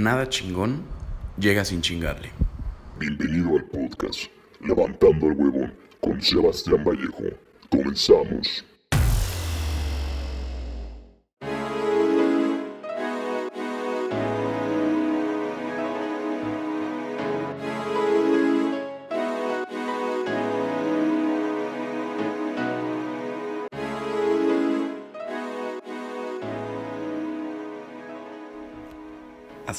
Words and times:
Nada 0.00 0.26
chingón 0.30 0.82
llega 1.38 1.62
sin 1.62 1.82
chingarle. 1.82 2.30
Bienvenido 2.98 3.54
al 3.58 3.64
podcast 3.66 4.30
Levantando 4.62 5.26
el 5.26 5.32
Huevón 5.34 5.74
con 6.00 6.22
Sebastián 6.22 6.82
Vallejo. 6.82 7.24
Comenzamos. 7.68 8.64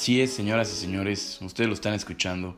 Así 0.02 0.20
es, 0.20 0.32
señoras 0.32 0.72
y 0.72 0.80
señores, 0.80 1.38
ustedes 1.42 1.68
lo 1.68 1.74
están 1.74 1.94
escuchando. 1.94 2.56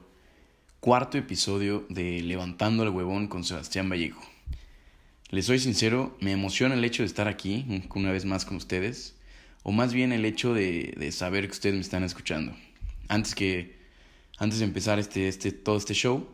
Cuarto 0.80 1.18
episodio 1.18 1.84
de 1.90 2.22
Levantando 2.22 2.84
el 2.84 2.88
Huevón 2.88 3.28
con 3.28 3.44
Sebastián 3.44 3.90
Vallejo. 3.90 4.22
Les 5.28 5.44
soy 5.44 5.58
sincero, 5.58 6.16
me 6.22 6.32
emociona 6.32 6.74
el 6.74 6.82
hecho 6.86 7.02
de 7.02 7.06
estar 7.06 7.28
aquí 7.28 7.86
una 7.94 8.12
vez 8.12 8.24
más 8.24 8.46
con 8.46 8.56
ustedes, 8.56 9.14
o 9.62 9.72
más 9.72 9.92
bien 9.92 10.12
el 10.12 10.24
hecho 10.24 10.54
de, 10.54 10.94
de 10.96 11.12
saber 11.12 11.44
que 11.44 11.52
ustedes 11.52 11.74
me 11.74 11.82
están 11.82 12.02
escuchando. 12.02 12.56
Antes 13.08 13.34
que, 13.34 13.76
antes 14.38 14.60
de 14.60 14.64
empezar 14.64 14.98
este, 14.98 15.28
este, 15.28 15.52
todo 15.52 15.76
este 15.76 15.92
show, 15.92 16.26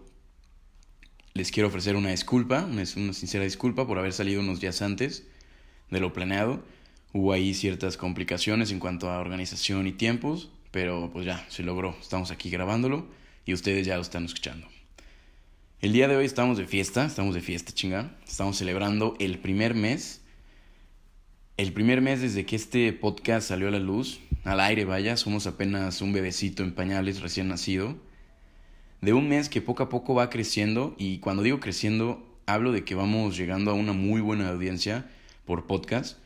les 1.35 1.51
quiero 1.51 1.71
ofrecer 1.71 1.97
una 1.97 2.11
disculpa, 2.11 2.63
una, 2.63 2.85
una 2.97 3.13
sincera 3.15 3.43
disculpa 3.43 3.85
por 3.85 3.99
haber 3.99 4.13
salido 4.13 4.43
unos 4.43 4.61
días 4.61 4.81
antes 4.81 5.27
de 5.91 5.99
lo 5.99 6.13
planeado. 6.13 6.63
Hubo 7.13 7.33
ahí 7.33 7.53
ciertas 7.53 7.97
complicaciones 7.97 8.71
en 8.71 8.79
cuanto 8.79 9.11
a 9.11 9.19
organización 9.19 9.89
y 9.89 9.93
tiempos, 9.93 10.51
pero 10.71 11.11
pues 11.13 11.27
ya, 11.27 11.45
se 11.49 11.63
logró. 11.63 11.97
Estamos 12.01 12.31
aquí 12.31 12.51
grabándolo 12.51 13.07
y 13.45 13.55
ustedes 13.55 13.87
ya 13.87 13.97
lo 13.97 14.03
están 14.03 14.25
escuchando. 14.25 14.67
El 15.81 15.93
día 15.93 16.09
de 16.09 16.17
hoy 16.17 16.27
estamos 16.27 16.59
de 16.59 16.67
fiesta, 16.67 17.07
estamos 17.07 17.35
de 17.35 17.41
fiesta, 17.41 17.73
chinga. 17.73 18.17
Estamos 18.27 18.59
celebrando 18.59 19.17
el 19.19 19.39
primer 19.39 19.75
mes. 19.75 20.21
El 21.57 21.73
primer 21.73 22.01
mes 22.01 22.21
desde 22.21 22.45
que 22.47 22.57
este 22.57 22.93
podcast 22.93 23.49
salió 23.49 23.69
a 23.69 23.71
la 23.71 23.79
luz, 23.79 24.21
al 24.45 24.61
aire 24.61 24.85
vaya, 24.85 25.17
somos 25.17 25.47
apenas 25.47 26.01
un 26.01 26.13
bebecito 26.13 26.63
en 26.63 26.73
pañales 26.73 27.21
recién 27.21 27.49
nacido. 27.49 27.97
De 29.01 29.13
un 29.13 29.29
mes 29.29 29.49
que 29.49 29.63
poco 29.63 29.83
a 29.83 29.89
poco 29.89 30.15
va 30.15 30.31
creciendo 30.31 30.95
y 30.99 31.19
cuando 31.19 31.43
digo 31.43 31.61
creciendo 31.61 32.27
hablo 32.47 32.73
de 32.73 32.85
que 32.85 32.95
vamos 32.95 33.37
llegando 33.37 33.71
a 33.71 33.75
una 33.75 33.93
muy 33.93 34.21
buena 34.21 34.49
audiencia 34.49 35.11
por 35.45 35.67
podcast. 35.67 36.19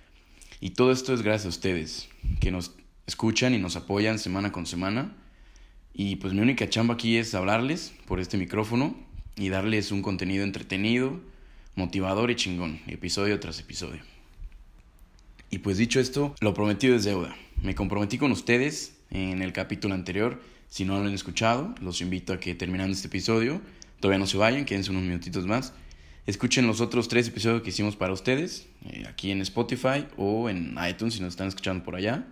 Y 0.60 0.70
todo 0.70 0.92
esto 0.92 1.14
es 1.14 1.22
gracias 1.22 1.46
a 1.46 1.48
ustedes, 1.50 2.08
que 2.40 2.50
nos 2.50 2.74
escuchan 3.06 3.54
y 3.54 3.58
nos 3.58 3.76
apoyan 3.76 4.18
semana 4.18 4.52
con 4.52 4.66
semana. 4.66 5.14
Y 5.92 6.16
pues 6.16 6.32
mi 6.32 6.40
única 6.40 6.68
chamba 6.68 6.94
aquí 6.94 7.16
es 7.16 7.34
hablarles 7.34 7.94
por 8.06 8.20
este 8.20 8.36
micrófono 8.36 8.96
y 9.36 9.48
darles 9.48 9.92
un 9.92 10.02
contenido 10.02 10.44
entretenido, 10.44 11.20
motivador 11.76 12.30
y 12.30 12.36
chingón, 12.36 12.80
episodio 12.86 13.38
tras 13.40 13.60
episodio. 13.60 14.02
Y 15.50 15.58
pues 15.58 15.78
dicho 15.78 16.00
esto, 16.00 16.34
lo 16.40 16.52
prometido 16.52 16.96
es 16.96 17.04
deuda. 17.04 17.36
Me 17.62 17.74
comprometí 17.74 18.18
con 18.18 18.32
ustedes 18.32 18.96
en 19.10 19.40
el 19.42 19.52
capítulo 19.52 19.94
anterior. 19.94 20.42
Si 20.68 20.84
no 20.84 20.98
lo 20.98 21.06
han 21.06 21.14
escuchado, 21.14 21.74
los 21.80 22.00
invito 22.00 22.32
a 22.32 22.40
que 22.40 22.54
terminando 22.56 22.92
este 22.92 23.06
episodio, 23.06 23.60
todavía 24.00 24.18
no 24.18 24.26
se 24.26 24.36
vayan, 24.36 24.64
quédense 24.64 24.90
unos 24.90 25.04
minutitos 25.04 25.46
más. 25.46 25.72
Escuchen 26.26 26.66
los 26.66 26.80
otros 26.80 27.06
tres 27.06 27.28
episodios 27.28 27.62
que 27.62 27.68
hicimos 27.68 27.96
para 27.96 28.12
ustedes, 28.12 28.66
eh, 28.86 29.04
aquí 29.06 29.30
en 29.30 29.42
Spotify 29.42 30.06
o 30.16 30.48
en 30.48 30.74
iTunes 30.88 31.14
si 31.14 31.20
nos 31.20 31.34
están 31.34 31.48
escuchando 31.48 31.84
por 31.84 31.94
allá. 31.94 32.26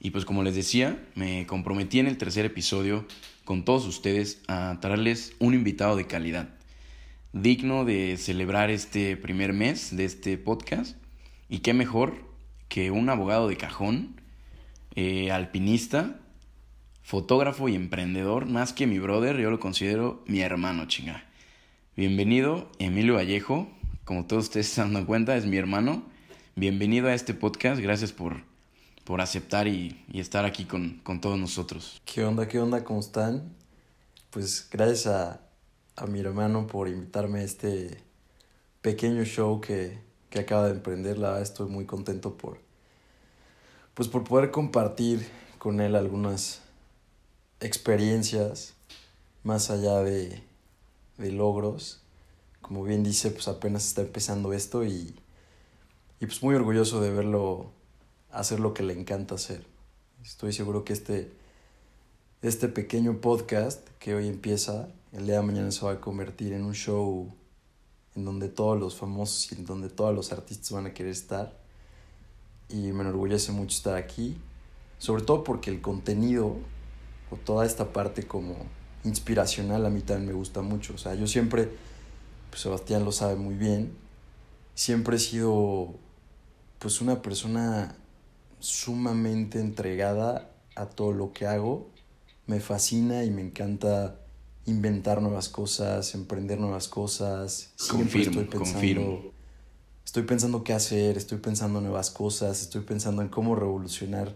Y 0.00 0.10
pues 0.10 0.24
como 0.24 0.42
les 0.42 0.54
decía, 0.54 1.02
me 1.14 1.46
comprometí 1.46 1.98
en 1.98 2.06
el 2.06 2.18
tercer 2.18 2.44
episodio 2.44 3.06
con 3.44 3.64
todos 3.64 3.86
ustedes 3.86 4.42
a 4.46 4.78
traerles 4.80 5.34
un 5.38 5.54
invitado 5.54 5.96
de 5.96 6.06
calidad, 6.06 6.50
digno 7.32 7.84
de 7.84 8.16
celebrar 8.16 8.70
este 8.70 9.16
primer 9.16 9.52
mes 9.52 9.96
de 9.96 10.04
este 10.04 10.38
podcast. 10.38 10.96
Y 11.48 11.60
qué 11.60 11.74
mejor 11.74 12.28
que 12.68 12.90
un 12.90 13.08
abogado 13.08 13.48
de 13.48 13.56
cajón, 13.56 14.20
eh, 14.94 15.32
alpinista, 15.32 16.20
fotógrafo 17.02 17.68
y 17.68 17.74
emprendedor, 17.74 18.46
más 18.46 18.72
que 18.72 18.86
mi 18.86 18.98
brother, 18.98 19.38
yo 19.38 19.50
lo 19.50 19.58
considero 19.58 20.22
mi 20.26 20.40
hermano, 20.40 20.86
chinga. 20.86 21.24
Bienvenido, 21.96 22.70
Emilio 22.78 23.14
Vallejo. 23.14 23.68
Como 24.04 24.26
todos 24.26 24.44
ustedes 24.44 24.68
se 24.68 24.80
dan 24.80 25.04
cuenta, 25.06 25.36
es 25.36 25.46
mi 25.46 25.56
hermano. 25.56 26.04
Bienvenido 26.54 27.08
a 27.08 27.14
este 27.14 27.34
podcast. 27.34 27.80
Gracias 27.80 28.12
por 28.12 28.47
por 29.08 29.22
aceptar 29.22 29.68
y, 29.68 30.04
y 30.12 30.20
estar 30.20 30.44
aquí 30.44 30.66
con, 30.66 31.00
con, 31.02 31.18
todos 31.22 31.38
nosotros. 31.38 31.98
¿Qué 32.04 32.22
onda? 32.22 32.46
¿Qué 32.46 32.60
onda? 32.60 32.84
¿Cómo 32.84 33.00
están? 33.00 33.54
Pues 34.28 34.68
gracias 34.70 35.06
a, 35.06 35.40
a 35.96 36.06
mi 36.06 36.20
hermano 36.20 36.66
por 36.66 36.88
invitarme 36.88 37.38
a 37.38 37.42
este 37.42 38.04
pequeño 38.82 39.24
show 39.24 39.62
que, 39.62 39.98
que 40.28 40.40
acaba 40.40 40.66
de 40.66 40.72
emprender. 40.72 41.16
La 41.16 41.28
verdad 41.28 41.42
estoy 41.42 41.70
muy 41.70 41.86
contento 41.86 42.36
por, 42.36 42.60
pues 43.94 44.10
por 44.10 44.24
poder 44.24 44.50
compartir 44.50 45.26
con 45.56 45.80
él 45.80 45.96
algunas 45.96 46.60
experiencias 47.60 48.74
más 49.42 49.70
allá 49.70 50.00
de, 50.02 50.42
de 51.16 51.32
logros. 51.32 52.02
Como 52.60 52.84
bien 52.84 53.04
dice, 53.04 53.30
pues 53.30 53.48
apenas 53.48 53.86
está 53.86 54.02
empezando 54.02 54.52
esto 54.52 54.84
y, 54.84 55.18
y 56.20 56.26
pues 56.26 56.42
muy 56.42 56.54
orgulloso 56.54 57.00
de 57.00 57.10
verlo 57.10 57.77
hacer 58.30 58.60
lo 58.60 58.74
que 58.74 58.82
le 58.82 58.98
encanta 58.98 59.34
hacer. 59.34 59.64
Estoy 60.22 60.52
seguro 60.52 60.84
que 60.84 60.92
este, 60.92 61.32
este 62.42 62.68
pequeño 62.68 63.20
podcast 63.20 63.86
que 63.98 64.14
hoy 64.14 64.28
empieza, 64.28 64.88
el 65.12 65.26
día 65.26 65.36
de 65.36 65.42
mañana 65.42 65.70
se 65.70 65.84
va 65.84 65.92
a 65.92 66.00
convertir 66.00 66.52
en 66.52 66.64
un 66.64 66.74
show 66.74 67.32
en 68.14 68.24
donde 68.24 68.48
todos 68.48 68.78
los 68.78 68.96
famosos 68.96 69.52
y 69.52 69.54
en 69.54 69.64
donde 69.64 69.88
todos 69.88 70.14
los 70.14 70.32
artistas 70.32 70.72
van 70.72 70.86
a 70.86 70.94
querer 70.94 71.12
estar. 71.12 71.56
Y 72.68 72.92
me 72.92 73.00
enorgullece 73.00 73.52
mucho 73.52 73.76
estar 73.76 73.96
aquí, 73.96 74.36
sobre 74.98 75.22
todo 75.22 75.44
porque 75.44 75.70
el 75.70 75.80
contenido 75.80 76.56
o 77.30 77.36
toda 77.36 77.64
esta 77.64 77.92
parte 77.92 78.26
como 78.26 78.56
inspiracional 79.04 79.86
a 79.86 79.90
mí 79.90 80.00
también 80.00 80.28
me 80.28 80.34
gusta 80.34 80.60
mucho. 80.60 80.94
O 80.94 80.98
sea, 80.98 81.14
yo 81.14 81.26
siempre, 81.26 81.70
pues 82.50 82.62
Sebastián 82.62 83.04
lo 83.04 83.12
sabe 83.12 83.36
muy 83.36 83.54
bien, 83.54 83.96
siempre 84.74 85.16
he 85.16 85.20
sido 85.20 85.94
pues 86.78 87.00
una 87.00 87.22
persona 87.22 87.96
sumamente 88.60 89.60
entregada 89.60 90.50
a 90.74 90.86
todo 90.86 91.12
lo 91.12 91.32
que 91.32 91.46
hago. 91.46 91.90
Me 92.46 92.60
fascina 92.60 93.24
y 93.24 93.30
me 93.30 93.42
encanta 93.42 94.20
inventar 94.66 95.22
nuevas 95.22 95.48
cosas, 95.48 96.14
emprender 96.14 96.58
nuevas 96.60 96.88
cosas. 96.88 97.72
Siempre 97.76 98.24
confirmo, 98.24 98.40
estoy 98.40 98.44
pensando, 98.44 98.72
confirmo. 98.72 99.32
estoy 100.04 100.22
pensando 100.24 100.64
qué 100.64 100.72
hacer, 100.72 101.16
estoy 101.16 101.38
pensando 101.38 101.80
nuevas 101.80 102.10
cosas, 102.10 102.62
estoy 102.62 102.82
pensando 102.82 103.22
en 103.22 103.28
cómo 103.28 103.54
revolucionar 103.54 104.34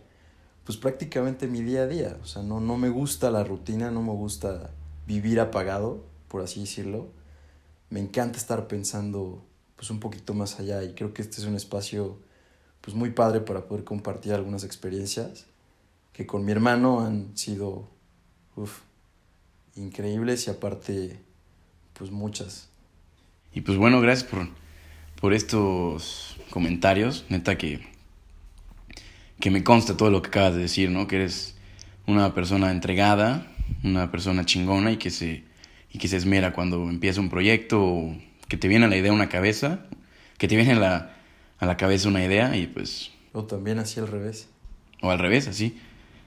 pues 0.65 0.79
prácticamente 0.79 1.49
mi 1.49 1.63
día 1.63 1.83
a 1.83 1.87
día. 1.87 2.19
O 2.23 2.27
sea, 2.27 2.43
no, 2.43 2.61
no 2.61 2.77
me 2.77 2.89
gusta 2.89 3.31
la 3.31 3.45
rutina, 3.45 3.91
no 3.91 4.03
me 4.03 4.13
gusta 4.13 4.71
vivir 5.07 5.41
apagado, 5.41 6.05
por 6.29 6.43
así 6.43 6.61
decirlo. 6.61 7.09
Me 7.91 8.01
encanta 8.01 8.39
estar 8.39 8.69
pensando 8.69 9.45
pues 9.77 9.91
un 9.91 10.01
poquito 10.01 10.35
más 10.35 10.61
allá 10.61 10.83
y 10.85 10.95
creo 10.95 11.13
que 11.13 11.23
este 11.23 11.39
es 11.39 11.45
un 11.45 11.57
espacio 11.57 12.19
pues 12.83 12.95
muy 12.95 13.11
padre 13.11 13.41
para 13.41 13.63
poder 13.63 13.85
compartir 13.85 14.35
algunas 14.35 14.65
experiencias 14.65 15.47
que 16.13 16.27
con 16.27 16.45
mi 16.45 16.53
hermano 16.53 17.01
han 17.01 17.37
sido 17.37 17.89
uf, 18.57 18.81
increíbles 19.77 20.47
y 20.47 20.51
aparte 20.51 21.19
pues 21.95 22.11
muchas. 22.11 22.69
Y 23.55 23.63
pues 23.63 23.79
bueno, 23.79 24.01
gracias 24.01 24.29
por, 24.29 24.49
por 25.21 25.33
estos 25.33 26.37
comentarios, 26.51 27.25
neta 27.29 27.57
que, 27.57 27.81
que 29.41 29.51
me 29.51 29.65
consta 29.65 29.97
todo 29.97 30.11
lo 30.11 30.21
que 30.21 30.29
acabas 30.29 30.55
de 30.55 30.63
decir, 30.63 30.91
¿no? 30.91 31.07
Que 31.07 31.17
eres 31.17 31.55
una 32.07 32.35
persona 32.35 32.71
entregada, 32.73 33.47
una 33.85 34.11
persona 34.11 34.45
chingona 34.45 34.91
y 34.93 34.97
que 34.97 35.11
se, 35.11 35.45
y 35.91 35.99
que 35.99 36.09
se 36.09 36.17
esmera 36.17 36.53
cuando 36.53 36.89
empieza 36.91 37.21
un 37.21 37.31
proyecto 37.31 37.83
o 37.83 38.17
que 38.49 38.57
te 38.57 38.69
viene 38.69 38.87
a 38.87 38.89
la 38.89 38.97
idea 38.97 39.13
una 39.13 39.29
cabeza, 39.29 39.87
que 40.39 40.49
te 40.49 40.57
viene 40.57 40.73
a 40.73 40.77
la, 40.77 41.17
a 41.63 41.67
la 41.67 41.77
cabeza 41.77 42.09
una 42.09 42.25
idea 42.25 42.57
y 42.57 42.67
pues... 42.67 43.13
O 43.33 43.45
también 43.45 43.79
así 43.79 44.01
al 44.01 44.09
revés. 44.09 44.49
O 45.01 45.13
al 45.13 45.21
revés, 45.21 45.47
así. 45.47 45.79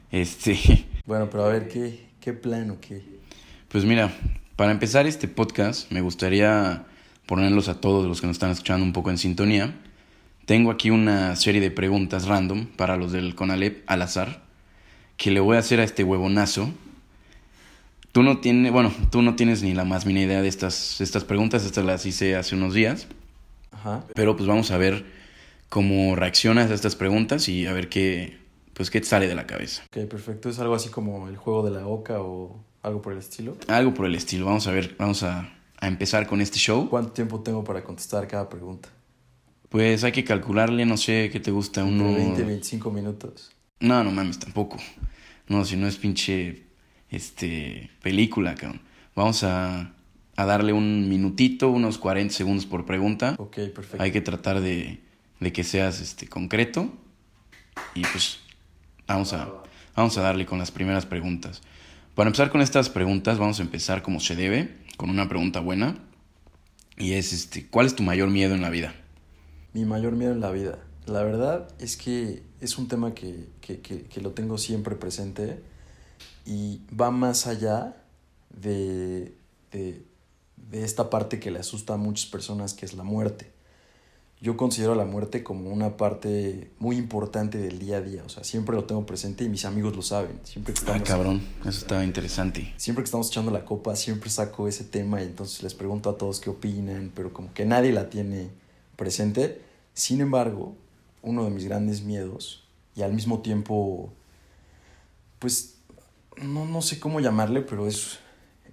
Este... 0.10 0.58
Bueno, 1.06 1.30
pero 1.30 1.44
a 1.44 1.50
ver, 1.50 1.68
¿qué, 1.68 2.08
qué 2.22 2.32
plan 2.32 2.72
o 2.72 2.80
qué? 2.80 3.04
Pues 3.68 3.84
mira, 3.84 4.12
para 4.56 4.72
empezar 4.72 5.06
este 5.06 5.28
podcast 5.28 5.92
me 5.92 6.00
gustaría 6.00 6.86
ponerlos 7.26 7.68
a 7.68 7.82
todos 7.82 8.08
los 8.08 8.22
que 8.22 8.28
nos 8.28 8.38
están 8.38 8.50
escuchando 8.50 8.86
un 8.86 8.94
poco 8.94 9.10
en 9.12 9.18
sintonía. 9.18 9.76
Tengo 10.46 10.72
aquí 10.72 10.90
una 10.90 11.36
serie 11.36 11.60
de 11.60 11.70
preguntas 11.70 12.28
random 12.28 12.68
para 12.68 12.96
los 12.96 13.12
del 13.12 13.36
Conalep 13.36 13.84
al 13.88 14.04
azar 14.04 14.42
que 15.18 15.32
le 15.32 15.42
voy 15.42 15.58
a 15.58 15.60
hacer 15.60 15.82
a 15.82 15.84
este 15.84 16.06
huevonazo. 16.06 16.70
Tú 18.14 18.24
no 18.24 18.38
tienes, 18.38 18.72
bueno, 18.72 18.94
tú 19.12 19.22
no 19.22 19.36
tienes 19.36 19.62
ni 19.64 19.74
la 19.74 19.84
más 19.84 20.06
mínima 20.06 20.28
idea 20.28 20.42
de 20.42 20.48
estas, 20.48 21.02
estas 21.02 21.26
preguntas, 21.26 21.66
estas 21.66 21.84
las 21.84 22.06
hice 22.06 22.38
hace 22.38 22.56
unos 22.56 22.74
días. 22.74 23.08
Ajá. 23.74 24.06
Pero 24.16 24.38
pues 24.38 24.48
vamos 24.48 24.72
a 24.72 24.78
ver 24.78 25.15
cómo 25.76 26.16
reaccionas 26.16 26.72
a 26.72 26.74
estas 26.74 26.96
preguntas 26.96 27.50
y 27.50 27.66
a 27.66 27.74
ver 27.74 27.90
qué, 27.90 28.38
pues, 28.74 28.90
¿qué 28.90 29.02
te 29.02 29.08
sale 29.08 29.28
de 29.28 29.36
la 29.36 29.46
cabeza? 29.46 29.84
Ok, 29.88 30.08
perfecto. 30.08 30.48
¿Es 30.48 30.58
algo 30.60 30.74
así 30.74 30.88
como 30.88 31.28
el 31.28 31.36
juego 31.36 31.66
de 31.66 31.72
la 31.72 31.86
oca 31.86 32.22
o 32.22 32.64
algo 32.82 33.02
por 33.02 33.12
el 33.12 33.20
estilo? 33.20 33.58
Algo 33.68 33.94
por 33.94 34.06
el 34.06 34.16
estilo. 34.16 34.46
Vamos 34.46 34.68
a 34.68 34.72
ver, 34.72 34.96
vamos 34.98 35.22
a, 35.24 35.54
a 35.78 35.88
empezar 35.90 36.28
con 36.28 36.40
este 36.40 36.60
show. 36.60 36.88
¿Cuánto 36.90 37.12
tiempo 37.12 37.42
tengo 37.42 37.66
para 37.66 37.84
contestar 37.84 38.26
cada 38.26 38.48
pregunta? 38.48 38.88
Pues 39.68 40.06
hay 40.06 40.14
que 40.14 40.24
calcularle, 40.24 40.86
no 40.86 40.96
sé, 40.96 41.30
¿qué 41.30 41.42
te 41.42 41.52
gusta? 41.52 41.84
Uno... 41.84 42.14
20, 42.14 42.42
25 42.44 42.90
minutos. 42.90 43.52
No, 43.82 44.02
no 44.02 44.12
mames, 44.12 44.40
tampoco. 44.40 44.78
No, 45.50 45.66
si 45.66 45.76
no 45.76 45.88
es 45.88 45.98
pinche 45.98 46.68
este 47.10 47.92
película, 48.02 48.56
cabrón. 48.56 48.80
Vamos 49.14 49.44
a, 49.44 49.94
a 50.38 50.46
darle 50.46 50.72
un 50.72 51.10
minutito, 51.10 51.70
unos 51.70 51.98
40 51.98 52.34
segundos 52.34 52.66
por 52.66 52.86
pregunta. 52.86 53.36
Ok, 53.40 53.56
perfecto. 53.76 54.02
Hay 54.02 54.14
que 54.14 54.22
tratar 54.22 54.62
de, 54.62 55.04
de 55.40 55.54
que 55.54 55.64
seas 55.64 56.00
este 56.02 56.28
concreto. 56.28 56.92
Y 57.94 58.04
pues 58.04 58.40
vamos 59.08 59.34
a, 59.34 59.50
vamos 59.96 60.18
a 60.18 60.22
darle 60.22 60.46
con 60.46 60.60
las 60.60 60.72
primeras 60.72 61.06
preguntas. 61.06 61.62
Para 62.16 62.30
empezar 62.30 62.50
con 62.50 62.62
estas 62.62 62.90
preguntas, 62.90 63.38
vamos 63.38 63.60
a 63.60 63.64
empezar 63.64 64.02
como 64.02 64.20
se 64.20 64.36
debe, 64.36 64.78
con 64.98 65.10
una 65.10 65.28
pregunta 65.28 65.60
buena. 65.60 65.98
Y 66.98 67.14
es 67.14 67.34
este, 67.34 67.68
¿cuál 67.68 67.86
es 67.88 67.96
tu 67.96 68.04
mayor 68.04 68.30
miedo 68.30 68.56
en 68.56 68.62
la 68.62 68.70
vida? 68.70 68.96
Mi 69.74 69.84
mayor 69.84 70.14
miedo 70.14 70.32
en 70.32 70.40
la 70.40 70.52
vida. 70.52 70.80
La 71.06 71.24
verdad 71.24 71.68
es 71.78 71.98
que 71.98 72.44
es 72.62 72.78
un 72.78 72.88
tema 72.88 73.14
que, 73.14 73.50
que, 73.62 73.82
que, 73.82 74.04
que 74.04 74.22
lo 74.22 74.32
tengo 74.32 74.58
siempre 74.58 74.96
presente 74.96 75.62
y 76.46 76.82
va 76.90 77.12
más 77.12 77.48
allá 77.48 77.98
de, 78.50 79.36
de, 79.72 80.06
de 80.56 80.84
esta 80.84 81.10
parte 81.10 81.40
que 81.40 81.52
le 81.52 81.60
asusta 81.60 81.96
a 81.96 81.98
muchas 81.98 82.30
personas, 82.30 82.74
que 82.74 82.86
es 82.86 82.94
la 82.94 83.04
muerte. 83.04 83.52
Yo 84.42 84.58
considero 84.58 84.96
la 84.96 85.06
muerte 85.06 85.44
como 85.44 85.70
una 85.72 85.96
parte 85.98 86.70
muy 86.78 86.98
importante 86.98 87.58
del 87.58 87.80
día 87.80 87.98
a 87.98 88.02
día, 88.02 88.22
o 88.26 88.30
sea, 88.30 88.44
siempre 88.44 88.76
lo 88.76 88.84
tengo 88.84 89.06
presente 89.06 89.44
y 89.46 89.50
mis 89.50 89.64
amigos 89.66 89.96
lo 89.96 90.02
saben. 90.02 90.40
Siempre 90.44 90.74
que 90.74 90.80
Ah, 90.80 90.84
estamos, 90.84 91.08
cabrón, 91.08 91.42
eso 91.62 91.70
estaba 91.80 92.04
interesante. 92.04 92.74
siempre 92.78 93.02
que 93.04 93.06
estamos 93.06 93.30
echando 93.30 93.50
la 93.52 93.64
copa, 93.66 93.96
siempre 93.96 94.30
saco 94.30 94.68
ese 94.68 94.84
tema 94.84 95.22
y 95.22 95.26
entonces 95.26 95.64
les 95.64 95.74
pregunto 95.74 96.10
a 96.10 96.18
todos 96.18 96.42
qué 96.42 96.50
opinan, 96.50 97.12
pero 97.16 97.32
como 97.34 97.54
que 97.54 97.66
nadie 97.66 97.92
la 97.94 98.10
tiene 98.10 98.50
presente. 98.98 99.62
Sin 99.94 100.20
embargo, 100.22 100.76
uno 101.24 101.46
de 101.46 101.50
mis 101.52 101.64
grandes 101.66 102.04
miedos 102.04 102.68
y 102.94 103.02
al 103.04 103.14
mismo 103.14 103.40
tiempo, 103.40 104.12
pues, 105.40 105.78
no, 106.42 106.66
no 106.66 106.82
sé 106.82 107.00
cómo 107.00 107.20
llamarle, 107.22 107.62
pero 107.62 107.88
es, 107.88 108.20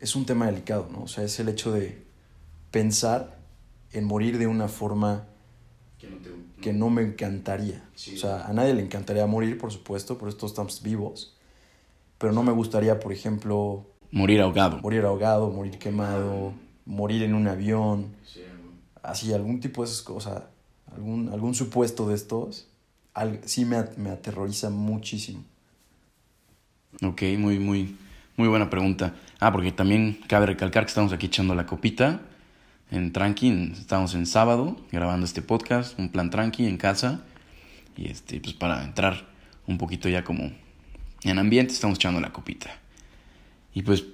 es 0.01 0.17
un 0.17 0.27
tema 0.27 0.47
delicado, 0.47 0.89
¿no? 0.93 1.05
O 1.05 1.09
sea, 1.09 1.23
es 1.25 1.39
el 1.39 1.49
hecho 1.49 1.73
de 1.73 2.03
pensar 2.73 3.39
en 3.93 4.05
morir 4.05 4.39
de 4.39 4.49
una 4.49 4.67
forma 4.69 5.29
que 6.61 6.73
no 6.73 6.91
me 6.91 7.03
encantaría. 7.03 7.83
O 8.15 8.17
sea, 8.17 8.47
a 8.47 8.53
nadie 8.53 8.75
le 8.75 8.83
encantaría 8.83 9.27
morir, 9.27 9.59
por 9.59 9.73
supuesto, 9.73 10.17
por 10.19 10.29
eso 10.29 10.37
todos 10.39 10.53
estamos 10.53 10.83
vivos. 10.83 11.37
Pero 12.19 12.33
no 12.33 12.43
me 12.43 12.53
gustaría, 12.53 13.01
por 13.01 13.13
ejemplo, 13.13 13.87
Morir 14.13 14.41
ahogado. 14.43 14.79
morir 14.81 15.03
ahogado, 15.05 15.51
morir 15.51 15.79
quemado, 15.79 16.53
morir 16.87 17.23
en 17.25 17.35
un 17.35 17.49
avión, 17.49 18.15
así, 19.03 19.33
algún 19.33 19.59
tipo 19.61 19.83
de 19.83 19.89
esas 19.91 20.03
cosas, 20.03 20.45
algún, 20.95 21.29
algún 21.31 21.55
supuesto 21.55 22.09
de 22.09 22.15
estos, 22.15 22.69
al- 23.15 23.41
sí 23.45 23.65
me, 23.65 23.77
at- 23.77 23.97
me 23.97 24.11
aterroriza 24.11 24.71
muchísimo. 24.71 25.43
Ok, 27.03 27.23
muy, 27.39 27.59
muy, 27.59 27.97
muy 28.37 28.49
buena 28.49 28.71
pregunta. 28.71 29.15
Ah, 29.41 29.51
porque 29.51 29.73
también 29.73 30.21
cabe 30.29 30.47
recalcar 30.47 30.85
que 30.85 30.89
estamos 30.91 31.13
aquí 31.13 31.27
echando 31.27 31.55
la 31.55 31.67
copita 31.67 32.21
en 32.93 33.13
tranqui. 33.13 33.73
Estamos 33.73 34.15
en 34.15 34.27
sábado 34.27 34.77
grabando 34.93 35.27
este 35.27 35.43
podcast, 35.43 35.99
un 35.99 36.11
plan 36.11 36.31
tranqui 36.31 36.67
en 36.67 36.77
casa. 36.77 37.25
Y 37.97 38.09
este, 38.09 38.41
pues 38.41 38.55
para 38.55 38.85
entrar 38.85 39.29
un 39.67 39.79
poquito 39.79 40.09
ya 40.09 40.23
como 40.23 40.53
en 41.25 41.39
ambiente, 41.39 41.73
estamos 41.73 41.99
echando 41.99 42.21
la 42.21 42.33
copita. 42.33 42.71
Y 43.75 43.83
pues, 43.83 44.05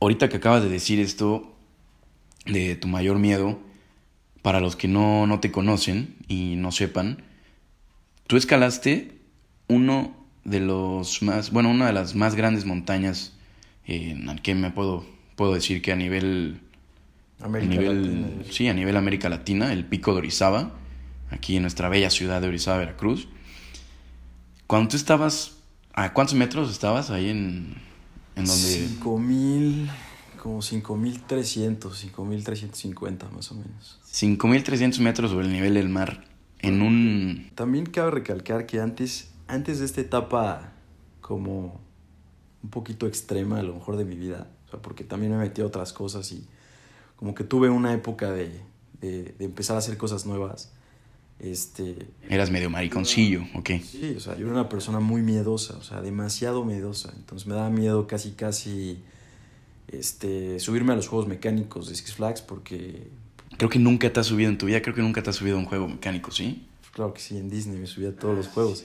ahorita 0.00 0.28
que 0.28 0.36
acabas 0.36 0.62
de 0.62 0.68
decir 0.68 1.00
esto 1.00 1.56
de 2.46 2.76
tu 2.76 2.86
mayor 2.88 3.18
miedo, 3.18 3.58
para 4.42 4.60
los 4.60 4.76
que 4.76 4.88
no, 4.88 5.26
no 5.26 5.40
te 5.40 5.50
conocen 5.50 6.16
y 6.28 6.56
no 6.56 6.72
sepan, 6.72 7.22
tú 8.26 8.36
escalaste 8.36 9.18
uno 9.68 10.14
de 10.44 10.60
los 10.60 11.22
más, 11.22 11.50
bueno, 11.50 11.70
una 11.70 11.86
de 11.86 11.92
las 11.92 12.14
más 12.14 12.34
grandes 12.34 12.64
montañas 12.64 13.34
en 13.86 14.38
que 14.38 14.54
me 14.54 14.70
puedo, 14.70 15.04
puedo 15.36 15.52
decir 15.52 15.82
que 15.82 15.92
a 15.92 15.96
nivel, 15.96 16.60
a 17.40 17.46
América 17.46 17.74
nivel, 17.74 18.22
Latina. 18.22 18.44
sí, 18.50 18.68
a 18.68 18.74
nivel 18.74 18.96
América 18.96 19.28
Latina, 19.28 19.72
el 19.72 19.84
pico 19.84 20.12
de 20.12 20.18
Orizaba, 20.18 20.72
aquí 21.30 21.56
en 21.56 21.62
nuestra 21.62 21.88
bella 21.88 22.10
ciudad 22.10 22.40
de 22.40 22.48
Orizaba, 22.48 22.78
Veracruz. 22.78 23.28
Cuando 24.66 24.90
tú 24.90 24.96
estabas, 24.96 25.58
¿a 25.92 26.12
cuántos 26.12 26.34
metros 26.34 26.70
estabas 26.70 27.10
ahí 27.10 27.30
en, 27.30 27.74
en 28.36 28.44
donde? 28.44 28.88
5000, 28.88 29.90
como 30.42 30.62
5300, 30.62 31.98
5350 31.98 33.30
más 33.30 33.50
o 33.50 33.54
menos. 33.54 34.00
5.300 34.12 34.98
metros 35.00 35.30
sobre 35.30 35.46
el 35.46 35.52
nivel 35.52 35.74
del 35.74 35.88
mar, 35.88 36.24
en 36.60 36.82
un... 36.82 37.50
También 37.54 37.86
cabe 37.86 38.10
recalcar 38.10 38.66
que 38.66 38.80
antes, 38.80 39.32
antes 39.48 39.78
de 39.78 39.86
esta 39.86 40.00
etapa 40.00 40.72
como 41.20 41.80
un 42.62 42.70
poquito 42.70 43.06
extrema 43.06 43.60
a 43.60 43.62
lo 43.62 43.74
mejor 43.74 43.96
de 43.96 44.04
mi 44.04 44.16
vida, 44.16 44.50
o 44.66 44.70
sea, 44.70 44.82
porque 44.82 45.04
también 45.04 45.32
me 45.32 45.38
metí 45.38 45.62
a 45.62 45.66
otras 45.66 45.92
cosas 45.92 46.30
y 46.32 46.46
como 47.20 47.34
que 47.34 47.44
tuve 47.44 47.68
una 47.68 47.92
época 47.92 48.32
de, 48.32 48.50
de, 49.00 49.34
de 49.38 49.44
empezar 49.44 49.76
a 49.76 49.78
hacer 49.78 49.96
cosas 49.96 50.26
nuevas. 50.26 50.72
Este, 51.38 51.96
Eras 52.28 52.50
medio 52.50 52.68
mariconcillo, 52.68 53.42
ok. 53.54 53.70
Sí, 53.82 54.14
o 54.16 54.20
sea, 54.20 54.36
yo 54.36 54.46
era 54.46 54.54
una 54.54 54.68
persona 54.68 55.00
muy 55.00 55.22
miedosa, 55.22 55.76
o 55.76 55.82
sea, 55.82 56.00
demasiado 56.00 56.64
miedosa. 56.64 57.12
Entonces 57.14 57.46
me 57.46 57.54
daba 57.54 57.70
miedo 57.70 58.06
casi, 58.06 58.32
casi 58.32 59.02
este, 59.88 60.58
subirme 60.60 60.94
a 60.94 60.96
los 60.96 61.08
juegos 61.08 61.28
mecánicos 61.28 61.88
de 61.88 61.94
Six 61.94 62.14
Flags 62.14 62.40
porque, 62.42 63.08
Creo 63.56 63.68
que 63.68 63.78
nunca 63.78 64.10
te 64.10 64.18
has 64.18 64.26
subido 64.26 64.48
en 64.48 64.56
tu 64.56 64.66
vida, 64.66 64.80
creo 64.80 64.94
que 64.94 65.02
nunca 65.02 65.22
te 65.22 65.28
has 65.28 65.36
subido 65.36 65.56
a 65.56 65.60
un 65.60 65.66
juego 65.66 65.88
mecánico, 65.88 66.30
¿sí? 66.30 66.66
claro 66.92 67.12
que 67.12 67.20
sí, 67.20 67.36
en 67.36 67.50
Disney 67.50 67.78
me 67.78 67.86
subía 67.86 68.08
a 68.08 68.12
todos 68.12 68.36
los 68.36 68.48
juegos. 68.48 68.84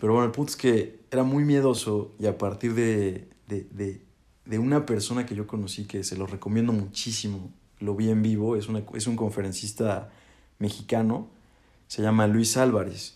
Pero 0.00 0.14
bueno, 0.14 0.26
el 0.26 0.32
punto 0.32 0.50
es 0.50 0.56
que 0.56 1.00
era 1.10 1.22
muy 1.22 1.44
miedoso 1.44 2.12
y 2.18 2.26
a 2.26 2.38
partir 2.38 2.74
de, 2.74 3.28
de, 3.46 3.66
de, 3.70 4.00
de 4.44 4.58
una 4.58 4.86
persona 4.86 5.26
que 5.26 5.34
yo 5.34 5.46
conocí 5.46 5.84
que 5.84 6.04
se 6.04 6.16
lo 6.16 6.26
recomiendo 6.26 6.72
muchísimo, 6.72 7.50
lo 7.80 7.94
vi 7.94 8.10
en 8.10 8.22
vivo, 8.22 8.56
es, 8.56 8.68
una, 8.68 8.82
es 8.94 9.06
un 9.06 9.16
conferencista 9.16 10.10
mexicano, 10.58 11.28
se 11.86 12.02
llama 12.02 12.26
Luis 12.26 12.56
Álvarez. 12.56 13.14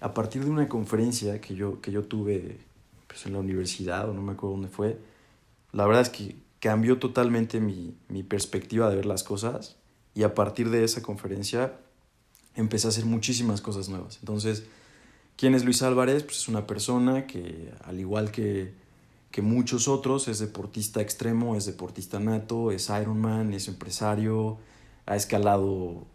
A 0.00 0.14
partir 0.14 0.44
de 0.44 0.50
una 0.50 0.68
conferencia 0.68 1.40
que 1.40 1.54
yo, 1.54 1.80
que 1.80 1.92
yo 1.92 2.04
tuve 2.04 2.58
pues, 3.06 3.26
en 3.26 3.32
la 3.32 3.38
universidad, 3.38 4.08
o 4.08 4.14
no 4.14 4.22
me 4.22 4.32
acuerdo 4.32 4.56
dónde 4.56 4.68
fue, 4.68 4.98
la 5.72 5.86
verdad 5.86 6.02
es 6.02 6.10
que 6.10 6.36
cambió 6.60 6.98
totalmente 6.98 7.60
mi, 7.60 7.94
mi 8.08 8.22
perspectiva 8.22 8.90
de 8.90 8.96
ver 8.96 9.06
las 9.06 9.22
cosas 9.22 9.76
y 10.14 10.24
a 10.24 10.34
partir 10.34 10.70
de 10.70 10.84
esa 10.84 11.02
conferencia 11.02 11.78
empecé 12.54 12.86
a 12.86 12.90
hacer 12.90 13.06
muchísimas 13.06 13.60
cosas 13.60 13.88
nuevas. 13.88 14.18
Entonces, 14.20 14.64
¿quién 15.36 15.54
es 15.54 15.64
Luis 15.64 15.82
Álvarez? 15.82 16.22
Pues 16.24 16.38
es 16.38 16.48
una 16.48 16.66
persona 16.66 17.26
que, 17.26 17.72
al 17.84 18.00
igual 18.00 18.30
que, 18.30 18.74
que 19.30 19.42
muchos 19.42 19.88
otros, 19.88 20.28
es 20.28 20.38
deportista 20.38 21.00
extremo, 21.00 21.56
es 21.56 21.66
deportista 21.66 22.18
nato, 22.18 22.72
es 22.72 22.90
Ironman, 22.90 23.52
es 23.52 23.68
empresario, 23.68 24.58
ha 25.06 25.16
escalado 25.16 26.06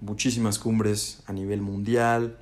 muchísimas 0.00 0.58
cumbres 0.58 1.22
a 1.26 1.32
nivel 1.32 1.60
mundial, 1.60 2.38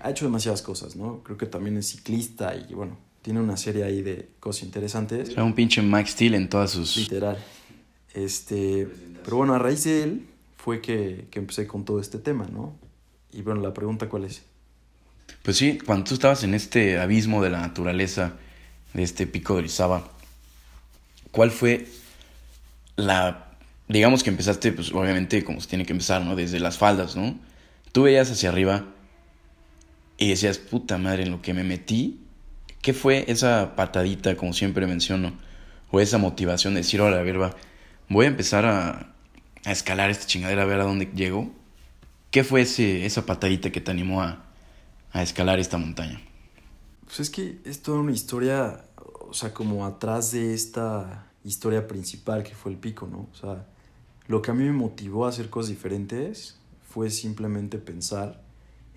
ha 0.00 0.10
hecho 0.10 0.24
demasiadas 0.24 0.62
cosas, 0.62 0.96
¿no? 0.96 1.22
Creo 1.22 1.38
que 1.38 1.46
también 1.46 1.76
es 1.76 1.88
ciclista 1.88 2.54
y 2.56 2.74
bueno, 2.74 2.98
tiene 3.22 3.40
una 3.40 3.56
serie 3.56 3.84
ahí 3.84 4.02
de 4.02 4.28
cosas 4.40 4.64
interesantes. 4.64 5.32
Sea, 5.32 5.44
un 5.44 5.54
pinche 5.54 5.82
Max 5.82 6.10
Steel 6.10 6.34
en 6.34 6.48
todas 6.48 6.72
sus... 6.72 6.96
Literal. 6.96 7.38
Este, 8.12 8.88
pero 9.24 9.38
bueno, 9.38 9.54
a 9.54 9.58
raíz 9.58 9.84
de 9.84 10.02
él 10.02 10.26
fue 10.56 10.80
que, 10.80 11.26
que 11.30 11.38
empecé 11.38 11.66
con 11.66 11.84
todo 11.84 12.00
este 12.00 12.18
tema, 12.18 12.46
¿no? 12.52 12.76
Y 13.32 13.42
bueno, 13.42 13.60
la 13.60 13.72
pregunta 13.72 14.08
cuál 14.08 14.24
es. 14.24 14.42
Pues 15.42 15.56
sí, 15.56 15.78
cuando 15.78 16.04
tú 16.04 16.14
estabas 16.14 16.44
en 16.44 16.54
este 16.54 16.98
abismo 16.98 17.42
de 17.42 17.50
la 17.50 17.60
naturaleza, 17.60 18.34
de 18.94 19.02
este 19.02 19.26
pico 19.26 19.54
de 19.54 19.60
Orizaba, 19.60 20.08
¿cuál 21.30 21.50
fue 21.50 21.86
la... 22.96 23.50
Digamos 23.86 24.22
que 24.22 24.30
empezaste, 24.30 24.72
pues 24.72 24.92
obviamente 24.92 25.44
como 25.44 25.60
se 25.60 25.68
tiene 25.68 25.84
que 25.84 25.92
empezar, 25.92 26.22
¿no? 26.22 26.36
Desde 26.36 26.58
las 26.58 26.78
faldas, 26.78 27.16
¿no? 27.16 27.38
Tú 27.92 28.04
veías 28.04 28.30
hacia 28.30 28.48
arriba 28.48 28.86
y 30.16 30.30
decías, 30.30 30.58
puta 30.58 30.96
madre, 30.96 31.24
en 31.24 31.30
lo 31.30 31.42
que 31.42 31.52
me 31.52 31.64
metí, 31.64 32.20
¿qué 32.80 32.94
fue 32.94 33.24
esa 33.28 33.76
patadita, 33.76 34.36
como 34.36 34.52
siempre 34.54 34.86
menciono? 34.86 35.34
O 35.90 36.00
esa 36.00 36.18
motivación 36.18 36.74
de 36.74 36.80
decir, 36.80 37.00
ahora, 37.00 37.18
a 37.18 37.22
ver, 37.22 37.40
va, 37.40 37.54
voy 38.08 38.24
a 38.24 38.28
empezar 38.28 38.64
a, 38.64 39.12
a 39.64 39.72
escalar 39.72 40.10
esta 40.10 40.26
chingadera, 40.26 40.62
a 40.62 40.66
ver 40.66 40.80
a 40.80 40.84
dónde 40.84 41.10
llego. 41.14 41.52
¿Qué 42.30 42.42
fue 42.42 42.62
ese, 42.62 43.06
esa 43.06 43.26
patadita 43.26 43.70
que 43.70 43.80
te 43.80 43.90
animó 43.90 44.22
a, 44.22 44.44
a 45.12 45.22
escalar 45.22 45.58
esta 45.60 45.78
montaña? 45.78 46.20
Pues 47.14 47.28
es 47.28 47.30
que 47.30 47.60
es 47.64 47.80
toda 47.80 48.00
una 48.00 48.10
historia, 48.10 48.86
o 49.20 49.32
sea, 49.32 49.54
como 49.54 49.86
atrás 49.86 50.32
de 50.32 50.52
esta 50.52 51.30
historia 51.44 51.86
principal 51.86 52.42
que 52.42 52.56
fue 52.56 52.72
el 52.72 52.76
pico, 52.76 53.06
¿no? 53.06 53.28
O 53.32 53.36
sea, 53.36 53.68
lo 54.26 54.42
que 54.42 54.50
a 54.50 54.54
mí 54.54 54.64
me 54.64 54.72
motivó 54.72 55.24
a 55.24 55.28
hacer 55.28 55.48
cosas 55.48 55.70
diferentes 55.70 56.58
fue 56.82 57.10
simplemente 57.10 57.78
pensar 57.78 58.42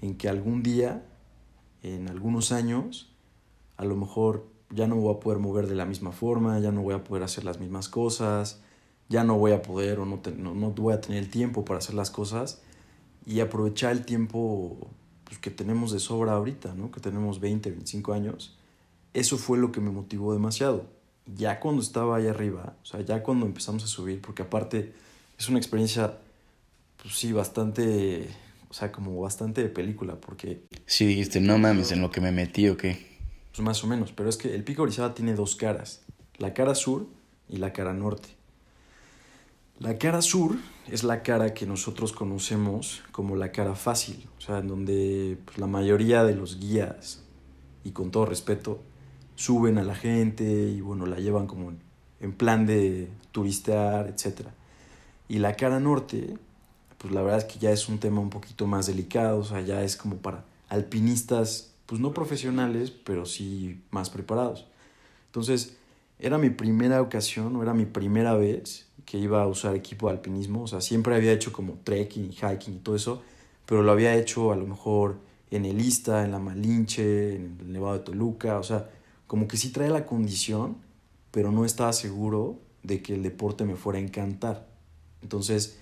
en 0.01 0.17
que 0.17 0.29
algún 0.29 0.63
día 0.63 1.05
en 1.83 2.09
algunos 2.09 2.51
años, 2.51 3.13
a 3.75 3.85
lo 3.85 3.95
mejor 3.95 4.47
ya 4.71 4.87
no 4.87 4.95
voy 4.95 5.13
a 5.13 5.19
poder 5.19 5.37
mover 5.37 5.67
de 5.67 5.75
la 5.75 5.85
misma 5.85 6.11
forma, 6.11 6.57
ya 6.57 6.71
no 6.71 6.81
voy 6.81 6.95
a 6.95 7.03
poder 7.03 7.21
hacer 7.21 7.43
las 7.43 7.59
mismas 7.59 7.87
cosas, 7.87 8.61
ya 9.09 9.23
no 9.23 9.37
voy 9.37 9.51
a 9.51 9.61
poder 9.61 9.99
o 9.99 10.07
no, 10.07 10.19
no, 10.37 10.55
no 10.55 10.71
voy 10.71 10.95
a 10.95 11.01
tener 11.01 11.19
el 11.19 11.29
tiempo 11.29 11.63
para 11.65 11.77
hacer 11.77 11.93
las 11.93 12.09
cosas 12.09 12.63
y 13.27 13.41
aprovechar 13.41 13.91
el 13.91 14.05
tiempo 14.07 14.89
pues, 15.27 15.39
que 15.39 15.51
tenemos 15.51 15.91
de 15.91 15.99
sobra 15.99 16.33
ahorita, 16.33 16.73
¿no? 16.73 16.89
que 16.91 16.99
tenemos 16.99 17.39
20, 17.39 17.69
25 17.69 18.13
años. 18.13 18.55
Eso 19.13 19.37
fue 19.37 19.57
lo 19.57 19.71
que 19.71 19.81
me 19.81 19.91
motivó 19.91 20.33
demasiado. 20.33 20.85
Ya 21.25 21.59
cuando 21.59 21.81
estaba 21.81 22.17
ahí 22.17 22.27
arriba, 22.27 22.75
o 22.81 22.85
sea, 22.85 23.01
ya 23.01 23.21
cuando 23.21 23.45
empezamos 23.45 23.83
a 23.83 23.87
subir, 23.87 24.21
porque 24.21 24.43
aparte 24.43 24.93
es 25.37 25.49
una 25.49 25.57
experiencia, 25.57 26.17
pues 27.01 27.15
sí, 27.15 27.33
bastante, 27.33 28.29
o 28.69 28.73
sea, 28.73 28.91
como 28.91 29.19
bastante 29.19 29.61
de 29.61 29.69
película, 29.69 30.15
porque... 30.15 30.63
Sí, 30.85 31.05
dijiste, 31.05 31.41
no 31.41 31.57
mames, 31.57 31.91
en 31.91 32.01
lo 32.01 32.09
que 32.09 32.21
me 32.21 32.31
metí 32.31 32.69
o 32.69 32.77
qué. 32.77 33.05
Pues 33.51 33.59
más 33.59 33.83
o 33.83 33.87
menos, 33.87 34.13
pero 34.13 34.29
es 34.29 34.37
que 34.37 34.55
el 34.55 34.63
pico 34.63 34.83
Orizaba 34.83 35.13
tiene 35.13 35.33
dos 35.33 35.57
caras, 35.57 36.03
la 36.37 36.53
cara 36.53 36.75
sur 36.75 37.07
y 37.49 37.57
la 37.57 37.73
cara 37.73 37.93
norte. 37.93 38.29
La 39.79 39.99
cara 39.99 40.23
sur 40.23 40.57
es 40.87 41.03
la 41.03 41.21
cara 41.21 41.53
que 41.53 41.67
nosotros 41.67 42.11
conocemos 42.11 43.03
como 43.11 43.35
la 43.35 43.51
cara 43.51 43.75
fácil, 43.75 44.27
o 44.35 44.41
sea, 44.41 44.57
en 44.57 44.67
donde 44.67 45.37
pues, 45.45 45.59
la 45.59 45.67
mayoría 45.67 46.23
de 46.23 46.33
los 46.33 46.59
guías, 46.59 47.21
y 47.83 47.91
con 47.91 48.09
todo 48.09 48.25
respeto, 48.25 48.81
suben 49.35 49.77
a 49.77 49.83
la 49.83 49.93
gente 49.93 50.43
y 50.43 50.81
bueno, 50.81 51.05
la 51.05 51.19
llevan 51.19 51.45
como 51.45 51.73
en 52.19 52.33
plan 52.33 52.65
de 52.65 53.11
turistear, 53.31 54.07
etc. 54.07 54.47
Y 55.27 55.37
la 55.37 55.53
cara 55.53 55.79
norte, 55.79 56.39
pues 56.97 57.13
la 57.13 57.21
verdad 57.21 57.37
es 57.37 57.45
que 57.45 57.59
ya 57.59 57.69
es 57.69 57.87
un 57.87 57.99
tema 57.99 58.19
un 58.19 58.31
poquito 58.31 58.65
más 58.65 58.87
delicado, 58.87 59.37
o 59.37 59.43
sea, 59.43 59.61
ya 59.61 59.83
es 59.83 59.95
como 59.95 60.17
para 60.17 60.43
alpinistas, 60.69 61.75
pues 61.85 62.01
no 62.01 62.15
profesionales, 62.15 62.89
pero 62.89 63.27
sí 63.27 63.83
más 63.91 64.09
preparados. 64.09 64.65
Entonces, 65.27 65.77
era 66.17 66.39
mi 66.39 66.49
primera 66.49 66.99
ocasión, 66.99 67.55
o 67.55 67.61
era 67.61 67.75
mi 67.75 67.85
primera 67.85 68.33
vez 68.33 68.86
que 69.07 69.17
iba 69.17 69.41
a 69.41 69.47
usar 69.47 69.73
equipo 69.73 70.07
de 70.07 70.15
alpinismo. 70.17 70.63
O 70.63 70.67
sea, 70.67 70.81
siempre 70.81 71.15
había 71.15 71.31
hecho 71.31 71.53
como 71.53 71.79
trekking, 71.83 72.33
hiking 72.33 72.75
y 72.75 72.79
todo 72.79 72.95
eso, 72.97 73.21
pero 73.65 73.81
lo 73.81 73.93
había 73.93 74.13
hecho 74.15 74.51
a 74.51 74.57
lo 74.57 74.67
mejor 74.67 75.19
en 75.49 75.65
el 75.65 75.79
Ista, 75.79 76.25
en 76.25 76.31
la 76.31 76.39
Malinche, 76.39 77.35
en 77.35 77.57
el 77.61 77.71
Nevado 77.71 77.93
de 77.93 77.99
Toluca. 78.01 78.59
O 78.59 78.63
sea, 78.63 78.89
como 79.25 79.47
que 79.47 79.55
sí 79.55 79.71
trae 79.71 79.89
la 79.89 80.05
condición, 80.05 80.75
pero 81.31 81.53
no 81.53 81.63
estaba 81.63 81.93
seguro 81.93 82.59
de 82.83 83.01
que 83.01 83.13
el 83.13 83.23
deporte 83.23 83.63
me 83.63 83.77
fuera 83.77 83.97
a 83.97 84.01
encantar. 84.01 84.67
Entonces, 85.21 85.79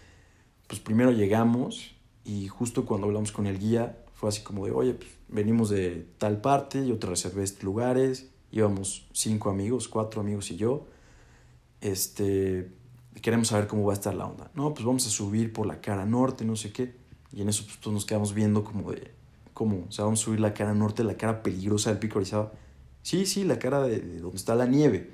pues 0.67 0.79
primero 0.79 1.11
llegamos 1.11 1.95
y 2.23 2.47
justo 2.47 2.85
cuando 2.85 3.07
hablamos 3.07 3.31
con 3.31 3.47
el 3.47 3.57
guía, 3.57 3.97
fue 4.13 4.29
así 4.29 4.43
como 4.43 4.67
de, 4.67 4.71
oye, 4.71 4.93
pues 4.93 5.09
venimos 5.29 5.71
de 5.71 6.05
tal 6.19 6.41
parte, 6.41 6.85
yo 6.85 6.99
te 6.99 7.07
reservé 7.07 7.43
estos 7.43 7.63
lugares, 7.63 8.29
íbamos 8.51 9.07
cinco 9.13 9.49
amigos, 9.49 9.87
cuatro 9.87 10.21
amigos 10.21 10.51
y 10.51 10.57
yo. 10.57 10.85
Este, 11.81 12.71
queremos 13.21 13.47
saber 13.47 13.67
cómo 13.67 13.85
va 13.85 13.93
a 13.93 13.95
estar 13.95 14.13
la 14.13 14.25
onda. 14.25 14.51
No, 14.53 14.73
pues 14.73 14.85
vamos 14.85 15.05
a 15.07 15.09
subir 15.09 15.53
por 15.53 15.65
la 15.65 15.81
cara 15.81 16.05
norte, 16.05 16.45
no 16.45 16.55
sé 16.55 16.71
qué. 16.71 16.95
Y 17.31 17.41
en 17.41 17.49
eso 17.49 17.63
pues, 17.65 17.77
pues 17.77 17.93
nos 17.93 18.05
quedamos 18.05 18.33
viendo 18.33 18.63
como 18.63 18.91
de, 18.91 19.11
¿cómo? 19.53 19.85
O 19.87 19.91
sea, 19.91 20.05
vamos 20.05 20.21
a 20.21 20.25
subir 20.25 20.39
la 20.39 20.53
cara 20.53 20.73
norte, 20.73 21.03
la 21.03 21.15
cara 21.15 21.43
peligrosa 21.43 21.89
del 21.89 21.99
pico 21.99 22.19
Orizaba. 22.19 22.51
Sí, 23.01 23.25
sí, 23.25 23.43
la 23.43 23.59
cara 23.59 23.81
de, 23.83 24.19
donde 24.19 24.37
está 24.37 24.55
la 24.55 24.65
nieve. 24.65 25.11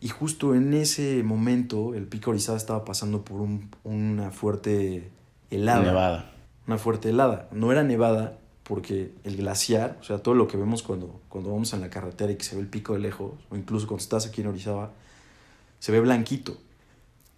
Y 0.00 0.08
justo 0.08 0.54
en 0.54 0.74
ese 0.74 1.22
momento 1.22 1.94
el 1.94 2.06
pico 2.06 2.30
Orizaba 2.30 2.58
estaba 2.58 2.84
pasando 2.84 3.24
por 3.24 3.40
un, 3.40 3.70
una 3.84 4.30
fuerte 4.30 5.10
helada. 5.50 5.82
Nevada. 5.82 6.32
Una 6.66 6.78
fuerte 6.78 7.10
helada. 7.10 7.48
No 7.52 7.72
era 7.72 7.82
nevada 7.82 8.38
porque 8.64 9.12
el 9.24 9.36
glaciar, 9.36 9.98
o 10.00 10.04
sea, 10.04 10.18
todo 10.18 10.34
lo 10.34 10.48
que 10.48 10.56
vemos 10.56 10.82
cuando, 10.82 11.20
cuando 11.28 11.50
vamos 11.50 11.72
en 11.74 11.80
la 11.80 11.90
carretera 11.90 12.32
y 12.32 12.36
que 12.36 12.44
se 12.44 12.56
ve 12.56 12.62
el 12.62 12.68
pico 12.68 12.94
de 12.94 13.00
lejos, 13.00 13.32
o 13.50 13.56
incluso 13.56 13.86
cuando 13.86 14.02
estás 14.02 14.26
aquí 14.26 14.40
en 14.40 14.48
Orizaba, 14.48 14.92
se 15.78 15.92
ve 15.92 16.00
blanquito. 16.00 16.56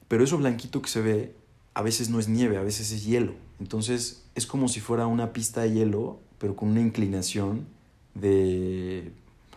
Pero 0.08 0.24
eso 0.24 0.38
blanquito 0.38 0.82
que 0.82 0.88
se 0.88 1.00
ve 1.00 1.34
a 1.74 1.82
veces 1.82 2.08
no 2.08 2.18
es 2.18 2.28
nieve, 2.28 2.56
a 2.56 2.62
veces 2.62 2.90
es 2.92 3.04
hielo. 3.04 3.34
Entonces 3.60 4.24
es 4.34 4.46
como 4.46 4.68
si 4.68 4.80
fuera 4.80 5.06
una 5.06 5.32
pista 5.32 5.62
de 5.62 5.72
hielo, 5.72 6.20
pero 6.38 6.56
con 6.56 6.70
una 6.70 6.80
inclinación 6.80 7.66
de, 8.14 9.12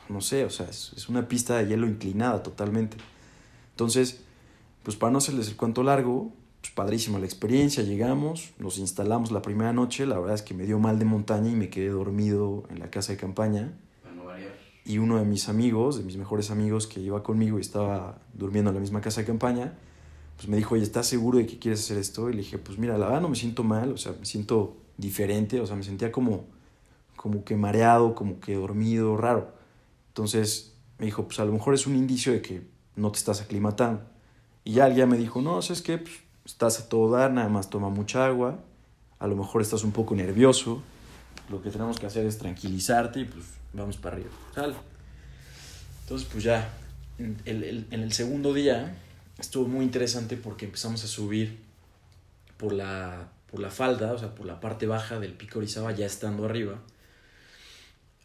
no 0.09 0.21
sé, 0.21 0.45
o 0.45 0.49
sea, 0.49 0.67
es, 0.67 1.07
una 1.07 1.27
pista 1.27 1.57
de 1.57 1.67
hielo 1.67 1.87
inclinada 1.87 2.43
totalmente. 2.43 2.97
Entonces, 3.71 4.21
pues 4.83 4.97
para 4.97 5.11
no 5.11 5.19
hacerles 5.19 5.47
el 5.47 5.55
cuento 5.55 5.83
largo, 5.83 6.33
pues 6.61 6.73
padrísima 6.73 7.19
la 7.19 7.25
experiencia, 7.25 7.83
llegamos, 7.83 8.51
nos 8.59 8.79
instalamos 8.79 9.31
la 9.31 9.41
primera 9.41 9.71
noche, 9.71 10.05
la 10.05 10.19
verdad 10.19 10.35
es 10.35 10.41
que 10.41 10.53
me 10.53 10.65
dio 10.65 10.79
mal 10.79 10.99
de 10.99 11.05
montaña 11.05 11.49
y 11.49 11.55
me 11.55 11.69
quedé 11.69 11.89
dormido 11.89 12.63
en 12.69 12.79
la 12.79 12.89
casa 12.89 13.13
de 13.13 13.17
campaña. 13.17 13.73
Y 14.85 14.97
uno 14.97 15.19
de 15.19 15.25
mis 15.25 15.49
amigos, 15.49 15.99
de 15.99 16.03
mis 16.03 16.17
mejores 16.17 16.49
amigos 16.49 16.87
que 16.87 16.99
iba 16.99 17.21
conmigo 17.21 17.59
y 17.59 17.61
estaba 17.61 18.17
durmiendo 18.33 18.71
en 18.71 18.75
la 18.75 18.81
misma 18.81 19.01
casa 19.01 19.21
de 19.21 19.27
campaña, 19.27 19.77
pues 20.39 20.47
me 20.47 20.55
dijo, 20.55 20.75
oye, 20.75 20.83
¿estás 20.83 21.05
seguro 21.05 21.37
de 21.37 21.45
que 21.45 21.59
quieres 21.59 21.81
hacer 21.81 21.97
esto? 21.97 22.29
Y 22.29 22.31
le 22.31 22.37
dije, 22.39 22.57
pues 22.57 22.77
mira, 22.77 22.97
la 22.97 23.07
verdad 23.07 23.19
no 23.19 23.27
me 23.27 23.35
siento 23.35 23.65
mal, 23.65 23.91
o 23.91 23.97
sea, 23.97 24.13
me 24.17 24.25
siento 24.25 24.77
diferente, 24.95 25.59
o 25.59 25.67
sea, 25.67 25.75
me 25.75 25.83
sentía 25.83 26.13
como, 26.13 26.45
como 27.17 27.43
que 27.43 27.57
mareado, 27.57 28.15
como 28.15 28.39
que 28.39 28.55
dormido, 28.55 29.17
raro. 29.17 29.51
Entonces 30.07 30.75
me 30.97 31.07
dijo, 31.07 31.25
pues 31.25 31.41
a 31.41 31.45
lo 31.45 31.51
mejor 31.51 31.73
es 31.73 31.85
un 31.87 31.97
indicio 31.97 32.31
de 32.31 32.41
que 32.41 32.65
no 32.95 33.11
te 33.11 33.19
estás 33.19 33.41
aclimatando. 33.41 34.01
Y 34.63 34.75
ya 34.75 34.85
alguien 34.85 35.09
me 35.09 35.17
dijo, 35.17 35.41
no, 35.41 35.61
¿sabes 35.61 35.81
qué? 35.81 35.97
Pues 35.97 36.15
estás 36.45 36.79
a 36.79 36.87
todo 36.87 37.11
dar, 37.11 37.33
nada 37.33 37.49
más 37.49 37.69
toma 37.69 37.89
mucha 37.89 38.25
agua, 38.25 38.59
a 39.19 39.27
lo 39.27 39.35
mejor 39.35 39.61
estás 39.61 39.83
un 39.83 39.91
poco 39.91 40.15
nervioso, 40.15 40.81
lo 41.49 41.61
que 41.61 41.69
tenemos 41.69 41.99
que 41.99 42.05
hacer 42.05 42.25
es 42.25 42.37
tranquilizarte 42.37 43.19
y 43.19 43.25
pues 43.25 43.43
vamos 43.73 43.97
para 43.97 44.15
arriba. 44.15 44.31
¿Sale? 44.55 44.75
Entonces 46.03 46.29
pues 46.31 46.45
ya, 46.45 46.73
en 47.17 47.41
el, 47.43 47.87
en 47.91 47.99
el 48.03 48.13
segundo 48.13 48.53
día 48.53 48.95
estuvo 49.39 49.67
muy 49.67 49.85
interesante 49.85 50.37
porque 50.37 50.65
empezamos 50.65 51.03
a 51.03 51.07
subir 51.07 51.59
por 52.57 52.73
la, 52.73 53.31
por 53.49 53.59
la 53.59 53.71
falda, 53.71 54.13
o 54.13 54.17
sea, 54.17 54.35
por 54.35 54.45
la 54.45 54.59
parte 54.59 54.85
baja 54.85 55.19
del 55.19 55.33
pico 55.33 55.59
Orizaba, 55.59 55.91
ya 55.91 56.05
estando 56.05 56.45
arriba, 56.45 56.81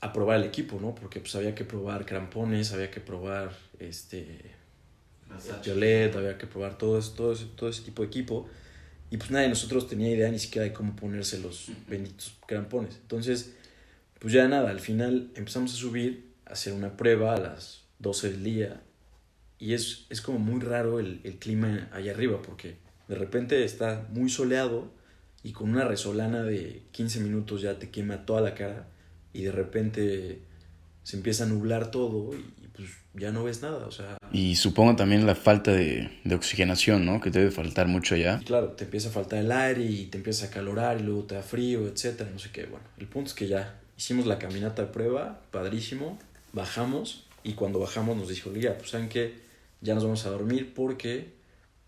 a 0.01 0.13
probar 0.13 0.39
el 0.39 0.45
equipo, 0.45 0.79
¿no? 0.81 0.95
Porque 0.95 1.21
pues 1.21 1.35
había 1.35 1.55
que 1.55 1.65
probar 1.65 2.05
crampones, 2.05 2.73
había 2.73 2.91
que 2.91 3.01
probar 3.01 3.57
este 3.79 4.53
violet, 5.65 6.15
había 6.15 6.37
que 6.37 6.47
probar 6.47 6.77
todo, 6.77 6.99
eso, 6.99 7.13
todo, 7.13 7.33
ese, 7.33 7.47
todo 7.47 7.71
ese 7.71 7.83
tipo 7.83 8.03
de 8.03 8.09
equipo. 8.09 8.49
Y 9.11 9.17
pues 9.17 9.31
nadie 9.31 9.45
de 9.45 9.51
nosotros 9.51 9.89
tenía 9.89 10.11
idea 10.11 10.29
ni 10.31 10.39
siquiera 10.39 10.65
de 10.65 10.73
cómo 10.73 10.97
ponerse 10.97 11.39
los 11.39 11.71
benditos 11.89 12.35
crampones. 12.47 12.97
Entonces, 12.97 13.55
pues 14.19 14.35
ya 14.35 14.49
nada, 14.49 14.71
al 14.71 14.81
final 14.81 15.31
empezamos 15.37 15.73
a 15.73 15.77
subir, 15.77 16.33
a 16.47 16.53
hacer 16.53 16.73
una 16.73 16.97
prueba 16.97 17.35
a 17.35 17.41
las 17.41 17.85
12 18.01 18.33
del 18.33 18.45
día 18.45 18.83
y 19.59 19.75
es, 19.75 20.07
es 20.11 20.21
como 20.21 20.39
muy 20.39 20.61
raro 20.61 21.01
el, 21.01 21.21
el, 21.25 21.37
clima 21.37 21.89
allá 21.93 22.13
arriba 22.13 22.43
porque 22.43 22.77
de 23.09 23.15
repente 23.15 23.65
está 23.65 24.07
muy 24.11 24.29
soleado 24.29 24.91
y 25.43 25.53
con 25.53 25.71
una 25.71 25.85
resolana 25.85 26.43
de 26.43 26.83
15 26.93 27.21
minutos 27.21 27.63
ya 27.63 27.79
te 27.79 27.91
quema 27.91 28.27
toda 28.27 28.41
la 28.41 28.55
cara 28.55 28.87
y 29.33 29.43
de 29.43 29.53
repente 29.53 30.41
se 31.03 31.17
empieza 31.17 31.45
a 31.45 31.47
nublar 31.47 31.91
todo 31.91 32.35
y, 32.35 32.45
pues 32.75 32.89
ya 33.15 33.31
no 33.31 33.45
ves 33.45 33.63
nada, 33.63 33.87
o 33.87 33.93
sea... 33.93 34.17
Y 34.33 34.57
supongo 34.57 34.97
también 34.97 35.27
la 35.27 35.37
falta 35.37 35.71
de, 35.71 36.11
de 36.25 36.35
oxigenación, 36.35 37.07
¿no? 37.07 37.21
Que 37.21 37.31
te 37.31 37.39
debe 37.39 37.53
faltar 37.53 37.87
mucho 37.87 38.17
allá. 38.17 38.41
claro, 38.45 38.73
te 38.73 38.85
empieza 38.85 39.11
a 39.11 39.13
faltar 39.13 39.39
el 39.39 39.53
aire 39.53 39.85
y 39.85 40.07
te 40.07 40.19
empieza 40.19 40.47
a 40.47 40.51
calorar 40.51 40.99
y 40.99 41.05
luego 41.05 41.23
te 41.23 41.37
da 41.37 41.43
frío, 41.43 41.87
etcétera, 41.87 42.31
no 42.33 42.41
sé 42.41 42.51
qué. 42.51 42.65
Bueno, 42.65 42.85
el 42.99 43.07
punto 43.07 43.29
es 43.29 43.35
que 43.35 43.47
ya 43.47 43.79
hicimos 43.97 44.27
la 44.27 44.41
caminata 44.41 44.83
de 44.83 44.89
prueba, 44.89 45.41
padrísimo, 45.53 46.19
bajamos 46.53 47.27
y 47.45 47.53
cuando 47.53 47.79
bajamos 47.79 48.17
nos 48.17 48.29
dijo, 48.29 48.51
Liga, 48.51 48.75
pues 48.77 48.91
saben 48.91 49.09
que 49.09 49.39
ya 49.83 49.95
nos 49.95 50.03
vamos 50.03 50.25
a 50.25 50.31
dormir 50.31 50.73
porque 50.75 51.35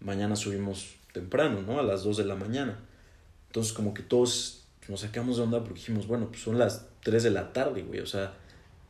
mañana 0.00 0.36
subimos 0.36 0.96
temprano, 1.12 1.62
¿no? 1.62 1.80
A 1.80 1.82
las 1.82 2.04
2 2.04 2.18
de 2.18 2.24
la 2.26 2.36
mañana. 2.36 2.78
Entonces 3.48 3.72
como 3.72 3.94
que 3.94 4.02
todos 4.02 4.66
nos 4.86 5.00
sacamos 5.00 5.38
de 5.38 5.44
onda 5.44 5.64
porque 5.64 5.80
dijimos, 5.80 6.06
bueno, 6.06 6.26
pues 6.28 6.42
son 6.42 6.58
las 6.58 6.86
3 7.02 7.22
de 7.22 7.30
la 7.30 7.54
tarde, 7.54 7.82
güey, 7.82 8.00
o 8.00 8.06
sea, 8.06 8.34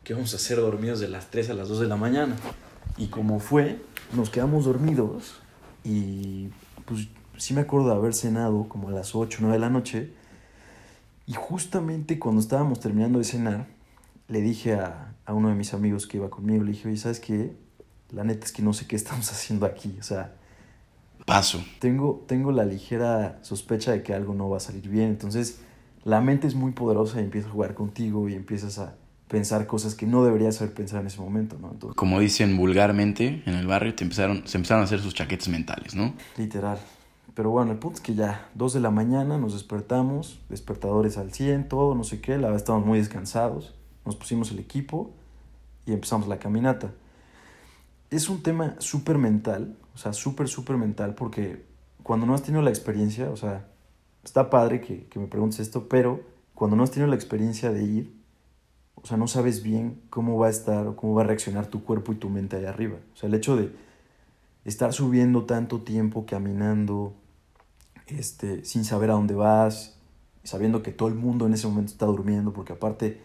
¿qué 0.03 0.13
vamos 0.13 0.33
a 0.33 0.37
hacer 0.37 0.59
dormidos 0.59 0.99
de 0.99 1.09
las 1.09 1.31
3 1.31 1.51
a 1.51 1.55
las 1.55 1.69
2 1.69 1.81
de 1.81 1.87
la 1.87 1.97
mañana? 1.97 2.37
Y 2.99 3.07
como 3.07 3.39
fue, 3.39 3.79
nos 4.13 4.29
quedamos 4.31 4.65
dormidos 4.65 5.35
y 5.85 6.49
pues 6.85 7.07
sí 7.37 7.55
me 7.55 7.61
acuerdo 7.61 7.89
de 7.89 7.95
haber 7.95 8.13
cenado 8.13 8.69
como 8.69 8.89
a 8.89 8.93
las 8.93 9.15
8, 9.15 9.39
9 9.41 9.55
de 9.55 9.61
la 9.61 9.71
noche. 9.71 10.11
Y 11.27 11.35
justamente 11.35 12.19
cuando 12.19 12.41
estábamos 12.41 12.81
terminando 12.81 13.19
de 13.19 13.25
cenar, 13.25 13.67
le 14.29 14.41
dije 14.41 14.75
a, 14.75 15.16
a 15.27 15.35
uno 15.35 15.49
de 15.49 15.55
mis 15.55 15.75
amigos 15.75 16.07
que 16.07 16.17
iba 16.17 16.31
conmigo, 16.31 16.65
le 16.65 16.73
dije, 16.73 16.89
oye, 16.89 16.97
¿sabes 16.97 17.21
qué? 17.21 17.55
la 18.11 18.25
neta 18.25 18.47
es 18.47 18.53
que 18.53 18.63
no 18.63 18.73
sé 18.73 18.87
qué 18.87 18.97
estamos 18.97 19.31
haciendo 19.33 19.67
aquí, 19.67 19.97
o 19.99 20.03
sea... 20.03 20.35
Paso. 21.25 21.65
Tengo, 21.81 22.25
tengo 22.29 22.53
la 22.53 22.65
ligera 22.65 23.41
sospecha 23.43 23.91
de 23.91 24.05
que 24.05 24.15
algo 24.15 24.33
no 24.33 24.49
va 24.49 24.59
a 24.59 24.61
salir 24.61 24.89
bien, 24.89 25.09
entonces 25.09 25.59
la 26.05 26.21
mente 26.21 26.47
es 26.47 26.55
muy 26.55 26.71
poderosa 26.71 27.21
y 27.21 27.25
empieza 27.25 27.49
a 27.49 27.51
jugar 27.51 27.75
contigo 27.75 28.29
y 28.29 28.35
empiezas 28.35 28.79
a 28.79 28.95
pensar 29.27 29.67
cosas 29.67 29.97
que 29.97 30.07
no 30.07 30.25
deberías 30.25 30.61
haber 30.61 30.73
pensado 30.73 31.01
en 31.01 31.09
ese 31.09 31.21
momento, 31.21 31.59
¿no? 31.61 31.77
Como 31.97 32.21
dicen 32.21 32.57
vulgarmente 32.57 33.43
en 33.45 33.55
el 33.55 33.67
barrio, 33.67 33.93
te 33.97 34.05
empezaron, 34.05 34.47
se 34.47 34.57
empezaron 34.57 34.83
a 34.83 34.85
hacer 34.85 35.01
sus 35.01 35.15
chaquetes 35.15 35.49
mentales, 35.49 35.97
¿no? 35.97 36.15
Literal. 36.37 36.79
Pero 37.35 37.51
bueno, 37.51 37.73
el 37.73 37.79
punto 37.79 37.97
es 37.97 38.03
que 38.03 38.15
ya, 38.15 38.49
dos 38.55 38.73
de 38.73 38.79
la 38.79 38.93
mañana 38.93 39.37
nos 39.37 39.53
despertamos, 39.53 40.39
despertadores 40.49 41.19
al 41.19 41.33
100, 41.33 41.69
todo, 41.69 41.97
no 41.97 42.05
sé 42.05 42.21
qué, 42.21 42.37
la 42.39 42.43
verdad 42.43 42.59
estamos 42.59 42.87
muy 42.87 43.01
descansados, 43.01 43.75
nos 44.07 44.17
pusimos 44.17 44.51
el 44.53 44.59
equipo 44.59 45.11
y 45.85 45.93
empezamos 45.93 46.29
la 46.29 46.39
caminata. 46.39 46.93
Es 48.11 48.29
un 48.29 48.43
tema 48.43 48.77
súper 48.79 49.19
mental, 49.19 49.77
o 49.95 49.99
sea, 49.99 50.13
súper, 50.13 50.49
súper 50.49 50.77
mental, 50.77 51.15
porque 51.15 51.65
cuando 52.03 52.25
no 52.25 52.35
has 52.35 52.43
tenido 52.43 52.63
la 52.63 52.71
experiencia, 52.71 53.31
o 53.31 53.37
sea, 53.37 53.69
está 54.25 54.49
padre 54.49 54.81
que, 54.81 55.07
que 55.09 55.19
me 55.19 55.27
preguntes 55.27 55.59
esto, 55.61 55.89
pero 55.89 56.21
cuando 56.55 56.77
no 56.77 56.85
has 56.85 56.91
tenido 56.93 57.11
la 57.11 57.17
experiencia 57.17 57.71
de 57.73 57.83
ir, 57.83 58.17
o 58.95 59.07
sea, 59.07 59.17
no 59.17 59.27
sabes 59.27 59.63
bien 59.63 60.01
cómo 60.09 60.39
va 60.39 60.47
a 60.47 60.51
estar 60.51 60.87
o 60.87 60.97
cómo 60.97 61.15
va 61.15 61.23
a 61.23 61.27
reaccionar 61.27 61.67
tu 61.67 61.85
cuerpo 61.85 62.13
y 62.13 62.17
tu 62.17 62.31
mente 62.31 62.57
allá 62.57 62.71
arriba. 62.71 62.97
O 63.15 63.17
sea, 63.17 63.29
el 63.29 63.35
hecho 63.35 63.57
de 63.57 63.71
estar 64.65 64.93
subiendo 64.93 65.45
tanto 65.45 65.83
tiempo, 65.83 66.27
caminando, 66.27 67.15
este, 68.07 68.65
sin 68.65 68.85
saber 68.85 69.11
a 69.11 69.15
dónde 69.15 69.35
vas, 69.35 69.99
sabiendo 70.45 70.83
que 70.83 70.93
todo 70.93 71.09
el 71.09 71.15
mundo 71.15 71.47
en 71.47 71.55
ese 71.55 71.67
momento 71.67 71.93
está 71.93 72.07
durmiendo, 72.07 72.53
porque 72.53 72.73
aparte 72.73 73.21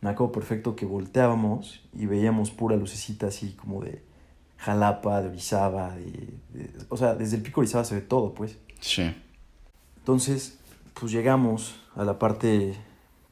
me 0.00 0.10
acuerdo 0.10 0.32
perfecto 0.32 0.76
que 0.76 0.86
volteábamos 0.86 1.80
y 1.92 2.06
veíamos 2.06 2.50
pura 2.50 2.76
lucecita 2.76 3.28
así 3.28 3.52
como 3.52 3.82
de 3.82 4.02
Jalapa, 4.58 5.22
de 5.22 5.28
Orizaba, 5.28 5.94
de, 5.96 6.38
o 6.88 6.96
sea, 6.96 7.14
desde 7.14 7.36
el 7.36 7.42
pico 7.42 7.60
Orizaba 7.60 7.84
se 7.84 7.94
ve 7.94 8.00
todo, 8.00 8.34
pues. 8.34 8.58
Sí. 8.80 9.14
Entonces, 9.98 10.58
pues 10.94 11.12
llegamos 11.12 11.80
a 11.94 12.04
la 12.04 12.18
parte 12.18 12.74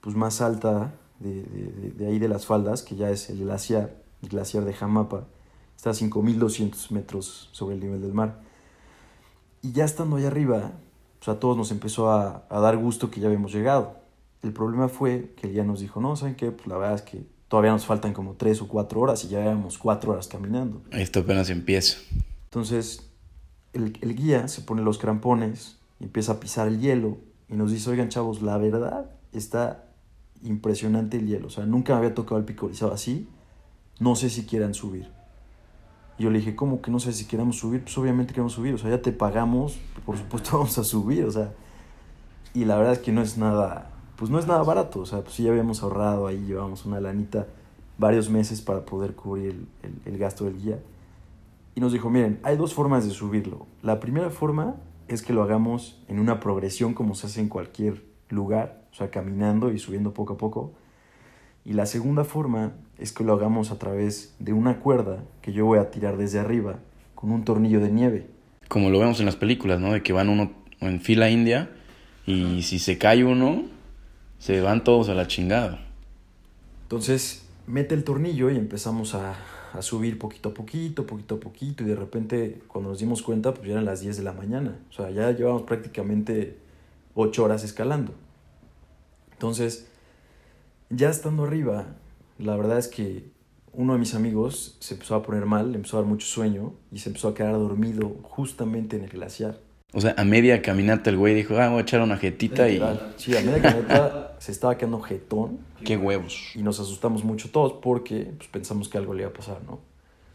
pues, 0.00 0.16
más 0.16 0.40
alta 0.40 0.94
de, 1.20 1.42
de, 1.42 1.90
de 1.90 2.06
ahí 2.06 2.18
de 2.18 2.28
las 2.28 2.46
faldas, 2.46 2.82
que 2.82 2.96
ya 2.96 3.10
es 3.10 3.30
el 3.30 3.40
glaciar, 3.40 3.94
el 4.22 4.28
glaciar 4.28 4.64
de 4.64 4.72
Jamapa 4.72 5.26
está 5.76 5.90
a 5.90 5.92
5.200 6.08 6.90
metros 6.92 7.48
sobre 7.52 7.74
el 7.74 7.80
nivel 7.80 8.00
del 8.00 8.14
mar. 8.14 8.40
Y 9.62 9.72
ya 9.72 9.84
estando 9.84 10.16
allá 10.16 10.28
arriba, 10.28 10.72
pues 11.18 11.28
a 11.28 11.38
todos 11.38 11.56
nos 11.56 11.70
empezó 11.70 12.10
a, 12.10 12.44
a, 12.48 12.60
dar 12.60 12.76
gusto 12.76 13.10
que 13.10 13.20
ya 13.20 13.26
habíamos 13.26 13.52
llegado. 13.52 13.96
El 14.44 14.52
problema 14.52 14.88
fue 14.88 15.34
que 15.36 15.48
el 15.48 15.54
guía 15.54 15.64
nos 15.64 15.80
dijo, 15.80 16.00
no, 16.00 16.14
¿saben 16.14 16.36
qué? 16.36 16.52
Pues 16.52 16.68
la 16.68 16.76
verdad 16.76 16.94
es 16.94 17.02
que 17.02 17.24
todavía 17.48 17.72
nos 17.72 17.86
faltan 17.86 18.12
como 18.12 18.34
3 18.34 18.62
o 18.62 18.68
4 18.68 19.00
horas 19.00 19.24
y 19.24 19.28
ya 19.28 19.40
llevamos 19.40 19.78
4 19.78 20.12
horas 20.12 20.28
caminando. 20.28 20.82
Esto 20.92 21.20
apenas 21.20 21.50
empieza. 21.50 21.98
Entonces, 22.44 23.10
el, 23.72 23.98
el 24.00 24.14
guía 24.14 24.46
se 24.46 24.60
pone 24.62 24.82
los 24.82 24.98
crampones 24.98 25.78
empieza 26.00 26.32
a 26.32 26.40
pisar 26.40 26.68
el 26.68 26.80
hielo 26.80 27.18
y 27.48 27.56
nos 27.56 27.70
dice, 27.70 27.90
oigan 27.90 28.08
chavos, 28.08 28.42
la 28.42 28.56
verdad 28.58 29.10
está 29.32 29.84
impresionante 30.42 31.16
el 31.16 31.26
hielo. 31.26 31.48
O 31.48 31.50
sea, 31.50 31.66
nunca 31.66 31.94
me 31.94 31.98
había 31.98 32.14
tocado 32.14 32.38
el 32.38 32.44
picorizado 32.44 32.92
así. 32.92 33.28
No 33.98 34.16
sé 34.16 34.30
si 34.30 34.44
quieran 34.44 34.74
subir. 34.74 35.08
Y 36.18 36.24
yo 36.24 36.30
le 36.30 36.38
dije, 36.38 36.54
¿cómo 36.54 36.80
que 36.80 36.90
no 36.90 37.00
sé 37.00 37.12
si 37.12 37.26
queremos 37.26 37.58
subir? 37.58 37.82
Pues 37.82 37.96
obviamente 37.98 38.32
queremos 38.32 38.52
subir, 38.52 38.74
o 38.74 38.78
sea, 38.78 38.90
ya 38.90 39.02
te 39.02 39.12
pagamos, 39.12 39.78
por 40.06 40.16
supuesto 40.16 40.50
vamos 40.58 40.76
a 40.78 40.84
subir, 40.84 41.24
o 41.24 41.32
sea. 41.32 41.52
Y 42.52 42.64
la 42.66 42.76
verdad 42.76 42.92
es 42.92 42.98
que 43.00 43.10
no 43.10 43.20
es 43.20 43.36
nada, 43.36 43.90
pues 44.16 44.30
no 44.30 44.38
es 44.38 44.46
nada 44.46 44.62
barato, 44.62 45.00
o 45.00 45.06
sea, 45.06 45.22
pues 45.22 45.34
sí 45.34 45.42
ya 45.42 45.50
habíamos 45.50 45.82
ahorrado 45.82 46.26
ahí, 46.26 46.44
llevamos 46.46 46.84
una 46.86 47.00
lanita 47.00 47.46
varios 47.98 48.30
meses 48.30 48.60
para 48.60 48.84
poder 48.84 49.14
cubrir 49.14 49.50
el, 49.50 49.66
el, 49.82 50.12
el 50.14 50.18
gasto 50.18 50.44
del 50.44 50.60
guía. 50.60 50.78
Y 51.74 51.80
nos 51.80 51.92
dijo, 51.92 52.10
miren, 52.10 52.38
hay 52.42 52.56
dos 52.56 52.74
formas 52.74 53.04
de 53.04 53.10
subirlo. 53.10 53.66
La 53.82 53.98
primera 53.98 54.30
forma 54.30 54.76
es 55.08 55.22
que 55.22 55.32
lo 55.32 55.42
hagamos 55.42 56.00
en 56.08 56.18
una 56.18 56.40
progresión 56.40 56.94
como 56.94 57.14
se 57.14 57.26
hace 57.26 57.40
en 57.40 57.48
cualquier 57.48 58.04
lugar, 58.30 58.84
o 58.92 58.94
sea, 58.94 59.10
caminando 59.10 59.72
y 59.72 59.78
subiendo 59.78 60.14
poco 60.14 60.34
a 60.34 60.36
poco. 60.38 60.72
Y 61.64 61.72
la 61.72 61.86
segunda 61.86 62.24
forma 62.24 62.74
es 62.98 63.12
que 63.12 63.24
lo 63.24 63.32
hagamos 63.32 63.70
a 63.70 63.78
través 63.78 64.34
de 64.38 64.52
una 64.52 64.80
cuerda 64.80 65.24
que 65.42 65.52
yo 65.52 65.66
voy 65.66 65.78
a 65.78 65.90
tirar 65.90 66.16
desde 66.16 66.38
arriba 66.38 66.78
con 67.14 67.32
un 67.32 67.44
tornillo 67.44 67.80
de 67.80 67.90
nieve. 67.90 68.26
Como 68.68 68.90
lo 68.90 68.98
vemos 68.98 69.18
en 69.20 69.26
las 69.26 69.36
películas, 69.36 69.80
¿no? 69.80 69.92
De 69.92 70.02
que 70.02 70.12
van 70.12 70.28
uno 70.28 70.52
en 70.80 71.00
fila 71.00 71.30
india 71.30 71.70
y 72.26 72.62
si 72.62 72.78
se 72.78 72.98
cae 72.98 73.24
uno, 73.24 73.64
se 74.44 74.60
van 74.60 74.84
todos 74.84 75.08
a 75.08 75.14
la 75.14 75.26
chingada. 75.26 75.80
Entonces, 76.82 77.46
mete 77.66 77.94
el 77.94 78.04
tornillo 78.04 78.50
y 78.50 78.56
empezamos 78.56 79.14
a, 79.14 79.34
a 79.72 79.80
subir 79.80 80.18
poquito 80.18 80.50
a 80.50 80.52
poquito, 80.52 81.06
poquito 81.06 81.36
a 81.36 81.40
poquito 81.40 81.82
y 81.82 81.86
de 81.86 81.96
repente 81.96 82.60
cuando 82.68 82.90
nos 82.90 82.98
dimos 82.98 83.22
cuenta, 83.22 83.54
pues 83.54 83.68
ya 83.68 83.72
eran 83.72 83.86
las 83.86 84.02
10 84.02 84.18
de 84.18 84.22
la 84.22 84.34
mañana. 84.34 84.78
O 84.90 84.92
sea, 84.92 85.08
ya 85.10 85.30
llevamos 85.30 85.62
prácticamente 85.62 86.58
8 87.14 87.42
horas 87.42 87.64
escalando. 87.64 88.12
Entonces, 89.32 89.88
ya 90.90 91.08
estando 91.08 91.44
arriba, 91.44 91.86
la 92.38 92.54
verdad 92.54 92.76
es 92.76 92.88
que 92.88 93.30
uno 93.72 93.94
de 93.94 93.98
mis 93.98 94.14
amigos 94.14 94.76
se 94.78 94.92
empezó 94.92 95.14
a 95.14 95.22
poner 95.22 95.46
mal, 95.46 95.74
empezó 95.74 95.96
a 95.96 96.00
dar 96.02 96.10
mucho 96.10 96.26
sueño 96.26 96.74
y 96.92 96.98
se 96.98 97.08
empezó 97.08 97.28
a 97.28 97.34
quedar 97.34 97.54
dormido 97.54 98.18
justamente 98.24 98.98
en 98.98 99.04
el 99.04 99.08
glaciar. 99.08 99.63
O 99.94 100.00
sea, 100.00 100.14
a 100.18 100.24
media 100.24 100.60
caminata 100.60 101.08
el 101.08 101.16
güey 101.16 101.34
dijo, 101.34 101.56
ah, 101.56 101.68
voy 101.68 101.78
a 101.78 101.82
echar 101.82 102.00
una 102.00 102.16
jetita 102.16 102.68
y... 102.68 102.82
Sí, 103.16 103.36
a 103.36 103.40
media 103.42 103.62
caminata 103.62 104.36
se 104.40 104.50
estaba 104.50 104.76
quedando 104.76 105.00
jetón. 105.00 105.60
Qué 105.84 105.96
huevos. 105.96 106.50
Y 106.54 106.62
nos 106.62 106.80
asustamos 106.80 107.22
mucho 107.22 107.50
todos 107.50 107.74
porque 107.74 108.32
pues, 108.36 108.48
pensamos 108.48 108.88
que 108.88 108.98
algo 108.98 109.14
le 109.14 109.22
iba 109.22 109.30
a 109.30 109.32
pasar, 109.32 109.60
¿no? 109.64 109.80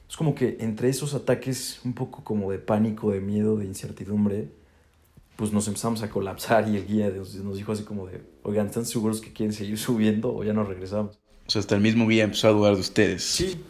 Es 0.10 0.15
como 0.15 0.34
que 0.34 0.58
entre 0.62 0.89
esos 0.89 1.13
ataques 1.13 1.82
un 1.84 1.93
poco 1.93 2.24
como 2.24 2.52
de 2.52 2.58
pánico, 2.58 3.12
de 3.12 3.19
miedo, 3.19 3.58
de 3.58 3.65
incertidumbre, 3.65 4.48
pues 5.36 5.52
nos 5.52 5.67
empezamos 5.67 6.02
a 6.04 6.10
colapsar 6.10 6.67
y 6.67 6.78
el 6.78 6.88
guía 6.88 7.10
nos 7.10 7.58
dijo 7.58 7.74
así 7.74 7.84
como 7.84 8.08
de, 8.08 8.22
oigan, 8.43 8.67
¿están 8.67 8.86
seguros 8.86 9.22
que 9.22 9.34
quieren 9.34 9.54
seguir 9.54 9.78
subiendo 9.78 10.34
o 10.34 10.43
ya 10.43 10.54
nos 10.54 10.67
regresamos? 10.67 11.19
O 11.48 11.52
sea, 11.52 11.60
hasta 11.60 11.76
el 11.76 11.82
mismo 11.82 12.08
guía 12.08 12.24
empezó 12.24 12.48
a 12.48 12.52
dudar 12.52 12.76
de 12.76 12.82
ustedes. 12.82 13.24
Sí. 13.24 13.62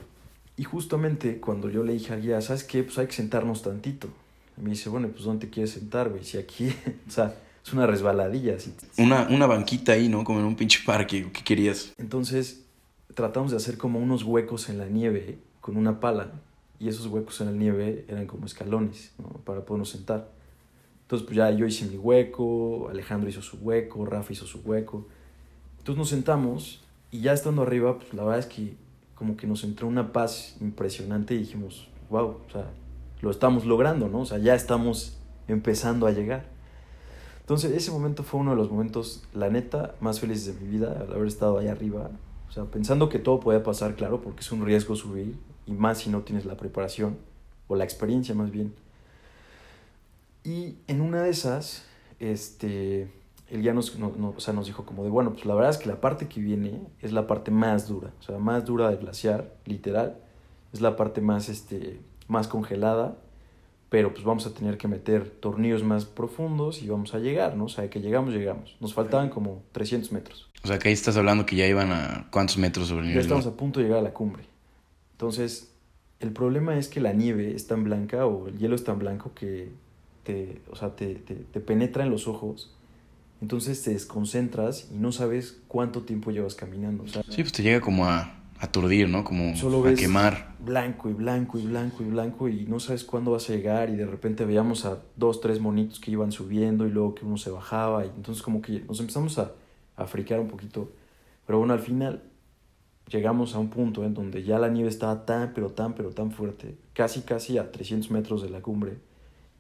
Y 0.56 0.66
justamente 0.66 1.40
cuando 1.40 1.70
yo 1.70 1.84
le 1.84 1.94
dije 1.94 2.14
al 2.14 2.22
guía, 2.22 2.42
¿sabes 2.42 2.64
qué? 2.64 2.84
Pues 2.84 2.98
hay 3.00 3.08
que 3.08 3.14
sentarnos 3.14 3.62
tantito. 3.62 4.10
Y 4.60 4.62
me 4.62 4.72
dice, 4.72 4.90
bueno, 4.90 5.08
pues 5.10 5.24
¿dónde 5.24 5.48
te 5.48 5.52
quieres 5.52 5.72
sentar, 5.72 6.10
güey? 6.10 6.24
Si 6.24 6.38
aquí, 6.38 6.70
o 7.08 7.12
sea, 7.12 7.36
es 7.66 7.74
una 7.74 7.88
resbaladilla. 7.88 8.56
Así. 8.56 8.74
Una, 8.98 9.28
una 9.30 9.48
banquita 9.48 9.94
ahí, 9.94 10.10
¿no? 10.10 10.24
Como 10.24 10.40
en 10.40 10.46
un 10.46 10.56
pinche 10.56 10.82
parque. 10.86 11.32
¿Qué 11.32 11.44
querías? 11.44 11.94
Entonces, 11.98 12.66
tratamos 13.14 13.52
de 13.52 13.58
hacer 13.58 13.78
como 13.78 14.00
unos 14.00 14.24
huecos 14.24 14.70
en 14.70 14.78
la 14.78 14.88
nieve 14.88 15.40
con 15.62 15.78
una 15.78 16.00
pala. 16.00 16.32
Y 16.80 16.88
esos 16.88 17.08
huecos 17.08 17.40
en 17.42 17.48
la 17.48 17.54
nieve 17.54 18.06
eran 18.08 18.26
como 18.26 18.46
escalones, 18.46 19.14
¿no? 19.18 19.28
Para 19.44 19.66
podernos 19.66 19.90
sentar. 19.90 20.30
Entonces, 21.02 21.26
pues 21.26 21.38
ya 21.38 21.50
yo 21.52 21.66
hice 21.66 21.86
mi 21.86 21.98
hueco, 21.98 22.88
Alejandro 22.90 23.30
hizo 23.30 23.42
su 23.42 23.58
hueco, 23.58 24.06
Rafa 24.06 24.32
hizo 24.32 24.46
su 24.46 24.60
hueco. 24.60 25.08
Entonces 25.80 25.98
nos 25.98 26.10
sentamos 26.10 26.82
y 27.12 27.22
ya 27.22 27.34
estando 27.34 27.64
arriba, 27.64 27.98
pues 27.98 28.14
la 28.14 28.24
verdad 28.24 28.40
es 28.40 28.46
que 28.46 28.76
como 29.16 29.36
que 29.36 29.48
nos 29.48 29.64
entró 29.64 29.88
una 29.88 30.14
paz 30.14 30.56
impresionante 30.62 31.34
y 31.34 31.40
dijimos, 31.40 31.90
wow, 32.10 32.38
o 32.48 32.52
sea, 32.52 32.70
lo 33.22 33.32
estamos 33.32 33.66
logrando, 33.66 34.08
¿no? 34.08 34.22
O 34.22 34.26
sea, 34.26 34.38
ya 34.38 34.56
estamos 34.56 35.18
empezando 35.48 36.08
a 36.08 36.12
llegar. 36.12 36.46
Entonces, 37.42 37.72
ese 37.72 37.92
momento 37.92 38.24
fue 38.24 38.40
uno 38.40 38.52
de 38.52 38.58
los 38.58 38.70
momentos, 38.70 39.24
la 39.34 39.50
neta, 39.50 39.96
más 40.02 40.20
felices 40.20 40.46
de 40.46 40.62
mi 40.62 40.70
vida, 40.70 40.96
al 41.00 41.12
haber 41.12 41.28
estado 41.28 41.58
ahí 41.58 41.68
arriba. 41.68 42.12
O 42.48 42.52
sea, 42.52 42.66
pensando 42.66 43.10
que 43.10 43.20
todo 43.20 43.40
puede 43.40 43.60
pasar, 43.60 43.96
claro, 43.96 44.22
porque 44.22 44.42
es 44.42 44.52
un 44.52 44.66
riesgo 44.66 44.96
subir, 44.96 45.36
y 45.66 45.74
más 45.74 46.00
si 46.00 46.10
no 46.10 46.22
tienes 46.22 46.46
la 46.46 46.58
preparación, 46.58 47.18
o 47.68 47.76
la 47.76 47.84
experiencia 47.84 48.36
más 48.36 48.52
bien. 48.52 48.74
Y 50.44 50.76
en 50.88 51.02
una 51.02 51.24
de 51.24 51.30
esas, 51.30 51.86
este, 52.20 53.12
él 53.50 53.64
ya 53.64 53.74
nos, 53.74 53.98
no, 53.98 54.14
no, 54.18 54.34
o 54.36 54.40
sea, 54.40 54.54
nos 54.54 54.68
dijo 54.68 54.86
como 54.86 55.04
de, 55.04 55.10
bueno, 55.10 55.34
pues 55.34 55.46
la 55.46 55.56
verdad 55.56 55.72
es 55.72 55.78
que 55.78 55.90
la 55.90 56.00
parte 56.00 56.28
que 56.28 56.40
viene 56.40 56.82
es 57.02 57.12
la 57.12 57.28
parte 57.28 57.52
más 57.52 57.88
dura, 57.88 58.14
o 58.20 58.24
sea, 58.24 58.38
más 58.38 58.66
dura 58.66 58.90
del 58.90 59.00
glaciar, 59.00 59.56
literal, 59.66 60.18
es 60.72 60.82
la 60.82 60.96
parte 60.96 61.22
más, 61.22 61.50
este, 61.50 62.00
más 62.30 62.48
congelada, 62.48 63.18
pero 63.90 64.14
pues 64.14 64.24
vamos 64.24 64.46
a 64.46 64.54
tener 64.54 64.78
que 64.78 64.88
meter 64.88 65.30
tornillos 65.30 65.84
más 65.84 66.06
profundos 66.06 66.82
y 66.82 66.88
vamos 66.88 67.14
a 67.14 67.20
llegar, 67.20 67.58
¿no? 67.58 67.66
O 67.66 67.70
sea, 67.70 67.90
que 67.90 68.00
llegamos, 68.00 68.34
llegamos. 68.34 68.78
Nos 68.80 68.94
faltaban 68.94 69.30
como 69.30 69.64
300 69.74 70.12
metros. 70.14 70.48
O 70.64 70.68
sea, 70.68 70.78
que 70.80 70.88
ahí 70.90 70.94
estás 70.94 71.18
hablando 71.18 71.46
que 71.46 71.56
ya 71.56 71.66
iban 71.68 71.92
a 71.92 72.28
cuántos 72.32 72.58
metros 72.58 72.88
sobre 72.88 73.02
el 73.02 73.06
Ya 73.08 73.10
nivel. 73.10 73.26
estamos 73.26 73.46
a 73.48 73.58
punto 73.58 73.80
de 73.80 73.86
llegar 73.88 74.00
a 74.00 74.04
la 74.04 74.14
cumbre. 74.14 74.44
Entonces, 75.14 75.72
el 76.20 76.32
problema 76.32 76.78
es 76.78 76.88
que 76.88 77.00
la 77.02 77.14
nieve 77.14 77.56
es 77.56 77.68
tan 77.68 77.84
blanca 77.84 78.26
o 78.26 78.48
el 78.48 78.58
hielo 78.58 78.76
es 78.76 78.84
tan 78.84 79.00
blanco 79.00 79.32
que 79.34 79.72
te, 80.24 80.62
o 80.70 80.76
sea, 80.76 80.96
te, 80.96 81.16
te, 81.16 81.34
te 81.36 81.60
penetra 81.60 82.04
en 82.04 82.12
los 82.12 82.28
ojos. 82.28 82.76
Entonces 83.42 83.82
te 83.84 83.92
desconcentras 83.92 84.90
y 84.94 84.98
no 84.98 85.12
sabes 85.14 85.62
cuánto 85.68 86.02
tiempo 86.02 86.30
llevas 86.32 86.56
caminando. 86.56 87.04
O 87.06 87.08
sea, 87.08 87.24
Sí, 87.30 87.42
pues 87.42 87.54
te 87.54 87.64
llega 87.64 87.80
como 87.80 88.06
a 88.06 88.39
aturdir, 88.60 89.08
¿no? 89.10 89.24
Como 89.24 89.56
Solo 89.56 89.80
a 89.80 89.84
ves 89.84 90.00
quemar. 90.00 90.56
blanco 90.60 91.10
y 91.10 91.14
blanco 91.14 91.58
y 91.58 91.66
blanco 91.66 92.04
y 92.04 92.08
blanco 92.08 92.50
y 92.50 92.66
no 92.66 92.80
sabes 92.80 93.04
cuándo 93.04 93.32
vas 93.32 93.50
a 93.50 93.54
llegar 93.54 93.90
y 93.90 93.96
de 93.96 94.06
repente 94.06 94.46
veíamos 94.46 94.86
a 94.86 95.00
dos, 95.16 95.40
tres 95.42 95.60
monitos 95.60 96.00
que 96.00 96.12
iban 96.12 96.32
subiendo 96.32 96.86
y 96.86 96.92
luego 96.92 97.16
que 97.16 97.26
uno 97.26 97.38
se 97.38 97.50
bajaba 97.50 98.06
y 98.06 98.10
entonces 98.10 98.44
como 98.44 98.62
que 98.62 98.82
nos 98.82 99.00
empezamos 99.00 99.40
a, 99.40 99.52
a 99.96 100.06
friquear 100.06 100.40
un 100.40 100.48
poquito. 100.48 100.92
Pero 101.48 101.60
bueno, 101.60 101.74
al 101.74 101.80
final 101.80 102.22
llegamos 103.10 103.56
a 103.56 103.60
un 103.60 103.70
punto 103.70 104.04
en 104.04 104.14
donde 104.14 104.44
ya 104.44 104.60
la 104.60 104.70
nieve 104.70 104.90
estaba 104.90 105.26
tan, 105.26 105.54
pero 105.54 105.70
tan, 105.72 105.94
pero 105.94 106.12
tan 106.12 106.32
fuerte, 106.32 106.78
casi, 106.94 107.22
casi 107.22 107.58
a 107.58 107.72
300 107.72 108.12
metros 108.12 108.42
de 108.44 108.50
la 108.50 108.62
cumbre. 108.62 108.98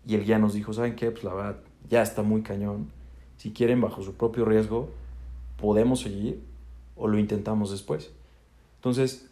Y 0.05 0.15
el 0.15 0.25
guía 0.25 0.39
nos 0.39 0.53
dijo, 0.53 0.73
¿saben 0.73 0.95
qué? 0.95 1.11
Pues 1.11 1.23
la 1.23 1.33
verdad, 1.33 1.57
ya 1.89 2.01
está 2.01 2.21
muy 2.21 2.41
cañón. 2.41 2.91
Si 3.37 3.51
quieren, 3.51 3.81
bajo 3.81 4.01
su 4.03 4.13
propio 4.15 4.45
riesgo, 4.45 4.89
podemos 5.57 6.01
seguir 6.01 6.41
o 6.95 7.07
lo 7.07 7.17
intentamos 7.17 7.71
después. 7.71 8.11
Entonces, 8.79 9.27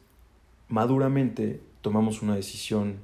maduramente 0.69 1.61
tomamos 1.81 2.21
una 2.21 2.35
decisión 2.35 2.95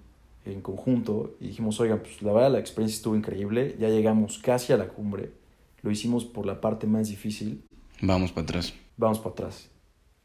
en 0.46 0.62
conjunto 0.62 1.36
y 1.40 1.48
dijimos, 1.48 1.80
oigan, 1.80 2.00
pues 2.00 2.22
la 2.22 2.34
verdad 2.34 2.52
la 2.52 2.60
experiencia 2.60 2.98
estuvo 2.98 3.16
increíble, 3.16 3.76
ya 3.80 3.88
llegamos 3.90 4.40
casi 4.40 4.74
a 4.74 4.78
la 4.78 4.90
cumbre, 4.90 5.32
lo 5.82 5.92
hicimos 5.92 6.26
por 6.26 6.46
la 6.46 6.60
parte 6.62 6.88
más 6.88 7.08
difícil, 7.10 7.64
Vamos 8.02 8.32
para 8.34 8.44
atrás. 8.44 8.74
vamos 8.98 9.20
para 9.20 9.32
atrás. 9.32 9.70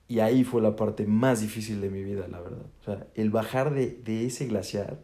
Y 0.08 0.18
ahí 0.20 0.42
fue 0.42 0.60
la 0.62 0.74
parte 0.74 1.06
más 1.06 1.40
difícil 1.40 1.80
de 1.80 1.90
mi 1.90 2.02
vida, 2.02 2.26
la 2.28 2.40
verdad. 2.40 2.62
O 2.80 2.84
sea, 2.84 3.06
el 3.14 3.30
bajar 3.30 3.72
de, 3.72 3.90
de 4.04 4.26
ese 4.26 4.46
glaciar 4.46 4.98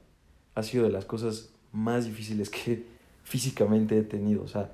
ha 0.57 0.62
sido 0.62 0.85
de 0.85 0.90
las 0.90 1.05
cosas 1.05 1.50
más 1.72 2.07
difíciles 2.07 2.50
que 2.50 2.85
físicamente 3.22 3.98
he 3.98 4.03
tenido. 4.03 4.42
O 4.42 4.48
sea, 4.48 4.72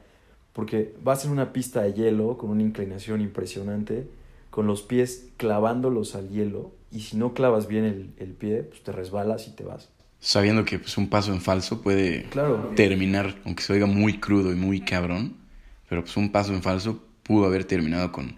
porque 0.54 0.94
vas 1.02 1.24
en 1.26 1.32
una 1.32 1.52
pista 1.52 1.82
de 1.82 1.92
hielo 1.92 2.38
con 2.38 2.48
una 2.50 2.62
inclinación 2.62 3.20
impresionante, 3.20 4.08
con 4.50 4.66
los 4.66 4.82
pies 4.82 5.28
clavándolos 5.36 6.14
al 6.14 6.28
hielo, 6.28 6.72
y 6.92 7.00
si 7.00 7.16
no 7.16 7.34
clavas 7.34 7.68
bien 7.68 7.84
el, 7.84 8.12
el 8.18 8.32
pie, 8.32 8.62
pues 8.64 8.82
te 8.82 8.92
resbalas 8.92 9.46
y 9.48 9.52
te 9.52 9.64
vas. 9.64 9.88
Sabiendo 10.18 10.64
que 10.64 10.78
pues, 10.78 10.98
un 10.98 11.08
paso 11.08 11.32
en 11.32 11.40
falso 11.40 11.80
puede 11.82 12.24
Claro. 12.30 12.72
terminar, 12.76 13.36
aunque 13.44 13.62
se 13.62 13.72
oiga 13.72 13.86
muy 13.86 14.18
crudo 14.18 14.52
y 14.52 14.56
muy 14.56 14.80
cabrón, 14.80 15.36
pero 15.88 16.02
pues 16.02 16.16
un 16.16 16.30
paso 16.32 16.52
en 16.52 16.62
falso 16.62 17.02
pudo 17.22 17.46
haber 17.46 17.64
terminado 17.64 18.10
con, 18.12 18.36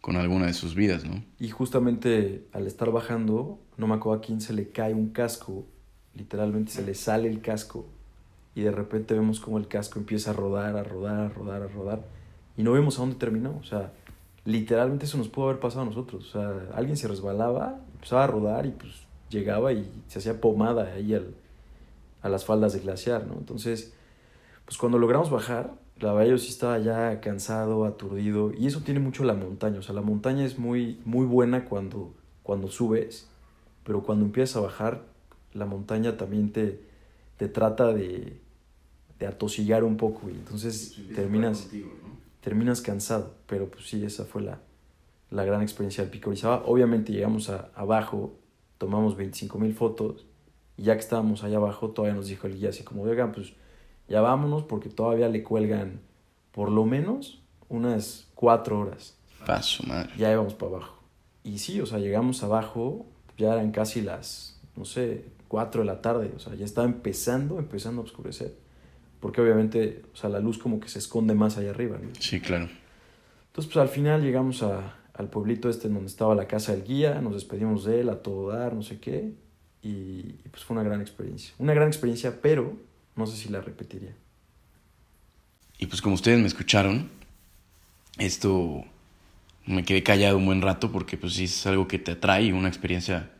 con 0.00 0.16
alguna 0.16 0.46
de 0.46 0.52
sus 0.52 0.74
vidas, 0.74 1.04
¿no? 1.04 1.24
Y 1.40 1.48
justamente 1.48 2.44
al 2.52 2.66
estar 2.66 2.90
bajando, 2.92 3.58
no 3.78 3.86
me 3.86 3.94
acuerdo 3.94 4.20
a 4.20 4.24
quién 4.24 4.40
se 4.40 4.52
le 4.52 4.68
cae 4.68 4.92
un 4.94 5.08
casco, 5.08 5.66
literalmente 6.14 6.70
se 6.72 6.84
le 6.84 6.94
sale 6.94 7.28
el 7.28 7.40
casco 7.40 7.86
y 8.54 8.60
de 8.60 8.70
repente 8.70 9.14
vemos 9.14 9.40
como 9.40 9.58
el 9.58 9.66
casco 9.66 9.98
empieza 9.98 10.30
a 10.30 10.34
rodar, 10.34 10.76
a 10.76 10.84
rodar, 10.84 11.20
a 11.20 11.28
rodar, 11.30 11.62
a 11.62 11.66
rodar 11.68 12.04
y 12.56 12.62
no 12.62 12.72
vemos 12.72 12.98
a 12.98 13.00
dónde 13.00 13.16
terminó. 13.16 13.56
O 13.60 13.64
sea, 13.64 13.92
literalmente 14.44 15.06
eso 15.06 15.18
nos 15.18 15.28
pudo 15.28 15.46
haber 15.46 15.60
pasado 15.60 15.82
a 15.82 15.86
nosotros. 15.86 16.28
O 16.28 16.32
sea, 16.32 16.74
alguien 16.74 16.96
se 16.96 17.08
resbalaba, 17.08 17.80
empezaba 17.94 18.24
a 18.24 18.26
rodar 18.26 18.66
y 18.66 18.70
pues 18.70 18.92
llegaba 19.30 19.72
y 19.72 19.90
se 20.08 20.18
hacía 20.18 20.40
pomada 20.40 20.92
ahí 20.92 21.14
al, 21.14 21.34
a 22.22 22.28
las 22.28 22.44
faldas 22.44 22.72
de 22.72 22.80
glaciar, 22.80 23.26
¿no? 23.26 23.34
Entonces, 23.34 23.94
pues 24.64 24.78
cuando 24.78 24.98
logramos 24.98 25.30
bajar, 25.30 25.74
la 26.00 26.12
verdad 26.12 26.30
yo 26.30 26.38
sí 26.38 26.48
estaba 26.48 26.78
ya 26.78 27.20
cansado, 27.20 27.84
aturdido, 27.84 28.52
y 28.52 28.66
eso 28.66 28.80
tiene 28.80 29.00
mucho 29.00 29.24
la 29.24 29.34
montaña, 29.34 29.78
o 29.78 29.82
sea, 29.82 29.94
la 29.94 30.00
montaña 30.00 30.44
es 30.44 30.58
muy, 30.58 31.00
muy 31.04 31.26
buena 31.26 31.66
cuando, 31.66 32.12
cuando 32.42 32.68
subes, 32.68 33.28
pero 33.84 34.02
cuando 34.02 34.24
empiezas 34.24 34.56
a 34.56 34.60
bajar, 34.60 35.02
la 35.52 35.66
montaña 35.66 36.16
también 36.16 36.50
te, 36.50 36.80
te 37.36 37.48
trata 37.48 37.92
de, 37.92 38.40
de 39.18 39.26
atosigar 39.26 39.84
un 39.84 39.96
poco, 39.96 40.28
y 40.28 40.32
entonces 40.32 40.98
terminas, 41.14 41.68
terminas 42.44 42.82
cansado, 42.82 43.34
pero 43.46 43.70
pues 43.70 43.88
sí, 43.88 44.04
esa 44.04 44.26
fue 44.26 44.42
la, 44.42 44.60
la 45.30 45.46
gran 45.46 45.62
experiencia 45.62 46.04
del 46.04 46.10
Pico 46.10 46.28
Orizaba. 46.28 46.62
Obviamente 46.66 47.10
llegamos 47.10 47.48
a, 47.48 47.70
abajo, 47.74 48.34
tomamos 48.76 49.16
25 49.16 49.58
mil 49.58 49.72
fotos, 49.72 50.26
y 50.76 50.82
ya 50.82 50.92
que 50.92 51.00
estábamos 51.00 51.42
allá 51.42 51.56
abajo, 51.56 51.90
todavía 51.90 52.14
nos 52.14 52.26
dijo 52.26 52.46
el 52.46 52.58
guía 52.58 52.68
así 52.68 52.84
como, 52.84 53.02
oigan, 53.02 53.32
pues 53.32 53.54
ya 54.08 54.20
vámonos 54.20 54.64
porque 54.64 54.90
todavía 54.90 55.30
le 55.30 55.42
cuelgan 55.42 56.02
por 56.52 56.70
lo 56.70 56.84
menos 56.84 57.42
unas 57.70 58.28
cuatro 58.34 58.78
horas. 58.78 59.16
Paso, 59.46 59.82
madre. 59.86 60.12
Ya 60.18 60.30
íbamos 60.30 60.52
para 60.52 60.76
abajo. 60.76 60.98
Y 61.44 61.58
sí, 61.58 61.80
o 61.80 61.86
sea, 61.86 61.98
llegamos 61.98 62.42
abajo, 62.42 63.06
ya 63.38 63.54
eran 63.54 63.70
casi 63.70 64.02
las, 64.02 64.60
no 64.76 64.84
sé, 64.84 65.24
cuatro 65.48 65.80
de 65.80 65.86
la 65.86 66.02
tarde, 66.02 66.30
o 66.36 66.38
sea, 66.38 66.54
ya 66.54 66.66
estaba 66.66 66.86
empezando, 66.86 67.58
empezando 67.58 68.02
a 68.02 68.04
oscurecer. 68.04 68.54
Porque 69.24 69.40
obviamente, 69.40 70.02
o 70.12 70.16
sea, 70.18 70.28
la 70.28 70.38
luz 70.38 70.58
como 70.58 70.78
que 70.78 70.90
se 70.90 70.98
esconde 70.98 71.32
más 71.32 71.56
allá 71.56 71.70
arriba, 71.70 71.96
¿no? 71.96 72.10
Sí, 72.18 72.40
claro. 72.40 72.64
Entonces, 73.46 73.72
pues 73.72 73.76
al 73.78 73.88
final 73.88 74.20
llegamos 74.20 74.62
a, 74.62 74.98
al 75.14 75.30
pueblito 75.30 75.70
este 75.70 75.88
en 75.88 75.94
donde 75.94 76.10
estaba 76.10 76.34
la 76.34 76.46
casa 76.46 76.72
del 76.72 76.84
guía, 76.84 77.22
nos 77.22 77.32
despedimos 77.32 77.86
de 77.86 78.02
él 78.02 78.10
a 78.10 78.22
todo 78.22 78.50
dar, 78.50 78.74
no 78.74 78.82
sé 78.82 78.98
qué, 78.98 79.32
y, 79.82 79.88
y 79.88 80.48
pues 80.50 80.62
fue 80.62 80.76
una 80.76 80.84
gran 80.84 81.00
experiencia. 81.00 81.54
Una 81.58 81.72
gran 81.72 81.88
experiencia, 81.88 82.42
pero 82.42 82.76
no 83.16 83.26
sé 83.26 83.38
si 83.38 83.48
la 83.48 83.62
repetiría. 83.62 84.14
Y 85.78 85.86
pues 85.86 86.02
como 86.02 86.16
ustedes 86.16 86.38
me 86.38 86.46
escucharon, 86.46 87.08
esto 88.18 88.84
me 89.64 89.86
quedé 89.86 90.02
callado 90.02 90.36
un 90.36 90.44
buen 90.44 90.60
rato 90.60 90.92
porque 90.92 91.16
pues 91.16 91.32
sí 91.32 91.44
es 91.44 91.66
algo 91.66 91.88
que 91.88 91.98
te 91.98 92.10
atrae, 92.10 92.52
una 92.52 92.68
experiencia... 92.68 93.30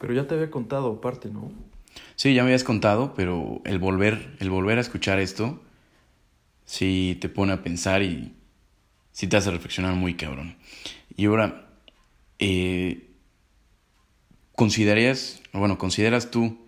Pero 0.00 0.14
ya 0.14 0.26
te 0.26 0.36
había 0.36 0.50
contado 0.50 1.02
parte, 1.02 1.28
¿no? 1.28 1.52
Sí, 2.16 2.34
ya 2.34 2.42
me 2.42 2.48
habías 2.48 2.64
contado, 2.64 3.14
pero 3.14 3.60
el 3.64 3.78
volver, 3.78 4.36
el 4.40 4.50
volver 4.50 4.78
a 4.78 4.80
escuchar 4.80 5.18
esto, 5.18 5.60
sí 6.64 7.18
te 7.20 7.28
pone 7.28 7.52
a 7.52 7.62
pensar 7.62 8.02
y 8.02 8.34
sí 9.12 9.26
te 9.28 9.36
hace 9.38 9.50
reflexionar 9.50 9.94
muy 9.94 10.16
cabrón. 10.16 10.56
Y 11.16 11.26
ahora, 11.26 11.68
eh, 12.40 13.10
¿considerarías, 14.54 15.40
o 15.52 15.58
bueno, 15.58 15.78
consideras 15.78 16.30
tú 16.30 16.58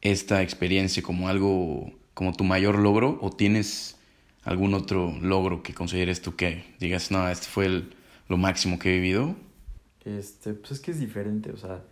esta 0.00 0.42
experiencia 0.42 1.02
como 1.02 1.28
algo, 1.28 1.92
como 2.14 2.34
tu 2.34 2.44
mayor 2.44 2.78
logro 2.78 3.18
o 3.22 3.30
tienes 3.30 3.96
algún 4.44 4.74
otro 4.74 5.14
logro 5.20 5.62
que 5.62 5.74
consideres 5.74 6.22
tú 6.22 6.36
que 6.36 6.64
digas, 6.80 7.10
no, 7.10 7.28
este 7.28 7.48
fue 7.48 7.66
el- 7.66 7.94
lo 8.28 8.36
máximo 8.38 8.78
que 8.78 8.90
he 8.90 9.00
vivido? 9.00 9.36
Este, 10.04 10.54
pues 10.54 10.72
es 10.72 10.80
que 10.80 10.90
es 10.92 11.00
diferente, 11.00 11.50
o 11.52 11.56
sea, 11.56 11.84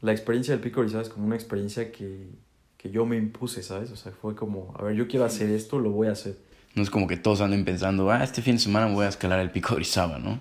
la 0.00 0.12
experiencia 0.12 0.54
del 0.54 0.62
Pico 0.62 0.80
Orizaba 0.80 1.02
es 1.02 1.08
como 1.08 1.26
una 1.26 1.36
experiencia 1.36 1.90
que, 1.90 2.28
que 2.76 2.90
yo 2.90 3.06
me 3.06 3.16
impuse, 3.16 3.62
¿sabes? 3.62 3.90
O 3.90 3.96
sea, 3.96 4.12
fue 4.12 4.34
como, 4.34 4.74
a 4.78 4.82
ver, 4.82 4.94
yo 4.94 5.08
quiero 5.08 5.24
hacer 5.24 5.50
esto, 5.50 5.78
lo 5.78 5.90
voy 5.90 6.08
a 6.08 6.12
hacer. 6.12 6.38
No 6.74 6.82
es 6.82 6.90
como 6.90 7.06
que 7.06 7.16
todos 7.16 7.40
anden 7.40 7.64
pensando, 7.64 8.10
ah, 8.10 8.22
este 8.22 8.42
fin 8.42 8.56
de 8.56 8.60
semana 8.60 8.92
voy 8.92 9.06
a 9.06 9.08
escalar 9.08 9.40
el 9.40 9.50
pico 9.50 9.74
Orizaba, 9.74 10.18
¿no? 10.18 10.40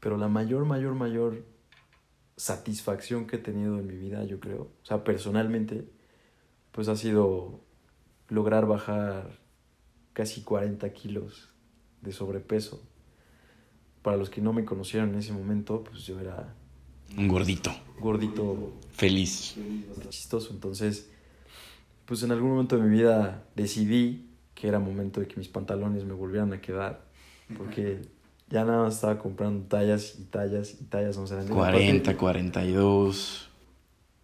Pero 0.00 0.16
la 0.16 0.28
mayor, 0.28 0.64
mayor, 0.64 0.94
mayor 0.94 1.44
satisfacción 2.36 3.26
que 3.26 3.36
he 3.36 3.38
tenido 3.38 3.78
en 3.78 3.86
mi 3.86 3.96
vida, 3.96 4.24
yo 4.24 4.40
creo, 4.40 4.62
o 4.62 4.84
sea, 4.86 5.04
personalmente, 5.04 5.88
pues 6.72 6.88
ha 6.88 6.96
sido 6.96 7.60
lograr 8.28 8.66
bajar 8.66 9.38
casi 10.12 10.42
40 10.42 10.92
kilos 10.92 11.50
de 12.00 12.12
sobrepeso. 12.12 12.82
Para 14.02 14.16
los 14.16 14.30
que 14.30 14.40
no 14.40 14.52
me 14.52 14.64
conocieron 14.64 15.10
en 15.10 15.16
ese 15.16 15.32
momento, 15.32 15.84
pues 15.84 16.04
yo 16.04 16.18
era 16.20 16.54
Un 17.16 17.28
gordito, 17.28 17.70
gordito 18.00 18.72
feliz. 18.92 19.56
chistoso. 20.10 20.52
Entonces, 20.52 21.10
pues 22.04 22.22
en 22.22 22.30
algún 22.32 22.50
momento 22.50 22.76
de 22.76 22.82
mi 22.82 22.90
vida 22.90 23.44
decidí 23.54 24.26
que 24.54 24.68
era 24.68 24.78
momento 24.78 25.20
de 25.20 25.28
que 25.28 25.36
mis 25.36 25.48
pantalones 25.48 26.04
me 26.04 26.14
volvieran 26.14 26.52
a 26.52 26.60
quedar. 26.60 27.02
Porque 27.56 28.02
ya 28.50 28.64
nada 28.64 28.84
más 28.84 28.94
estaba 28.96 29.18
comprando 29.18 29.66
tallas 29.68 30.16
y 30.18 30.24
tallas 30.24 30.76
y 30.80 30.84
tallas 30.84 31.16
más 31.18 31.30
grandes. 31.30 31.50
40, 31.54 32.10
Aparte, 32.10 32.16
42, 32.18 33.48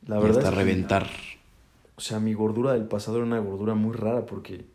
La 0.07 0.17
verdad 0.19 0.39
hasta 0.39 0.51
es 0.51 0.55
que, 0.55 0.61
reventar. 0.61 1.07
o 1.97 2.01
sea, 2.01 2.21
mi 2.21 2.35
gordura 2.35 2.73
del 2.75 2.85
pasado 2.85 3.19
era 3.19 3.27
una 3.27 3.39
gordura 3.39 3.75
muy 3.75 3.95
rara 3.95 4.27
porque 4.27 4.67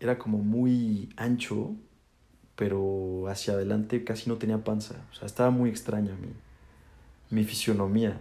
era 0.00 0.18
como 0.18 0.38
muy 0.38 1.10
ancho, 1.16 1.72
pero 2.56 3.24
hacia 3.28 3.54
adelante 3.54 4.04
casi 4.04 4.28
no 4.28 4.36
tenía 4.36 4.64
panza. 4.64 5.04
O 5.10 5.14
sea, 5.14 5.26
estaba 5.26 5.50
muy 5.50 5.68
extraña 5.70 6.14
mi, 6.14 6.28
mi 7.32 7.44
fisionomía. 7.44 8.20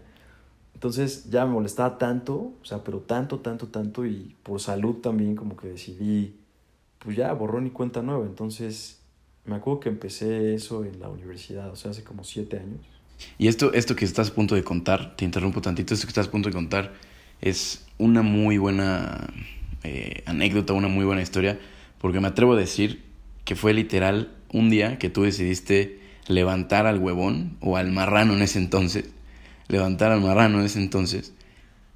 Entonces 0.74 1.30
ya 1.30 1.46
me 1.46 1.54
molestaba 1.54 2.00
tanto, 2.00 2.54
o 2.60 2.66
sea, 2.66 2.84
pero 2.84 3.00
tanto, 3.00 3.40
tanto, 3.40 3.68
tanto, 3.68 4.06
y 4.06 4.36
por 4.42 4.60
salud 4.60 4.96
también 4.96 5.36
como 5.36 5.56
que 5.56 5.68
decidí, 5.68 6.36
pues 6.98 7.16
ya, 7.16 7.32
borrón 7.34 7.68
y 7.68 7.70
cuenta 7.70 8.02
nueva. 8.02 8.26
Entonces, 8.26 9.00
me 9.46 9.56
acuerdo 9.56 9.82
que 9.82 9.90
empecé 9.90 10.56
eso 10.56 10.84
en 10.84 11.00
la 11.00 11.10
universidad, 11.10 11.70
o 11.70 11.76
sea, 11.76 11.92
hace 11.92 12.04
como 12.04 12.24
siete 12.24 12.58
años. 12.58 12.80
Y 13.38 13.48
esto, 13.48 13.74
esto 13.74 13.96
que 13.96 14.06
estás 14.06 14.32
a 14.32 14.34
punto 14.34 14.56
de 14.56 14.64
contar, 14.64 15.16
te 15.16 15.26
interrumpo 15.26 15.62
tantito, 15.62 15.94
esto 15.94 16.08
que 16.08 16.12
estás 16.12 16.28
a 16.28 16.32
punto 16.32 16.50
de 16.50 16.56
contar 16.56 16.94
es 17.42 17.86
una 18.00 18.24
muy 18.24 18.58
buena 18.58 19.28
eh, 19.84 20.24
anécdota, 20.26 20.74
una 20.74 20.88
muy 20.88 21.06
buena 21.06 21.22
historia, 21.22 21.60
porque 22.00 22.20
me 22.20 22.28
atrevo 22.28 22.54
a 22.54 22.58
decir 22.58 23.04
que 23.46 23.56
fue 23.56 23.74
literal 23.74 24.34
un 24.52 24.70
día 24.70 24.98
que 24.98 25.10
tú 25.10 25.24
decidiste 25.24 26.01
levantar 26.28 26.86
al 26.86 27.00
huevón 27.00 27.58
o 27.62 27.78
al 27.78 27.92
marrano 27.92 28.34
en 28.34 28.42
ese 28.42 28.60
entonces, 28.60 29.10
levantar 29.68 30.12
al 30.12 30.22
marrano 30.22 30.60
en 30.60 30.66
ese 30.66 30.80
entonces, 30.80 31.34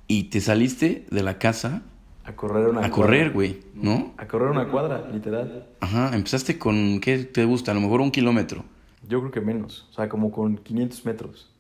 y 0.08 0.26
te 0.26 0.42
saliste 0.42 1.06
de 1.10 1.24
la 1.24 1.38
casa 1.40 1.84
A 2.24 2.36
correr 2.36 2.68
una 2.68 2.86
a 2.86 2.92
correr, 2.92 3.32
güey, 3.32 3.60
¿no? 3.74 4.14
A 4.18 4.28
correr 4.28 4.50
una 4.50 4.70
cuadra, 4.70 5.10
literal. 5.12 5.68
Ajá, 5.80 6.16
empezaste 6.16 6.58
con, 6.58 7.00
¿qué 7.00 7.20
te 7.20 7.46
gusta? 7.46 7.72
A 7.72 7.74
lo 7.76 7.82
mejor 7.82 8.02
un 8.02 8.12
kilómetro. 8.12 8.64
Yo 9.08 9.20
creo 9.20 9.32
que 9.32 9.42
menos, 9.42 9.88
o 9.92 9.94
sea, 9.94 10.10
como 10.10 10.32
con 10.32 10.58
500 10.58 11.06
metros. 11.06 11.52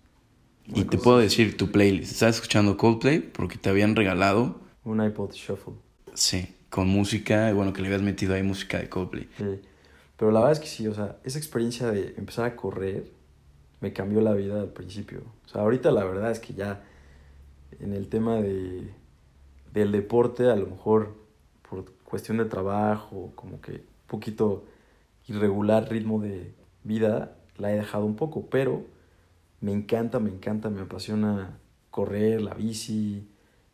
Y 0.74 0.84
te 0.86 0.98
puedo 0.98 1.20
decir 1.20 1.58
tu 1.58 1.72
playlist. 1.72 2.12
Estás 2.12 2.36
escuchando 2.36 2.76
Coldplay 2.76 3.20
porque 3.20 3.58
te 3.58 3.70
habían 3.70 3.96
regalado, 3.96 4.60
Un 4.84 5.04
iPod 5.04 5.32
Shuffle. 5.34 5.76
sí, 6.16 6.48
con 6.72 6.88
música, 6.88 7.54
bueno, 7.54 7.72
que 7.72 7.82
le 7.82 7.88
habías 7.88 8.02
metido 8.02 8.34
ahí 8.34 8.42
música 8.44 8.80
de 8.80 8.90
Coldplay. 8.90 9.30
Sí. 9.38 9.46
Pero 10.18 10.32
la 10.32 10.40
verdad 10.40 10.54
es 10.54 10.60
que 10.60 10.68
sí, 10.68 10.88
o 10.88 10.94
sea, 10.94 11.18
esa 11.24 11.38
experiencia 11.38 11.92
de 11.92 12.16
empezar 12.18 12.46
a 12.46 12.56
correr 12.56 13.12
me 13.82 13.94
cambió 13.94 14.22
la 14.22 14.34
vida 14.34 14.62
al 14.62 14.70
principio. 14.70 15.24
O 15.46 15.48
sea, 15.48 15.62
ahorita 15.62 15.92
la 15.92 16.04
verdad 16.06 16.32
es 16.32 16.40
que 16.40 16.54
ya 16.54 16.84
en 17.80 17.94
el 17.94 18.08
tema 18.08 18.36
de, 18.38 18.94
del 19.74 19.92
deporte, 19.92 20.50
a 20.50 20.56
lo 20.56 20.68
mejor 20.68 21.16
por 21.70 21.92
cuestión 22.04 22.38
de 22.38 22.46
trabajo, 22.46 23.32
como 23.36 23.60
que 23.62 23.84
poquito 24.08 24.66
irregular 25.28 25.90
ritmo 25.90 26.22
de 26.22 26.54
vida, 26.84 27.36
la 27.58 27.72
he 27.72 27.76
dejado 27.76 28.06
un 28.06 28.16
poco, 28.16 28.48
pero 28.50 28.86
me 29.62 29.74
encanta, 29.74 30.20
me 30.20 30.30
encanta, 30.30 30.70
me 30.70 30.82
apasiona 30.82 31.58
correr, 31.90 32.42
la 32.42 32.54
bici, 32.54 33.28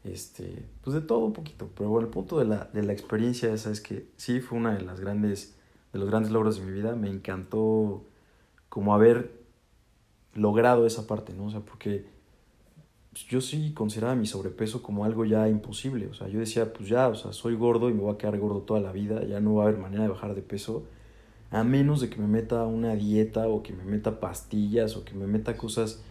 este, 0.04 0.65
pues 0.82 0.93
de 0.93 1.01
todo 1.01 1.19
un 1.25 1.34
poquito. 1.34 1.69
Pero 1.75 1.99
el 1.99 2.08
punto 2.08 2.39
de 2.39 2.45
la, 2.45 2.69
de 2.73 2.84
la 2.84 2.93
experiencia 2.93 3.54
esa 3.54 3.71
es 3.71 3.82
que 3.82 4.08
sí 4.17 4.39
fue 4.39 4.58
una 4.58 4.73
de 4.73 4.82
las 4.82 4.99
grandes, 4.99 5.56
de 5.93 5.99
los 5.99 6.10
grandes 6.10 6.32
logros 6.32 6.60
de 6.60 6.65
mi 6.65 6.71
vida. 6.71 6.95
Me 6.95 7.10
encantó 7.10 8.04
como 8.69 8.93
haber 8.93 9.41
logrado 10.34 10.86
esa 10.86 11.08
parte, 11.08 11.34
¿no? 11.34 11.45
O 11.45 11.51
sea, 11.51 11.62
porque 11.62 12.06
yo 13.27 13.41
sí 13.41 13.73
consideraba 13.73 14.15
mi 14.15 14.25
sobrepeso 14.25 14.82
como 14.82 15.06
algo 15.06 15.25
ya 15.25 15.47
imposible. 15.49 16.08
O 16.08 16.13
sea, 16.13 16.27
yo 16.27 16.39
decía, 16.39 16.71
pues 16.73 16.88
ya, 16.88 17.08
o 17.10 17.15
sea, 17.15 17.34
soy 17.34 17.56
gordo 17.56 17.89
y 17.89 17.93
me 17.93 18.01
voy 18.01 18.13
a 18.13 18.17
quedar 18.17 18.38
gordo 18.39 18.62
toda 18.62 18.80
la 18.80 18.91
vida, 18.91 19.23
ya 19.25 19.39
no 19.39 19.56
va 19.56 19.63
a 19.63 19.67
haber 19.67 19.80
manera 19.80 20.04
de 20.04 20.10
bajar 20.10 20.34
de 20.36 20.41
peso, 20.41 20.86
a 21.49 21.63
menos 21.63 21.99
de 21.99 22.10
que 22.10 22.17
me 22.17 22.27
meta 22.27 22.65
una 22.65 22.95
dieta 22.95 23.47
o 23.47 23.62
que 23.63 23.73
me 23.73 23.84
meta 23.84 24.19
pastillas 24.19 24.95
o 24.95 25.04
que 25.04 25.13
me 25.13 25.27
meta 25.27 25.58
cosas 25.58 26.01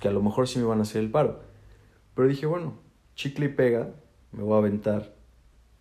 que 0.00 0.08
a 0.08 0.10
lo 0.12 0.22
mejor 0.22 0.48
sí 0.48 0.58
me 0.58 0.66
van 0.66 0.80
a 0.80 0.82
hacer 0.82 1.02
el 1.02 1.10
paro. 1.10 1.40
Pero 2.14 2.28
dije, 2.28 2.46
bueno, 2.46 2.74
chicle 3.14 3.46
y 3.46 3.48
pega, 3.48 3.94
me 4.32 4.42
voy 4.42 4.54
a 4.54 4.58
aventar 4.58 5.14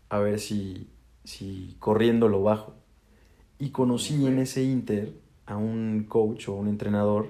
a 0.09 0.19
ver 0.19 0.39
si, 0.39 0.89
si 1.23 1.75
corriendo 1.79 2.29
lo 2.29 2.41
bajo. 2.43 2.75
Y 3.63 3.69
conocí 3.69 4.25
en 4.25 4.39
ese 4.39 4.61
inter 4.61 5.13
a 5.45 5.55
un 5.55 6.05
coach 6.09 6.49
o 6.49 6.53
un 6.53 6.67
entrenador 6.67 7.29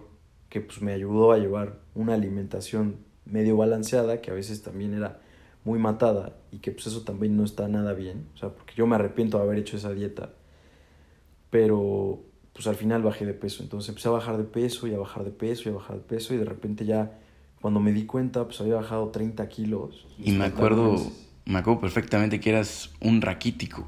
que 0.50 0.62
pues 0.62 0.82
me 0.82 0.91
ayudó 0.91 1.32
a 1.32 1.38
llevar 1.38 1.78
una 1.93 2.15
alimentación 2.15 2.96
medio 3.26 3.56
balanceada, 3.56 4.19
que 4.19 4.32
a 4.32 4.34
veces 4.34 4.63
también 4.63 4.96
era 4.96 5.22
muy 5.63 5.78
matada 5.78 6.36
y 6.52 6.58
que 6.58 6.72
pues 6.72 6.88
eso 6.88 7.04
también 7.04 7.38
no 7.38 7.43
está 7.43 7.67
nada 7.67 7.93
bien, 7.93 8.26
o 8.34 8.38
sea, 8.39 8.50
porque 8.50 8.74
yo 8.74 8.88
me 8.88 8.96
arrepiento 8.96 9.38
de 9.38 9.43
haber 9.43 9.60
hecho 9.60 9.78
esa 9.78 9.93
dieta, 9.93 10.32
pero 11.52 12.24
pues 12.52 12.65
al 12.65 12.78
final 12.78 13.04
bajé 13.04 13.28
de 13.28 13.36
peso, 13.36 13.62
entonces 13.62 13.89
empecé 13.89 14.08
a 14.08 14.13
bajar 14.13 14.38
de 14.38 14.46
peso 14.46 14.88
y 14.88 14.96
a 14.96 14.98
bajar 14.98 15.26
de 15.26 15.32
peso 15.32 15.69
y 15.69 15.72
a 15.72 15.76
bajar 15.76 15.98
de 15.98 16.02
peso 16.02 16.34
y 16.34 16.38
de 16.38 16.46
repente 16.46 16.84
ya 16.84 17.19
cuando 17.62 17.80
me 17.80 17.93
di 17.93 18.08
cuenta 18.08 18.46
pues 18.46 18.60
había 18.60 18.74
bajado 18.74 19.10
30 19.10 19.48
kilos. 19.50 20.08
Y 20.17 20.32
me 20.32 20.46
acuerdo, 20.46 20.96
me 21.46 21.60
acuerdo 21.60 21.80
perfectamente 21.80 22.39
que 22.39 22.50
eras 22.50 22.89
un 23.02 23.22
raquítico. 23.22 23.86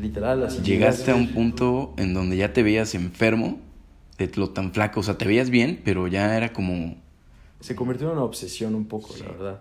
Literal, 0.00 0.44
así. 0.44 0.62
Llegaste 0.62 1.10
a 1.10 1.14
un 1.14 1.32
punto 1.32 1.94
en 1.96 2.14
donde 2.14 2.36
ya 2.36 2.52
te 2.52 2.62
veías 2.62 2.94
enfermo 2.94 3.60
de 4.18 4.30
lo 4.36 4.50
tan 4.50 4.72
flaco, 4.72 5.00
o 5.00 5.02
sea, 5.02 5.18
te 5.18 5.26
veías 5.26 5.50
bien, 5.50 5.80
pero 5.84 6.06
ya 6.06 6.36
era 6.36 6.52
como 6.52 6.96
se 7.62 7.76
convirtió 7.76 8.08
en 8.08 8.14
una 8.14 8.24
obsesión 8.24 8.74
un 8.74 8.86
poco, 8.86 9.14
la 9.18 9.26
verdad. 9.26 9.60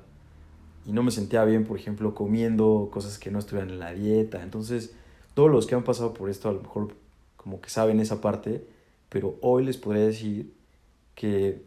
Y 0.88 0.92
no 0.92 1.04
me 1.04 1.12
sentía 1.12 1.46
bien, 1.46 1.66
por 1.66 1.78
ejemplo, 1.78 2.16
comiendo 2.16 2.90
cosas 2.92 3.20
que 3.20 3.30
no 3.30 3.38
estuvieran 3.38 3.70
en 3.70 3.80
la 3.80 3.94
dieta. 3.94 4.42
Entonces, 4.42 4.96
todos 5.36 5.52
los 5.52 5.68
que 5.68 5.76
han 5.76 5.84
pasado 5.84 6.14
por 6.14 6.30
esto 6.30 6.50
a 6.50 6.54
lo 6.54 6.62
mejor 6.62 6.96
como 7.38 7.62
que 7.62 7.70
saben 7.70 8.00
esa 8.00 8.20
parte, 8.20 8.66
pero 9.10 9.38
hoy 9.42 9.64
les 9.64 9.78
podría 9.78 10.04
decir 10.04 10.52
que 11.14 11.62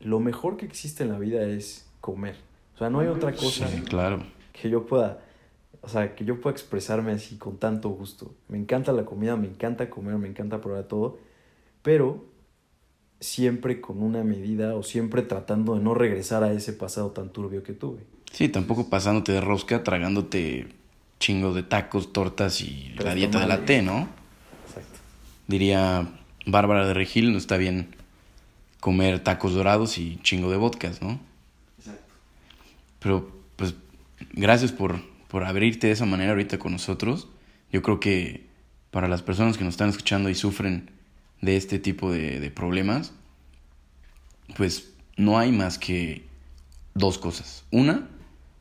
lo 0.00 0.20
mejor 0.20 0.56
que 0.56 0.64
existe 0.64 1.02
en 1.02 1.10
la 1.10 1.18
vida 1.18 1.42
es 1.42 1.86
comer. 2.00 2.36
O 2.74 2.78
sea, 2.78 2.88
no 2.88 3.00
hay 3.00 3.08
otra 3.08 3.32
cosa 3.34 3.68
claro. 3.84 4.22
que 4.54 4.70
yo 4.70 4.86
pueda, 4.86 5.20
o 5.82 5.88
sea, 5.88 6.14
que 6.14 6.24
yo 6.24 6.40
pueda 6.40 6.54
expresarme 6.54 7.12
así 7.12 7.36
con 7.36 7.58
tanto 7.58 7.90
gusto. 7.90 8.34
Me 8.48 8.56
encanta 8.56 8.92
la 8.92 9.04
comida, 9.04 9.36
me 9.36 9.48
encanta 9.48 9.90
comer, 9.90 10.16
me 10.16 10.28
encanta 10.28 10.60
probar 10.60 10.84
todo, 10.84 11.18
pero 11.82 12.24
siempre 13.20 13.80
con 13.80 14.02
una 14.02 14.24
medida 14.24 14.74
o 14.76 14.82
siempre 14.82 15.22
tratando 15.22 15.74
de 15.74 15.80
no 15.80 15.94
regresar 15.94 16.44
a 16.44 16.52
ese 16.52 16.72
pasado 16.72 17.10
tan 17.10 17.30
turbio 17.30 17.62
que 17.62 17.72
tuve. 17.72 18.00
Sí, 18.32 18.48
tampoco 18.48 18.88
pasándote 18.88 19.32
de 19.32 19.40
rosca, 19.40 19.84
tragándote 19.84 20.68
chingo 21.18 21.52
de 21.52 21.62
tacos, 21.62 22.12
tortas 22.12 22.60
y 22.60 22.94
la 22.98 23.14
dieta 23.14 23.40
de 23.40 23.46
la 23.46 23.64
T, 23.64 23.82
¿no? 23.82 24.08
Exacto. 24.66 24.98
Diría 25.46 26.08
Bárbara 26.46 26.86
de 26.86 26.94
Regil, 26.94 27.32
no 27.32 27.38
está 27.38 27.56
bien 27.56 27.94
comer 28.80 29.22
tacos 29.22 29.54
dorados 29.54 29.98
y 29.98 30.18
chingo 30.22 30.50
de 30.50 30.56
vodkas, 30.56 31.02
¿no? 31.02 31.20
Exacto. 31.78 32.02
Pero, 32.98 33.30
pues, 33.56 33.74
gracias 34.32 34.72
por, 34.72 34.96
por 35.32 35.44
abrirte 35.44 35.86
de 35.86 35.94
esa 35.94 36.04
manera 36.04 36.32
ahorita 36.32 36.58
con 36.58 36.72
nosotros. 36.72 37.26
Yo 37.72 37.80
creo 37.80 38.00
que 38.00 38.48
para 38.90 39.08
las 39.08 39.22
personas 39.22 39.56
que 39.56 39.64
nos 39.64 39.72
están 39.72 39.88
escuchando 39.88 40.28
y 40.28 40.34
sufren 40.34 40.90
de 41.40 41.56
este 41.56 41.78
tipo 41.78 42.12
de, 42.12 42.52
problemas, 42.54 43.14
pues 44.58 44.92
no 45.16 45.38
hay 45.38 45.50
más 45.50 45.78
que 45.78 46.26
dos 46.92 47.16
cosas. 47.16 47.64
Una, 47.70 48.10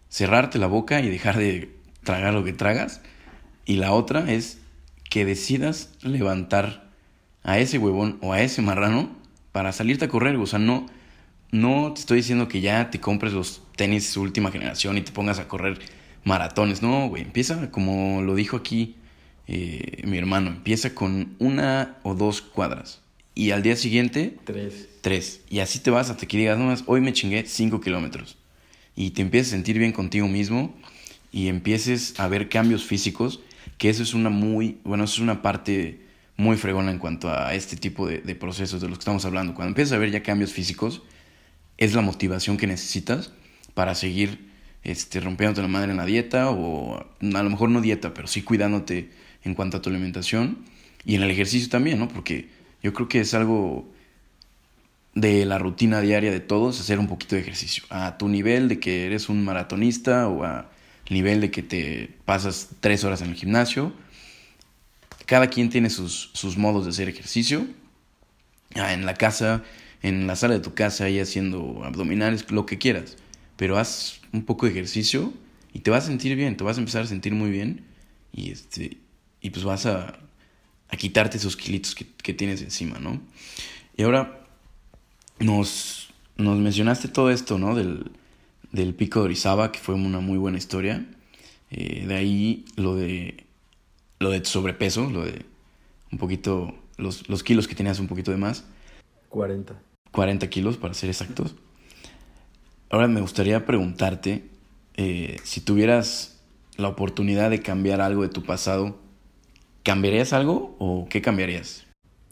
cerrarte 0.07 0.59
la 0.59 0.67
boca 0.67 1.01
y 1.01 1.09
dejar 1.09 1.37
de 1.37 1.75
tragar 2.05 2.33
lo 2.33 2.45
que 2.45 2.53
tragas. 2.53 3.01
Y 3.65 3.75
la 3.75 3.91
otra 3.91 4.31
es 4.31 4.61
que 5.09 5.25
decidas 5.25 5.91
levantar 6.03 6.89
a 7.43 7.59
ese 7.59 7.79
huevón 7.79 8.17
o 8.21 8.31
a 8.31 8.41
ese 8.41 8.61
marrano 8.61 9.13
para 9.51 9.73
salirte 9.73 10.05
a 10.05 10.07
correr. 10.07 10.37
O 10.37 10.45
sea, 10.45 10.57
no, 10.57 10.85
no 11.51 11.91
te 11.93 11.99
estoy 11.99 12.19
diciendo 12.19 12.47
que 12.47 12.61
ya 12.61 12.89
te 12.91 13.01
compres 13.01 13.33
los 13.33 13.61
tenis 13.75 14.15
última 14.15 14.51
generación 14.51 14.97
y 14.97 15.01
te 15.01 15.11
pongas 15.11 15.37
a 15.37 15.49
correr 15.49 16.00
maratones. 16.23 16.81
No, 16.81 17.07
güey, 17.09 17.23
empieza 17.23 17.71
como 17.71 18.21
lo 18.21 18.35
dijo 18.35 18.57
aquí 18.57 18.95
eh, 19.53 20.03
mi 20.05 20.17
hermano, 20.17 20.49
empieza 20.49 20.95
con 20.95 21.35
una 21.39 21.97
o 22.03 22.15
dos 22.15 22.41
cuadras. 22.41 23.01
Y 23.35 23.51
al 23.51 23.63
día 23.63 23.75
siguiente, 23.75 24.37
tres. 24.45 24.87
Tres. 25.01 25.41
Y 25.49 25.59
así 25.59 25.79
te 25.79 25.89
vas 25.89 26.09
hasta 26.09 26.25
que 26.25 26.37
digas, 26.37 26.57
no 26.57 26.65
más, 26.65 26.83
hoy 26.87 27.01
me 27.01 27.11
chingué 27.11 27.45
cinco 27.45 27.81
kilómetros. 27.81 28.37
Y 28.95 29.11
te 29.11 29.21
empieces 29.21 29.49
a 29.49 29.55
sentir 29.55 29.77
bien 29.77 29.91
contigo 29.91 30.27
mismo 30.27 30.73
y 31.33 31.47
empieces 31.47 32.17
a 32.19 32.29
ver 32.29 32.47
cambios 32.49 32.85
físicos, 32.85 33.41
que 33.77 33.89
eso 33.89 34.03
es 34.03 34.13
una 34.13 34.29
muy, 34.29 34.79
bueno, 34.83 35.05
eso 35.05 35.15
es 35.15 35.19
una 35.19 35.41
parte 35.41 36.01
muy 36.37 36.55
fregona 36.57 36.91
en 36.91 36.97
cuanto 36.97 37.29
a 37.29 37.53
este 37.53 37.75
tipo 37.75 38.07
de, 38.07 38.19
de 38.19 38.35
procesos 38.35 38.79
de 38.79 38.87
los 38.87 38.97
que 38.97 39.01
estamos 39.01 39.25
hablando. 39.25 39.53
Cuando 39.53 39.69
empiezas 39.69 39.93
a 39.93 39.97
ver 39.97 40.11
ya 40.11 40.23
cambios 40.23 40.53
físicos, 40.53 41.01
es 41.77 41.93
la 41.93 42.01
motivación 42.01 42.55
que 42.55 42.67
necesitas 42.67 43.33
para 43.73 43.95
seguir 43.95 44.50
este, 44.83 45.19
rompiéndote 45.19 45.61
la 45.61 45.67
madre 45.67 45.91
en 45.91 45.97
la 45.97 46.05
dieta 46.05 46.49
o 46.49 46.97
a 46.97 47.43
lo 47.43 47.49
mejor 47.49 47.69
no 47.69 47.81
dieta, 47.81 48.13
pero 48.13 48.27
sí 48.27 48.41
cuidándote 48.41 49.11
en 49.43 49.55
cuanto 49.55 49.77
a 49.77 49.81
tu 49.81 49.89
alimentación 49.89 50.59
y 51.05 51.15
en 51.15 51.23
el 51.23 51.31
ejercicio 51.31 51.69
también, 51.69 51.99
¿no? 51.99 52.07
Porque 52.07 52.49
yo 52.83 52.93
creo 52.93 53.07
que 53.07 53.19
es 53.21 53.33
algo 53.33 53.91
de 55.13 55.45
la 55.45 55.57
rutina 55.57 55.99
diaria 56.01 56.31
de 56.31 56.39
todos 56.39 56.79
hacer 56.79 56.99
un 56.99 57.07
poquito 57.07 57.35
de 57.35 57.41
ejercicio. 57.41 57.83
A 57.89 58.17
tu 58.17 58.27
nivel 58.27 58.67
de 58.67 58.79
que 58.79 59.05
eres 59.05 59.29
un 59.29 59.43
maratonista 59.43 60.27
o 60.27 60.43
a 60.43 60.69
nivel 61.09 61.41
de 61.41 61.51
que 61.51 61.63
te 61.63 62.09
pasas 62.25 62.69
tres 62.79 63.03
horas 63.03 63.21
en 63.21 63.29
el 63.29 63.35
gimnasio. 63.35 63.93
Cada 65.25 65.47
quien 65.47 65.69
tiene 65.69 65.89
sus, 65.89 66.31
sus 66.33 66.57
modos 66.57 66.85
de 66.85 66.91
hacer 66.91 67.09
ejercicio. 67.09 67.67
Ah, 68.75 68.93
en 68.93 69.05
la 69.05 69.15
casa, 69.15 69.63
en 70.01 70.27
la 70.27 70.35
sala 70.35 70.53
de 70.53 70.61
tu 70.61 70.73
casa, 70.73 71.05
ahí 71.05 71.19
haciendo 71.19 71.83
abdominales, 71.83 72.49
lo 72.51 72.65
que 72.65 72.77
quieras. 72.77 73.17
Pero 73.57 73.77
haz 73.77 74.20
un 74.33 74.45
poco 74.45 74.65
de 74.65 74.71
ejercicio 74.71 75.33
y 75.73 75.79
te 75.79 75.91
vas 75.91 76.05
a 76.05 76.07
sentir 76.07 76.35
bien, 76.35 76.57
te 76.57 76.63
vas 76.63 76.77
a 76.77 76.79
empezar 76.79 77.03
a 77.03 77.07
sentir 77.07 77.33
muy 77.33 77.49
bien. 77.49 77.85
Y, 78.33 78.51
este, 78.51 78.97
y 79.41 79.49
pues 79.49 79.65
vas 79.65 79.85
a, 79.85 80.19
a 80.89 80.97
quitarte 80.97 81.37
esos 81.37 81.55
kilitos 81.57 81.95
que, 81.95 82.05
que, 82.07 82.33
tienes 82.33 82.61
encima, 82.61 82.99
¿no? 82.99 83.21
Y 83.97 84.03
ahora 84.03 84.45
nos, 85.39 86.09
nos 86.37 86.57
mencionaste 86.59 87.07
todo 87.07 87.29
esto, 87.31 87.57
¿no? 87.57 87.75
Del, 87.75 88.11
del 88.71 88.93
pico 88.93 89.19
de 89.19 89.25
Orizaba, 89.25 89.71
que 89.71 89.79
fue 89.79 89.95
una 89.95 90.19
muy 90.19 90.37
buena 90.37 90.57
historia. 90.57 91.05
Eh, 91.71 92.05
de 92.05 92.15
ahí 92.15 92.65
lo 92.75 92.95
de, 92.95 93.45
lo 94.19 94.29
de 94.29 94.43
sobrepeso, 94.45 95.09
lo 95.09 95.25
de 95.25 95.45
un 96.11 96.17
poquito, 96.17 96.75
los, 96.97 97.29
los 97.29 97.43
kilos 97.43 97.67
que 97.67 97.75
tenías 97.75 97.99
un 97.99 98.07
poquito 98.07 98.31
de 98.31 98.37
más. 98.37 98.65
40. 99.29 99.81
40 100.11 100.49
kilos, 100.49 100.77
para 100.77 100.93
ser 100.93 101.09
exactos. 101.09 101.55
Ahora 102.91 103.07
me 103.07 103.21
gustaría 103.21 103.65
preguntarte 103.65 104.49
eh, 104.95 105.37
si 105.45 105.61
tuvieras 105.61 106.43
la 106.75 106.89
oportunidad 106.89 107.49
de 107.49 107.61
cambiar 107.61 108.01
algo 108.01 108.23
de 108.23 108.27
tu 108.27 108.43
pasado, 108.43 108.97
¿cambiarías 109.81 110.33
algo 110.33 110.75
o 110.77 111.07
qué 111.09 111.21
cambiarías? 111.21 111.87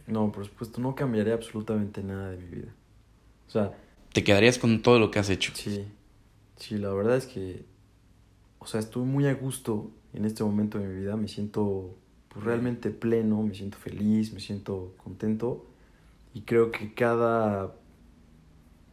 No, 0.06 0.34
por 0.34 0.46
supuesto, 0.46 0.82
no 0.82 0.96
cambiaría 0.96 1.34
absolutamente 1.34 2.04
nada 2.04 2.32
de 2.32 2.38
mi 2.38 2.48
vida. 2.48 2.74
O 3.48 3.52
sea... 3.52 3.72
¿Te 4.12 4.26
quedarías 4.26 4.58
con 4.58 4.82
todo 4.82 5.00
lo 5.00 5.12
que 5.12 5.20
has 5.20 5.30
hecho? 5.30 5.54
Sí, 5.56 5.86
sí, 6.58 6.78
la 6.78 6.90
verdad 6.90 7.16
es 7.16 7.26
que, 7.26 7.64
o 8.58 8.68
sea, 8.68 8.82
estoy 8.82 9.06
muy 9.06 9.28
a 9.28 9.34
gusto 9.36 9.92
en 10.14 10.26
este 10.26 10.44
momento 10.44 10.78
de 10.78 10.88
mi 10.88 11.00
vida, 11.00 11.16
me 11.16 11.30
siento 11.30 11.96
pues, 12.28 12.44
realmente 12.44 12.90
pleno, 12.90 13.42
me 13.44 13.54
siento 13.54 13.78
feliz, 13.78 14.34
me 14.34 14.42
siento 14.42 14.94
contento 15.02 15.66
y 16.34 16.42
creo 16.42 16.70
que 16.72 16.94
cada 16.94 17.76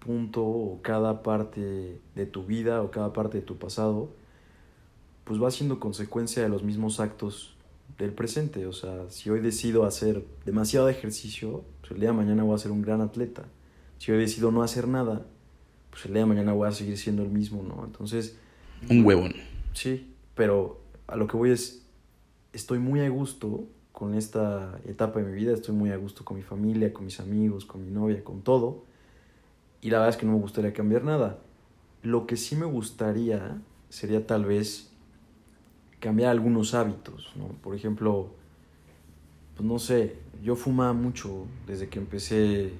punto 0.06 0.42
o 0.44 0.80
cada 0.82 1.22
parte 1.22 2.00
de 2.14 2.26
tu 2.26 2.44
vida 2.44 2.82
o 2.82 2.90
cada 2.90 3.12
parte 3.12 3.38
de 3.38 3.42
tu 3.42 3.56
pasado 3.56 4.10
pues 5.26 5.42
va 5.42 5.50
siendo 5.50 5.80
consecuencia 5.80 6.40
de 6.40 6.48
los 6.48 6.62
mismos 6.62 7.00
actos 7.00 7.56
del 7.98 8.12
presente. 8.12 8.66
O 8.66 8.72
sea, 8.72 9.10
si 9.10 9.28
hoy 9.28 9.40
decido 9.40 9.84
hacer 9.84 10.24
demasiado 10.44 10.88
ejercicio, 10.88 11.64
pues 11.80 11.90
el 11.90 11.98
día 11.98 12.10
de 12.10 12.16
mañana 12.16 12.44
voy 12.44 12.54
a 12.54 12.58
ser 12.58 12.70
un 12.70 12.80
gran 12.80 13.00
atleta. 13.00 13.44
Si 13.98 14.12
hoy 14.12 14.18
decido 14.18 14.52
no 14.52 14.62
hacer 14.62 14.86
nada, 14.86 15.26
pues 15.90 16.06
el 16.06 16.12
día 16.12 16.20
de 16.20 16.26
mañana 16.26 16.52
voy 16.52 16.68
a 16.68 16.72
seguir 16.72 16.96
siendo 16.96 17.24
el 17.24 17.30
mismo, 17.30 17.64
¿no? 17.64 17.84
Entonces... 17.84 18.38
Un 18.88 19.04
huevón. 19.04 19.34
Sí, 19.72 20.14
pero 20.36 20.80
a 21.08 21.16
lo 21.16 21.26
que 21.26 21.36
voy 21.36 21.50
es, 21.50 21.84
estoy 22.52 22.78
muy 22.78 23.00
a 23.00 23.08
gusto 23.08 23.64
con 23.90 24.14
esta 24.14 24.78
etapa 24.86 25.18
de 25.18 25.26
mi 25.26 25.34
vida, 25.34 25.54
estoy 25.54 25.74
muy 25.74 25.90
a 25.90 25.96
gusto 25.96 26.24
con 26.24 26.36
mi 26.36 26.44
familia, 26.44 26.92
con 26.92 27.04
mis 27.04 27.18
amigos, 27.18 27.64
con 27.64 27.84
mi 27.84 27.90
novia, 27.90 28.22
con 28.22 28.42
todo. 28.42 28.84
Y 29.80 29.90
la 29.90 29.98
verdad 29.98 30.14
es 30.14 30.16
que 30.16 30.26
no 30.26 30.32
me 30.32 30.38
gustaría 30.38 30.72
cambiar 30.72 31.04
nada. 31.04 31.38
Lo 32.02 32.26
que 32.26 32.36
sí 32.36 32.56
me 32.56 32.66
gustaría 32.66 33.58
sería 33.88 34.26
tal 34.26 34.44
vez 34.44 34.90
cambiar 36.00 36.30
algunos 36.30 36.74
hábitos, 36.74 37.32
¿no? 37.36 37.48
Por 37.62 37.74
ejemplo, 37.74 38.30
pues 39.56 39.66
no 39.66 39.78
sé, 39.78 40.16
yo 40.42 40.56
fumaba 40.56 40.92
mucho 40.92 41.46
desde 41.66 41.88
que 41.88 41.98
empecé 41.98 42.72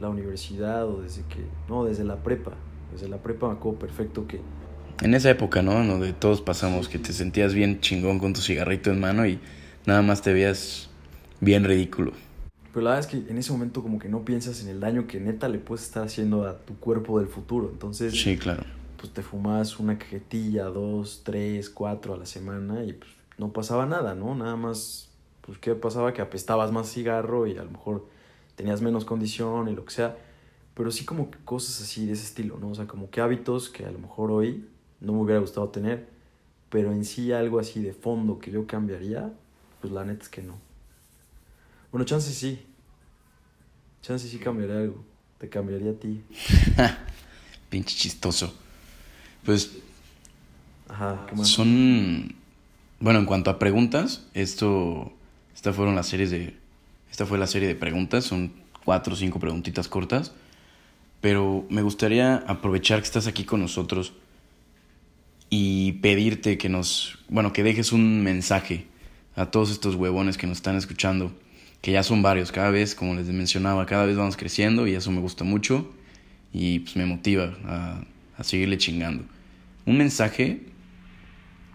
la 0.00 0.08
universidad 0.08 0.86
o 0.88 1.02
desde 1.02 1.22
que, 1.22 1.44
no, 1.68 1.84
desde 1.84 2.04
la 2.04 2.22
prepa. 2.22 2.52
Desde 2.92 3.08
la 3.08 3.18
prepa 3.18 3.48
me 3.48 3.54
acuerdo 3.54 3.80
perfecto 3.80 4.26
que 4.26 4.40
En 5.02 5.14
esa 5.14 5.30
época, 5.30 5.62
¿no? 5.62 5.72
Donde 5.72 6.12
todos 6.12 6.40
pasamos, 6.40 6.88
que 6.88 6.98
te 6.98 7.12
sentías 7.12 7.54
bien 7.54 7.80
chingón 7.80 8.18
con 8.18 8.32
tu 8.32 8.40
cigarrito 8.40 8.90
en 8.90 9.00
mano 9.00 9.26
y 9.26 9.38
nada 9.86 10.02
más 10.02 10.22
te 10.22 10.32
veías 10.32 10.88
bien 11.40 11.64
ridículo. 11.64 12.12
Pero 12.78 12.84
la 12.90 12.94
verdad 12.94 13.10
es 13.12 13.24
que 13.24 13.28
en 13.32 13.38
ese 13.38 13.50
momento 13.50 13.82
como 13.82 13.98
que 13.98 14.08
no 14.08 14.24
piensas 14.24 14.62
en 14.62 14.68
el 14.68 14.78
daño 14.78 15.08
que 15.08 15.18
neta 15.18 15.48
le 15.48 15.58
puedes 15.58 15.84
estar 15.84 16.04
haciendo 16.04 16.46
a 16.46 16.58
tu 16.58 16.76
cuerpo 16.78 17.18
del 17.18 17.26
futuro. 17.26 17.68
Entonces, 17.72 18.12
Sí, 18.14 18.36
claro. 18.36 18.62
pues 18.98 19.12
te 19.12 19.20
fumabas 19.20 19.80
una 19.80 19.98
cajetilla, 19.98 20.66
dos, 20.66 21.22
tres, 21.24 21.70
cuatro 21.70 22.14
a 22.14 22.16
la 22.16 22.24
semana 22.24 22.84
y 22.84 22.92
pues 22.92 23.10
no 23.36 23.52
pasaba 23.52 23.84
nada, 23.84 24.14
¿no? 24.14 24.32
Nada 24.36 24.54
más, 24.54 25.08
pues 25.40 25.58
qué 25.58 25.74
pasaba 25.74 26.12
que 26.12 26.22
apestabas 26.22 26.70
más 26.70 26.88
cigarro 26.88 27.48
y 27.48 27.58
a 27.58 27.64
lo 27.64 27.70
mejor 27.72 28.06
tenías 28.54 28.80
menos 28.80 29.04
condición 29.04 29.66
y 29.68 29.74
lo 29.74 29.84
que 29.84 29.90
sea. 29.90 30.16
Pero 30.74 30.92
sí 30.92 31.04
como 31.04 31.32
que 31.32 31.38
cosas 31.44 31.80
así 31.82 32.06
de 32.06 32.12
ese 32.12 32.26
estilo, 32.26 32.58
¿no? 32.60 32.68
O 32.70 32.74
sea, 32.76 32.86
como 32.86 33.10
que 33.10 33.20
hábitos 33.20 33.70
que 33.70 33.86
a 33.86 33.90
lo 33.90 33.98
mejor 33.98 34.30
hoy 34.30 34.68
no 35.00 35.14
me 35.14 35.22
hubiera 35.22 35.40
gustado 35.40 35.68
tener, 35.70 36.06
pero 36.70 36.92
en 36.92 37.04
sí 37.04 37.32
algo 37.32 37.58
así 37.58 37.82
de 37.82 37.92
fondo 37.92 38.38
que 38.38 38.52
yo 38.52 38.68
cambiaría, 38.68 39.32
pues 39.80 39.92
la 39.92 40.04
neta 40.04 40.22
es 40.22 40.28
que 40.28 40.42
no. 40.42 40.54
Bueno, 41.90 42.04
chance 42.04 42.30
sí. 42.32 42.66
Chance 44.02 44.28
sí 44.28 44.38
cambiaría 44.38 44.78
algo. 44.78 45.04
Te 45.38 45.48
cambiaría 45.48 45.92
a 45.92 45.94
ti. 45.94 46.22
Pinche 47.70 47.96
chistoso. 47.96 48.54
Pues 49.44 49.78
Ajá, 50.88 51.26
¿qué 51.28 51.36
más? 51.36 51.48
son... 51.48 52.34
Bueno, 53.00 53.20
en 53.20 53.26
cuanto 53.26 53.50
a 53.50 53.58
preguntas, 53.58 54.26
esto... 54.34 55.12
Esta 55.54 55.72
fueron 55.72 55.94
las 55.94 56.06
series 56.06 56.30
de... 56.30 56.56
Esta 57.10 57.26
fue 57.26 57.38
la 57.38 57.46
serie 57.46 57.68
de 57.68 57.74
preguntas, 57.74 58.24
son 58.24 58.52
cuatro 58.84 59.14
o 59.14 59.16
cinco 59.16 59.40
preguntitas 59.40 59.88
cortas. 59.88 60.32
Pero 61.20 61.66
me 61.68 61.82
gustaría 61.82 62.36
aprovechar 62.36 63.00
que 63.00 63.06
estás 63.06 63.26
aquí 63.26 63.44
con 63.44 63.60
nosotros 63.60 64.12
y 65.50 65.92
pedirte 65.94 66.58
que 66.58 66.68
nos, 66.68 67.18
bueno, 67.28 67.52
que 67.52 67.62
dejes 67.62 67.92
un 67.92 68.22
mensaje 68.22 68.86
a 69.34 69.46
todos 69.46 69.70
estos 69.70 69.94
huevones 69.94 70.36
que 70.36 70.46
nos 70.46 70.58
están 70.58 70.76
escuchando, 70.76 71.32
que 71.80 71.92
ya 71.92 72.02
son 72.02 72.22
varios, 72.22 72.52
cada 72.52 72.70
vez, 72.70 72.94
como 72.94 73.14
les 73.14 73.26
mencionaba, 73.28 73.86
cada 73.86 74.06
vez 74.06 74.16
vamos 74.16 74.36
creciendo 74.36 74.86
y 74.86 74.94
eso 74.94 75.10
me 75.12 75.20
gusta 75.20 75.44
mucho 75.44 75.92
y 76.52 76.80
pues 76.80 76.96
me 76.96 77.06
motiva 77.06 77.56
a, 77.66 78.02
a 78.38 78.44
seguirle 78.44 78.78
chingando. 78.78 79.24
Un 79.86 79.98
mensaje, 79.98 80.62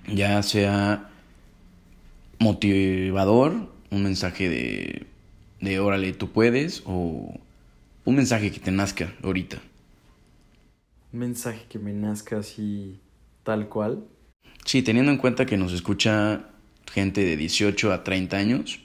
ya 0.08 0.42
sea 0.44 1.10
motivador, 2.40 3.70
un 3.90 4.04
mensaje 4.04 4.50
de, 4.50 5.06
de 5.62 5.80
órale, 5.80 6.14
tú 6.14 6.32
puedes, 6.32 6.84
o 6.86 7.40
un 8.06 8.16
mensaje 8.16 8.52
que 8.52 8.60
te 8.60 8.72
nazca 8.72 9.14
ahorita. 9.24 9.62
Un 11.14 11.20
mensaje 11.20 11.66
que 11.70 11.80
me 11.80 11.94
nazca 11.94 12.40
así 12.40 13.00
tal 13.44 13.70
cual. 13.70 14.06
Sí, 14.66 14.82
teniendo 14.82 15.12
en 15.12 15.18
cuenta 15.18 15.46
que 15.46 15.58
nos 15.58 15.74
escucha 15.74 16.50
gente 16.92 17.24
de 17.24 17.38
18 17.38 17.92
a 17.92 18.04
30 18.04 18.38
años 18.38 18.80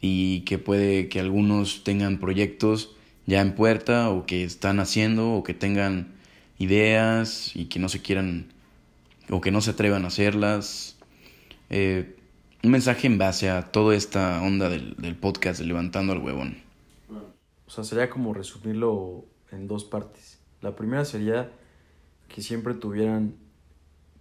y 0.00 0.40
que 0.42 0.58
puede 0.58 1.08
que 1.08 1.20
algunos 1.20 1.84
tengan 1.84 2.18
proyectos 2.18 2.94
ya 3.26 3.40
en 3.40 3.54
puerta 3.54 4.10
o 4.10 4.26
que 4.26 4.44
están 4.44 4.80
haciendo 4.80 5.32
o 5.32 5.42
que 5.42 5.54
tengan 5.54 6.14
ideas 6.58 7.54
y 7.54 7.66
que 7.66 7.78
no 7.78 7.88
se 7.88 8.00
quieran 8.00 8.52
o 9.30 9.40
que 9.40 9.50
no 9.50 9.60
se 9.60 9.70
atrevan 9.70 10.04
a 10.04 10.08
hacerlas. 10.08 10.96
Eh, 11.70 12.16
un 12.62 12.70
mensaje 12.70 13.06
en 13.06 13.18
base 13.18 13.50
a 13.50 13.70
toda 13.70 13.94
esta 13.94 14.42
onda 14.42 14.68
del, 14.68 14.94
del 14.96 15.16
podcast 15.16 15.60
de 15.60 15.66
Levantando 15.66 16.12
al 16.12 16.18
Huevón. 16.18 16.58
O 17.66 17.70
sea, 17.70 17.84
sería 17.84 18.08
como 18.08 18.32
resumirlo 18.32 19.26
en 19.52 19.68
dos 19.68 19.84
partes. 19.84 20.38
La 20.62 20.74
primera 20.74 21.04
sería 21.04 21.52
que 22.28 22.42
siempre 22.42 22.74
tuvieran 22.74 23.34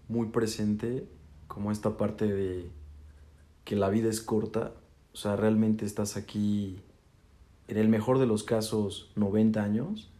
muy 0.08 0.28
presente 0.28 1.08
como 1.48 1.72
esta 1.72 1.98
parte 1.98 2.28
de 2.28 2.70
que 3.64 3.76
la 3.76 3.90
vida 3.90 4.10
es 4.10 4.22
corta. 4.22 4.74
O 5.18 5.20
sea, 5.20 5.36
realmente 5.36 5.84
estás 5.84 6.16
aquí, 6.16 6.78
en 7.68 7.78
el 7.78 7.90
mejor 7.90 8.20
de 8.20 8.28
los 8.28 8.44
casos, 8.44 9.10
90 9.16 9.64
años. 9.64 10.12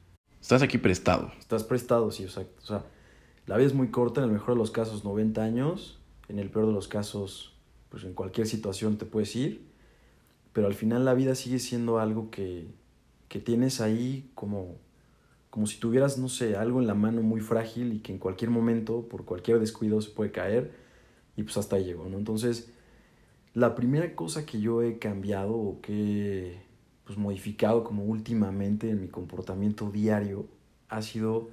Estás 0.42 0.64
aquí 0.64 0.80
prestado. 0.80 1.32
Estás 1.38 1.64
prestado, 1.64 2.10
sí, 2.10 2.24
exacto. 2.24 2.60
O 2.64 2.66
sea, 2.66 2.84
la 3.46 3.58
vida 3.58 3.68
es 3.68 3.76
muy 3.76 3.90
corta, 3.90 4.22
en 4.22 4.26
el 4.26 4.34
mejor 4.34 4.56
de 4.56 4.58
los 4.58 4.72
casos 4.72 5.04
90 5.04 5.44
años, 5.44 6.00
en 6.30 6.40
el 6.40 6.50
peor 6.50 6.66
de 6.66 6.72
los 6.72 6.88
casos, 6.88 7.54
pues 7.90 8.06
en 8.06 8.16
cualquier 8.16 8.48
situación 8.48 8.98
te 8.98 9.06
puedes 9.06 9.36
ir, 9.36 9.68
pero 10.52 10.66
al 10.66 10.74
final 10.74 11.06
la 11.06 11.14
vida 11.14 11.36
sigue 11.36 11.60
siendo 11.60 12.00
algo 12.00 12.32
que, 12.32 12.66
que 13.28 13.40
tienes 13.40 13.82
ahí 13.82 14.32
como, 14.34 14.78
como 15.52 15.68
si 15.68 15.80
tuvieras, 15.80 16.18
no 16.18 16.28
sé, 16.28 16.56
algo 16.56 16.82
en 16.82 16.88
la 16.88 16.96
mano 16.96 17.22
muy 17.22 17.42
frágil 17.42 17.94
y 17.94 18.00
que 18.00 18.14
en 18.14 18.18
cualquier 18.18 18.50
momento, 18.50 19.08
por 19.08 19.26
cualquier 19.26 19.60
descuido, 19.60 20.02
se 20.02 20.10
puede 20.10 20.32
caer 20.32 20.72
y 21.36 21.44
pues 21.44 21.56
hasta 21.56 21.76
ahí 21.76 21.86
llegó, 21.86 22.10
¿no? 22.10 22.18
Entonces, 22.18 22.72
la 23.58 23.74
primera 23.74 24.14
cosa 24.14 24.46
que 24.46 24.62
yo 24.62 24.84
he 24.84 25.00
cambiado 25.00 25.56
o 25.56 25.82
que 25.82 26.52
he 26.52 26.62
pues, 27.06 27.18
modificado 27.18 27.84
como 27.84 28.04
últimamente 28.04 28.92
en 28.92 29.02
mi 29.02 29.08
comportamiento 29.08 29.90
diario 29.90 30.46
ha 30.90 31.02
sido 31.02 31.50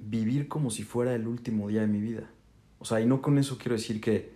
vivir 0.00 0.48
como 0.48 0.68
si 0.68 0.82
fuera 0.82 1.14
el 1.14 1.28
último 1.28 1.68
día 1.68 1.82
de 1.82 1.86
mi 1.86 2.00
vida. 2.00 2.28
O 2.80 2.84
sea, 2.84 3.00
y 3.00 3.06
no 3.06 3.22
con 3.22 3.38
eso 3.38 3.56
quiero 3.56 3.76
decir 3.76 4.00
que, 4.00 4.32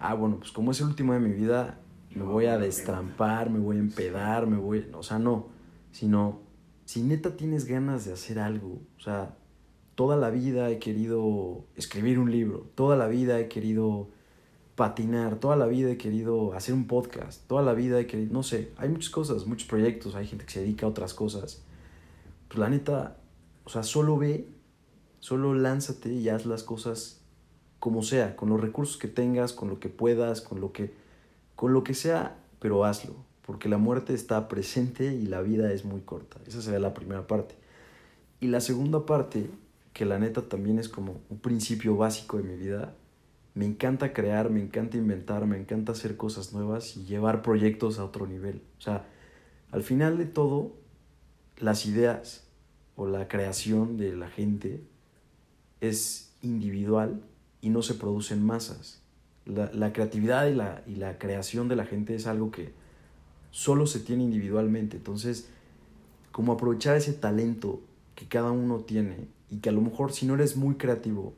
ah, 0.00 0.14
bueno, 0.14 0.40
pues 0.40 0.50
como 0.50 0.72
es 0.72 0.80
el 0.80 0.88
último 0.88 1.12
día 1.12 1.22
de 1.22 1.28
mi 1.28 1.34
vida, 1.36 1.78
me 2.12 2.24
voy 2.24 2.46
a 2.46 2.58
destrampar, 2.58 3.48
me 3.48 3.60
voy 3.60 3.76
a 3.76 3.78
empedar, 3.78 4.48
me 4.48 4.56
voy, 4.56 4.88
o 4.92 5.04
sea, 5.04 5.20
no, 5.20 5.46
sino 5.92 6.40
si 6.86 7.02
neta 7.02 7.36
tienes 7.36 7.66
ganas 7.66 8.04
de 8.04 8.14
hacer 8.14 8.40
algo, 8.40 8.80
o 8.98 9.00
sea, 9.00 9.36
toda 9.94 10.16
la 10.16 10.30
vida 10.30 10.70
he 10.70 10.80
querido 10.80 11.66
escribir 11.76 12.18
un 12.18 12.32
libro, 12.32 12.68
toda 12.74 12.96
la 12.96 13.06
vida 13.06 13.38
he 13.38 13.46
querido 13.46 14.08
patinar, 14.80 15.36
toda 15.36 15.56
la 15.56 15.66
vida 15.66 15.90
he 15.90 15.98
querido 15.98 16.54
hacer 16.54 16.74
un 16.74 16.86
podcast, 16.86 17.46
toda 17.46 17.60
la 17.60 17.74
vida 17.74 18.00
he 18.00 18.06
querido, 18.06 18.32
no 18.32 18.42
sé, 18.42 18.72
hay 18.78 18.88
muchas 18.88 19.10
cosas, 19.10 19.46
muchos 19.46 19.68
proyectos, 19.68 20.14
hay 20.14 20.26
gente 20.26 20.46
que 20.46 20.52
se 20.52 20.60
dedica 20.60 20.86
a 20.86 20.88
otras 20.88 21.12
cosas. 21.12 21.60
Pues 22.48 22.58
la 22.58 22.70
neta, 22.70 23.18
o 23.64 23.68
sea, 23.68 23.82
solo 23.82 24.16
ve, 24.16 24.48
solo 25.18 25.52
lánzate 25.52 26.14
y 26.14 26.30
haz 26.30 26.46
las 26.46 26.62
cosas 26.62 27.20
como 27.78 28.02
sea, 28.02 28.36
con 28.36 28.48
los 28.48 28.58
recursos 28.58 28.96
que 28.96 29.06
tengas, 29.06 29.52
con 29.52 29.68
lo 29.68 29.80
que 29.80 29.90
puedas, 29.90 30.40
con 30.40 30.62
lo 30.62 30.72
que, 30.72 30.94
con 31.56 31.74
lo 31.74 31.84
que 31.84 31.92
sea, 31.92 32.38
pero 32.58 32.86
hazlo, 32.86 33.16
porque 33.44 33.68
la 33.68 33.76
muerte 33.76 34.14
está 34.14 34.48
presente 34.48 35.12
y 35.12 35.26
la 35.26 35.42
vida 35.42 35.70
es 35.74 35.84
muy 35.84 36.00
corta. 36.00 36.38
Esa 36.46 36.62
sería 36.62 36.80
la 36.80 36.94
primera 36.94 37.26
parte. 37.26 37.54
Y 38.40 38.46
la 38.46 38.62
segunda 38.62 39.04
parte, 39.04 39.50
que 39.92 40.06
la 40.06 40.18
neta 40.18 40.48
también 40.48 40.78
es 40.78 40.88
como 40.88 41.20
un 41.28 41.38
principio 41.38 41.98
básico 41.98 42.38
de 42.38 42.44
mi 42.44 42.56
vida, 42.56 42.94
me 43.54 43.66
encanta 43.66 44.12
crear, 44.12 44.50
me 44.50 44.60
encanta 44.60 44.96
inventar, 44.96 45.46
me 45.46 45.58
encanta 45.58 45.92
hacer 45.92 46.16
cosas 46.16 46.52
nuevas 46.52 46.96
y 46.96 47.04
llevar 47.04 47.42
proyectos 47.42 47.98
a 47.98 48.04
otro 48.04 48.26
nivel. 48.26 48.62
O 48.78 48.80
sea, 48.80 49.06
al 49.72 49.82
final 49.82 50.18
de 50.18 50.26
todo, 50.26 50.72
las 51.58 51.86
ideas 51.86 52.44
o 52.96 53.06
la 53.06 53.28
creación 53.28 53.96
de 53.96 54.14
la 54.14 54.28
gente 54.28 54.82
es 55.80 56.32
individual 56.42 57.22
y 57.60 57.70
no 57.70 57.82
se 57.82 57.94
produce 57.94 58.34
en 58.34 58.44
masas. 58.44 59.02
La, 59.46 59.70
la 59.72 59.92
creatividad 59.92 60.46
y 60.46 60.54
la, 60.54 60.82
y 60.86 60.96
la 60.96 61.18
creación 61.18 61.68
de 61.68 61.76
la 61.76 61.86
gente 61.86 62.14
es 62.14 62.26
algo 62.26 62.50
que 62.50 62.72
solo 63.50 63.86
se 63.86 64.00
tiene 64.00 64.22
individualmente. 64.22 64.96
Entonces, 64.96 65.48
como 66.30 66.52
aprovechar 66.52 66.96
ese 66.96 67.12
talento 67.12 67.80
que 68.14 68.28
cada 68.28 68.52
uno 68.52 68.80
tiene 68.80 69.26
y 69.50 69.58
que 69.58 69.70
a 69.70 69.72
lo 69.72 69.80
mejor 69.80 70.12
si 70.12 70.26
no 70.26 70.34
eres 70.34 70.56
muy 70.56 70.76
creativo, 70.76 71.34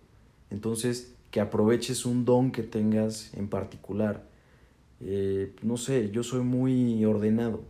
entonces 0.51 1.15
que 1.33 1.41
aproveches 1.41 2.07
un 2.07 2.25
don 2.25 2.53
que 2.53 2.63
tengas 2.63 3.35
en 3.35 3.49
particular. 3.49 4.23
Eh, 5.01 5.53
no 5.63 5.77
sé, 5.77 6.11
yo 6.13 6.23
soy 6.23 6.43
muy 6.43 7.05
ordenado. 7.05 7.65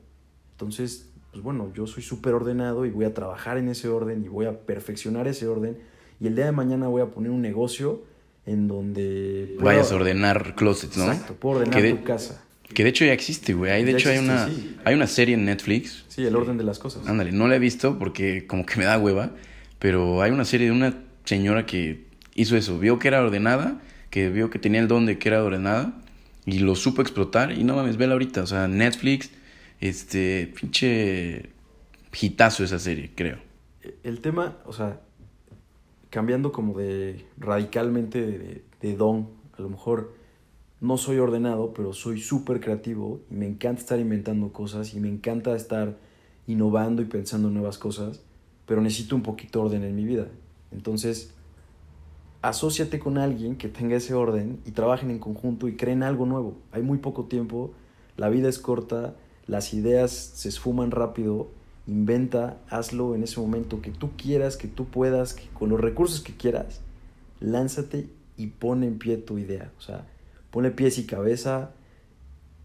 Entonces, 0.52 1.08
pues 1.30 1.42
bueno, 1.42 1.72
yo 1.74 1.86
soy 1.86 2.02
súper 2.02 2.34
ordenado 2.34 2.84
y 2.84 2.90
voy 2.90 3.06
a 3.06 3.14
trabajar 3.14 3.56
en 3.56 3.68
ese 3.68 3.88
orden 3.88 4.22
y 4.24 4.28
voy 4.28 4.44
a 4.44 4.60
perfeccionar 4.60 5.26
ese 5.28 5.46
orden. 5.46 5.78
Y 6.20 6.26
el 6.26 6.36
día 6.36 6.44
de 6.44 6.52
mañana 6.52 6.88
voy 6.88 7.00
a 7.00 7.06
poner 7.06 7.30
un 7.30 7.40
negocio 7.40 8.02
en 8.44 8.68
donde... 8.68 9.56
Vayas 9.60 9.92
a 9.92 9.94
ordenar 9.96 10.54
closets, 10.54 10.96
¿no? 10.98 11.04
Exacto, 11.04 11.34
puedo 11.34 11.56
ordenar 11.60 11.76
Que 11.80 11.82
de- 11.82 11.94
tu 11.94 12.04
casa. 12.04 12.44
Que 12.74 12.84
de 12.84 12.90
hecho 12.90 13.04
ya 13.04 13.12
existe, 13.12 13.52
güey. 13.54 13.70
Hay, 13.70 13.84
de 13.84 13.92
Ya 13.92 13.98
hecho 13.98 14.08
hay 14.10 14.18
una, 14.18 14.48
sí. 14.48 14.76
hay 14.84 14.94
una 14.94 15.06
serie 15.06 15.34
en 15.34 15.44
Netflix. 15.44 16.04
Sí, 16.08 16.24
el 16.24 16.34
orden 16.34 16.56
de 16.58 16.64
las 16.64 16.78
cosas. 16.78 17.06
Ándale, 17.06 17.30
no 17.30 17.46
la 17.46 17.56
he 17.56 17.58
visto 17.58 17.98
porque 17.98 18.46
como 18.46 18.64
que 18.66 18.76
me 18.78 18.84
da 18.84 18.98
hueva. 18.98 19.30
Pero 19.78 20.22
hay 20.22 20.30
una 20.32 20.44
serie 20.44 20.66
de 20.68 20.72
una 20.72 21.02
señora 21.24 21.66
que 21.66 22.06
hizo 22.34 22.56
eso. 22.56 22.78
Vio 22.78 22.98
que 22.98 23.08
era 23.08 23.22
ordenada, 23.22 23.80
que 24.10 24.28
vio 24.30 24.50
que 24.50 24.58
tenía 24.58 24.80
el 24.80 24.88
don 24.88 25.06
de 25.06 25.18
que 25.18 25.28
era 25.28 25.42
ordenada. 25.42 26.00
Y 26.44 26.58
lo 26.58 26.74
supo 26.74 27.02
explotar. 27.02 27.52
Y 27.52 27.64
no 27.64 27.76
mames, 27.76 27.96
vela 27.96 28.14
ahorita. 28.14 28.42
O 28.42 28.46
sea, 28.46 28.68
Netflix, 28.68 29.30
este, 29.80 30.52
pinche 30.58 31.50
hitazo 32.20 32.64
esa 32.64 32.78
serie, 32.78 33.10
creo. 33.14 33.38
El 34.02 34.20
tema, 34.20 34.58
o 34.64 34.72
sea, 34.72 35.00
cambiando 36.10 36.52
como 36.52 36.78
de 36.78 37.24
radicalmente 37.38 38.20
de, 38.20 38.64
de 38.80 38.96
don, 38.96 39.30
a 39.56 39.62
lo 39.62 39.68
mejor 39.70 40.14
no 40.80 40.98
soy 40.98 41.18
ordenado, 41.18 41.72
pero 41.74 41.92
soy 41.92 42.20
súper 42.20 42.60
creativo 42.60 43.20
y 43.30 43.34
me 43.34 43.46
encanta 43.46 43.80
estar 43.80 44.00
inventando 44.00 44.52
cosas 44.52 44.94
y 44.94 45.00
me 45.00 45.08
encanta 45.08 45.54
estar 45.54 45.96
innovando 46.46 47.02
y 47.02 47.04
pensando 47.04 47.48
en 47.48 47.54
nuevas 47.54 47.78
cosas, 47.78 48.20
pero 48.66 48.80
necesito 48.80 49.14
un 49.14 49.22
poquito 49.22 49.60
de 49.60 49.64
orden 49.66 49.84
en 49.84 49.94
mi 49.94 50.04
vida. 50.04 50.26
Entonces, 50.72 51.34
asóciate 52.42 52.98
con 52.98 53.18
alguien 53.18 53.56
que 53.56 53.68
tenga 53.68 53.96
ese 53.96 54.14
orden 54.14 54.60
y 54.66 54.72
trabajen 54.72 55.10
en 55.10 55.20
conjunto 55.20 55.68
y 55.68 55.76
creen 55.76 56.02
algo 56.02 56.26
nuevo. 56.26 56.58
Hay 56.72 56.82
muy 56.82 56.98
poco 56.98 57.24
tiempo, 57.24 57.72
la 58.16 58.28
vida 58.28 58.48
es 58.48 58.58
corta, 58.58 59.14
las 59.46 59.72
ideas 59.72 60.10
se 60.10 60.48
esfuman 60.48 60.90
rápido, 60.90 61.48
inventa, 61.86 62.58
hazlo 62.68 63.14
en 63.14 63.22
ese 63.22 63.40
momento 63.40 63.80
que 63.80 63.92
tú 63.92 64.10
quieras, 64.16 64.56
que 64.56 64.68
tú 64.68 64.86
puedas, 64.86 65.36
con 65.54 65.70
los 65.70 65.80
recursos 65.80 66.20
que 66.20 66.36
quieras, 66.36 66.80
lánzate 67.40 68.08
y 68.36 68.48
pone 68.48 68.88
en 68.88 68.98
pie 68.98 69.16
tu 69.18 69.38
idea. 69.38 69.72
O 69.78 69.80
sea, 69.80 70.04
pone 70.50 70.72
pies 70.72 70.98
y 70.98 71.06
cabeza, 71.06 71.70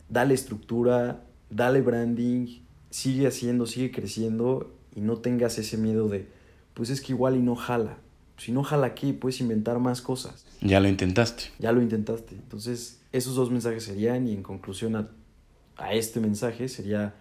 dale 0.09 0.34
estructura, 0.34 1.23
dale 1.51 1.82
branding, 1.82 2.61
sigue 2.89 3.28
haciendo, 3.28 3.67
sigue 3.67 3.91
creciendo 3.91 4.71
y 4.95 5.01
no 5.01 5.17
tengas 5.17 5.59
ese 5.59 5.78
miedo 5.78 6.09
de, 6.09 6.28
pues 6.73 6.89
es 6.89 6.99
que 6.99 7.13
igual 7.13 7.36
y 7.36 7.41
no 7.41 7.55
jala. 7.55 7.97
Si 8.38 8.52
no 8.52 8.64
jala 8.64 8.88
aquí, 8.88 9.14
puedes 9.14 9.42
inventar 9.42 9.80
más 9.80 10.02
cosas. 10.02 10.46
Ya 10.62 10.80
lo 10.80 10.88
intentaste. 10.88 11.46
Ya 11.60 11.72
lo 11.72 11.82
intentaste. 11.82 12.36
Entonces, 12.36 13.02
esos 13.12 13.36
dos 13.36 13.50
mensajes 13.52 13.84
serían, 13.84 14.28
y 14.28 14.34
en 14.34 14.44
conclusión 14.44 14.96
a, 14.96 15.10
a 15.76 15.94
este 15.94 16.20
mensaje, 16.20 16.70
sería, 16.70 17.16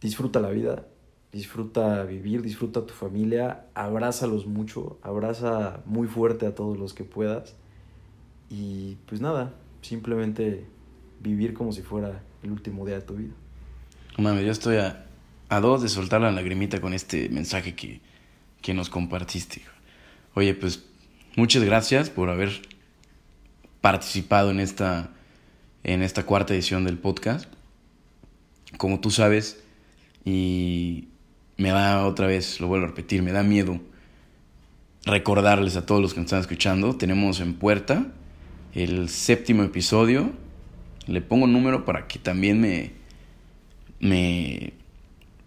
disfruta 0.00 0.40
la 0.40 0.50
vida, 0.50 0.86
disfruta 1.32 2.02
vivir, 2.04 2.42
disfruta 2.42 2.86
tu 2.86 2.94
familia, 2.94 3.66
abrázalos 3.74 4.46
mucho, 4.46 4.98
abraza 5.02 5.82
muy 5.84 6.08
fuerte 6.08 6.46
a 6.46 6.54
todos 6.54 6.78
los 6.78 6.94
que 6.94 7.04
puedas. 7.04 7.54
Y 8.48 8.96
pues 9.06 9.20
nada, 9.20 9.54
simplemente 9.82 10.64
vivir 11.20 11.54
como 11.54 11.72
si 11.72 11.82
fuera 11.82 12.22
el 12.42 12.50
último 12.50 12.86
día 12.86 12.96
de 12.96 13.02
tu 13.02 13.14
vida. 13.14 13.32
Mami, 14.18 14.44
yo 14.44 14.50
estoy 14.50 14.76
a, 14.76 15.06
a 15.48 15.60
dos 15.60 15.82
de 15.82 15.88
soltar 15.88 16.20
la 16.20 16.32
lagrimita 16.32 16.80
con 16.80 16.94
este 16.94 17.28
mensaje 17.28 17.74
que, 17.74 18.00
que 18.60 18.74
nos 18.74 18.88
compartiste. 18.88 19.62
Oye, 20.34 20.54
pues 20.54 20.84
muchas 21.36 21.64
gracias 21.64 22.10
por 22.10 22.30
haber 22.30 22.62
participado 23.80 24.50
en 24.50 24.60
esta, 24.60 25.10
en 25.84 26.02
esta 26.02 26.24
cuarta 26.24 26.54
edición 26.54 26.84
del 26.84 26.98
podcast. 26.98 27.52
Como 28.76 29.00
tú 29.00 29.10
sabes, 29.10 29.62
y 30.24 31.08
me 31.56 31.70
da 31.70 32.06
otra 32.06 32.26
vez, 32.26 32.60
lo 32.60 32.68
vuelvo 32.68 32.86
a 32.86 32.88
repetir, 32.88 33.22
me 33.22 33.32
da 33.32 33.42
miedo 33.42 33.80
recordarles 35.04 35.76
a 35.76 35.86
todos 35.86 36.00
los 36.00 36.12
que 36.12 36.20
nos 36.20 36.26
están 36.26 36.40
escuchando, 36.40 36.96
tenemos 36.96 37.40
en 37.40 37.54
puerta 37.54 38.06
el 38.74 39.08
séptimo 39.08 39.62
episodio. 39.62 40.32
Le 41.06 41.20
pongo 41.20 41.46
número 41.46 41.84
para 41.84 42.06
que 42.06 42.18
también 42.18 42.60
me, 42.60 42.92
me, 43.98 44.74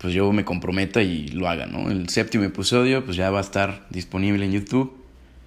pues 0.04 0.14
yo 0.14 0.30
me 0.34 0.43
comprometa 0.43 1.01
y 1.01 1.30
lo 1.30 1.47
haga, 1.47 1.66
¿no? 1.66 1.89
El 1.89 2.10
séptimo 2.10 2.43
episodio, 2.43 3.06
pues 3.06 3.16
ya 3.16 3.32
va 3.32 3.38
a 3.38 3.41
estar 3.41 3.88
disponible 3.89 4.43
en 4.43 4.51
YouTube. 4.51 4.97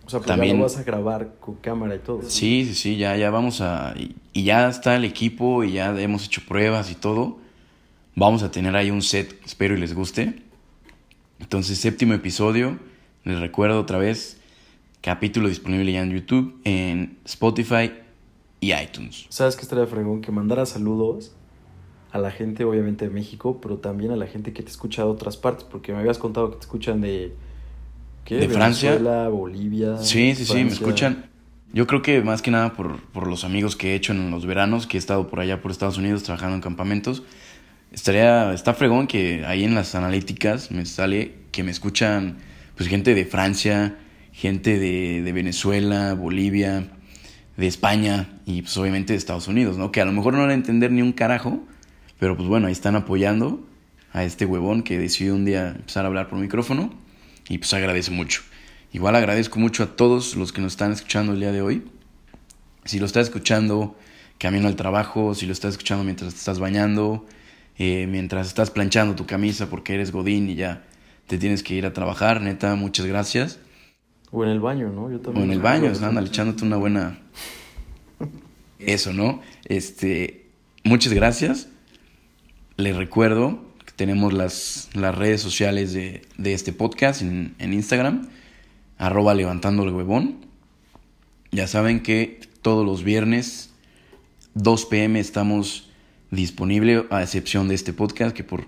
O 0.07 0.09
sea, 0.09 0.21
pues 0.21 0.29
también 0.29 0.55
ya 0.55 0.57
lo 0.57 0.63
vas 0.63 0.79
a 0.79 0.83
grabar 0.83 1.35
con 1.41 1.57
cámara 1.57 1.95
y 1.95 1.99
todo. 1.99 2.23
Sí, 2.23 2.65
sí, 2.65 2.75
sí, 2.75 2.97
ya, 2.97 3.15
ya 3.19 3.29
vamos 3.29 3.61
a, 3.61 3.95
y 4.33 4.43
ya 4.45 4.71
está 4.71 4.97
el 4.97 5.05
equipo 5.05 5.63
y 5.63 5.73
ya 5.73 5.95
hemos 6.01 6.25
hecho 6.25 6.41
pruebas 6.49 6.91
y 6.91 6.95
todo. 6.95 7.37
Vamos 8.15 8.43
a 8.43 8.51
tener 8.51 8.75
ahí 8.77 8.91
un 8.91 9.03
set, 9.03 9.39
espero 9.45 9.77
y 9.77 9.79
les 9.79 9.95
guste. 9.95 10.43
Entonces, 11.39 11.77
séptimo 11.77 12.15
episodio, 12.15 12.79
les 13.25 13.39
recuerdo 13.39 13.79
otra 13.79 13.99
vez, 13.99 14.41
capítulo 15.03 15.51
disponible 15.51 15.93
ya 15.93 16.01
en 16.01 16.13
YouTube, 16.13 16.59
en 16.65 17.19
Spotify 17.27 17.93
y 18.61 18.73
iTunes. 18.73 19.27
¿Sabes 19.29 19.55
qué 19.55 19.65
estaría 19.65 19.87
fregón? 19.87 20.23
Que 20.23 20.33
mandara 20.33 20.65
saludos 20.65 21.37
a 22.13 22.19
la 22.19 22.31
gente, 22.31 22.65
obviamente, 22.65 23.07
de 23.07 23.11
México, 23.11 23.59
pero 23.61 23.79
también 23.79 24.11
a 24.11 24.17
la 24.17 24.27
gente 24.27 24.53
que 24.53 24.63
te 24.63 24.71
escucha 24.71 25.03
de 25.03 25.09
otras 25.09 25.37
partes, 25.37 25.65
porque 25.65 25.93
me 25.93 25.99
habías 25.99 26.19
contado 26.19 26.51
que 26.51 26.57
te 26.57 26.63
escuchan 26.63 27.01
de... 27.01 27.35
¿qué? 28.25 28.37
De 28.37 28.49
Francia. 28.49 28.93
Venezuela, 28.93 29.29
Bolivia. 29.29 29.99
Sí, 29.99 30.35
sí, 30.35 30.45
sí, 30.45 30.65
me 30.65 30.71
escuchan. 30.71 31.27
Yo 31.73 31.87
creo 31.87 32.01
que 32.01 32.23
más 32.23 32.43
que 32.43 32.51
nada 32.51 32.73
por, 32.73 33.01
por 33.13 33.27
los 33.27 33.45
amigos 33.45 33.77
que 33.77 33.93
he 33.93 33.95
hecho 33.95 34.13
en 34.13 34.31
los 34.31 34.47
veranos, 34.47 34.87
que 34.87 34.97
he 34.97 35.01
estado 35.01 35.29
por 35.29 35.41
allá 35.41 35.61
por 35.61 35.71
Estados 35.71 35.99
Unidos 35.99 36.23
trabajando 36.23 36.55
en 36.55 36.63
campamentos. 36.63 37.23
Estaría, 37.93 38.53
está 38.53 38.75
fregón 38.75 39.07
que 39.07 39.45
ahí 39.47 39.65
en 39.65 39.75
las 39.75 39.95
analíticas 39.95 40.71
me 40.71 40.87
sale 40.87 41.35
que 41.53 41.63
me 41.63 41.71
escuchan 41.71 42.39
pues 42.77 42.89
gente 42.89 43.15
de 43.15 43.25
Francia, 43.25 43.97
gente 44.33 44.79
de, 44.79 45.23
de 45.23 45.33
Venezuela, 45.33 46.15
Bolivia, 46.15 46.89
de 47.57 47.67
España 47.67 48.29
y 48.45 48.63
pues 48.63 48.77
obviamente 48.77 49.13
de 49.13 49.19
Estados 49.19 49.49
Unidos, 49.49 49.79
¿no? 49.79 49.93
Que 49.93 50.01
a 50.01 50.05
lo 50.05 50.13
mejor 50.13 50.35
no 50.35 50.41
van 50.41 50.51
a 50.51 50.55
entender 50.55 50.93
ni 50.93 51.03
un 51.03 51.13
carajo, 51.13 51.65
pero 52.19 52.37
pues 52.37 52.49
bueno, 52.49 52.67
ahí 52.67 52.73
están 52.73 52.97
apoyando 52.97 53.67
a 54.12 54.25
este 54.25 54.47
huevón 54.47 54.83
que 54.83 54.99
decidió 54.99 55.35
un 55.35 55.45
día 55.45 55.69
empezar 55.77 56.05
a 56.05 56.09
hablar 56.09 56.29
por 56.29 56.39
micrófono 56.39 56.93
y 57.49 57.59
pues 57.59 57.73
agradece 57.75 58.11
mucho. 58.11 58.43
Igual 58.93 59.17
agradezco 59.17 59.59
mucho 59.59 59.83
a 59.83 59.97
todos 59.97 60.37
los 60.37 60.53
que 60.53 60.61
nos 60.62 60.73
están 60.73 60.93
escuchando 60.93 61.33
el 61.33 61.41
día 61.41 61.53
de 61.53 61.61
hoy. 61.61 61.85
Si 62.85 62.99
lo 62.99 63.07
estás 63.07 63.27
escuchando 63.27 63.97
camino 64.39 64.69
al 64.69 64.77
trabajo, 64.77 65.35
si 65.35 65.47
lo 65.47 65.53
estás 65.53 65.73
escuchando 65.73 66.05
mientras 66.05 66.33
te 66.33 66.39
estás 66.39 66.59
bañando, 66.59 67.27
eh, 67.79 68.07
mientras 68.07 68.47
estás 68.47 68.71
planchando 68.71 69.14
tu 69.14 69.27
camisa 69.27 69.69
porque 69.69 69.95
eres 69.95 70.12
godín 70.12 70.49
y 70.49 70.55
ya 70.55 70.85
te 71.27 71.37
tienes 71.37 71.62
que 71.62 71.75
ir 71.75 71.85
a 71.85 71.93
trabajar, 71.93 72.41
neta, 72.41 72.75
muchas 72.77 73.05
gracias. 73.07 73.59
O 74.31 74.45
en 74.45 74.51
el 74.51 74.61
baño, 74.61 74.91
¿no? 74.91 75.11
Yo 75.11 75.17
O 75.17 75.21
también. 75.21 75.47
en 75.47 75.53
el 75.53 75.61
baño, 75.61 75.93
ándale, 76.03 76.29
echándote 76.29 76.64
una 76.64 76.77
buena... 76.77 77.19
Eso, 78.79 79.12
¿no? 79.12 79.41
Este, 79.64 80.47
muchas 80.85 81.12
gracias. 81.12 81.69
Les 82.77 82.95
recuerdo 82.95 83.61
que 83.85 83.93
tenemos 83.93 84.33
las, 84.33 84.91
las 84.95 85.14
redes 85.14 85.41
sociales 85.41 85.93
de, 85.93 86.22
de 86.37 86.53
este 86.53 86.72
podcast 86.72 87.22
en, 87.22 87.55
en 87.59 87.72
Instagram, 87.72 88.29
arroba 88.99 89.35
levantando 89.35 89.83
el 89.85 89.91
huevón. 89.91 90.37
Ya 91.53 91.66
saben 91.66 92.03
que 92.03 92.41
todos 92.61 92.85
los 92.85 93.03
viernes, 93.03 93.70
2 94.55 94.85
pm, 94.87 95.20
estamos 95.20 95.91
disponibles, 96.31 97.05
a 97.11 97.22
excepción 97.22 97.68
de 97.68 97.74
este 97.74 97.93
podcast, 97.93 98.37
que 98.37 98.45
por, 98.45 98.66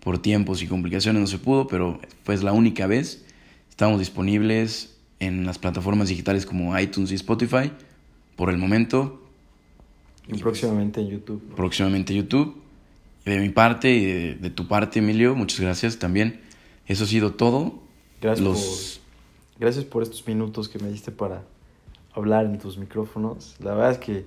por 0.00 0.18
tiempos 0.20 0.62
y 0.62 0.66
complicaciones 0.68 1.20
no 1.20 1.26
se 1.26 1.38
pudo, 1.38 1.66
pero 1.66 2.00
fue 2.22 2.36
la 2.38 2.52
única 2.52 2.86
vez. 2.86 3.24
Estamos 3.70 3.98
disponibles 3.98 4.96
en 5.18 5.46
las 5.46 5.58
plataformas 5.58 6.08
digitales 6.08 6.46
como 6.46 6.78
iTunes 6.78 7.10
y 7.10 7.14
Spotify. 7.16 7.72
Por 8.36 8.50
el 8.50 8.58
momento, 8.58 9.20
Y 10.28 10.38
próximamente 10.38 11.00
en 11.00 11.08
YouTube. 11.08 11.54
próximamente 11.56 12.14
YouTube. 12.14 12.67
De 13.28 13.38
mi 13.40 13.50
parte 13.50 13.90
y 13.90 14.04
de, 14.06 14.34
de 14.36 14.48
tu 14.48 14.66
parte, 14.66 15.00
Emilio, 15.00 15.34
muchas 15.34 15.60
gracias 15.60 15.98
también. 15.98 16.40
Eso 16.86 17.04
ha 17.04 17.06
sido 17.06 17.34
todo. 17.34 17.74
Gracias, 18.22 18.42
Los... 18.42 19.00
por, 19.02 19.60
gracias 19.60 19.84
por 19.84 20.02
estos 20.02 20.26
minutos 20.26 20.70
que 20.70 20.78
me 20.78 20.88
diste 20.88 21.12
para 21.12 21.42
hablar 22.14 22.46
en 22.46 22.58
tus 22.58 22.78
micrófonos. 22.78 23.56
La 23.60 23.74
verdad 23.74 23.92
es 23.92 23.98
que 23.98 24.24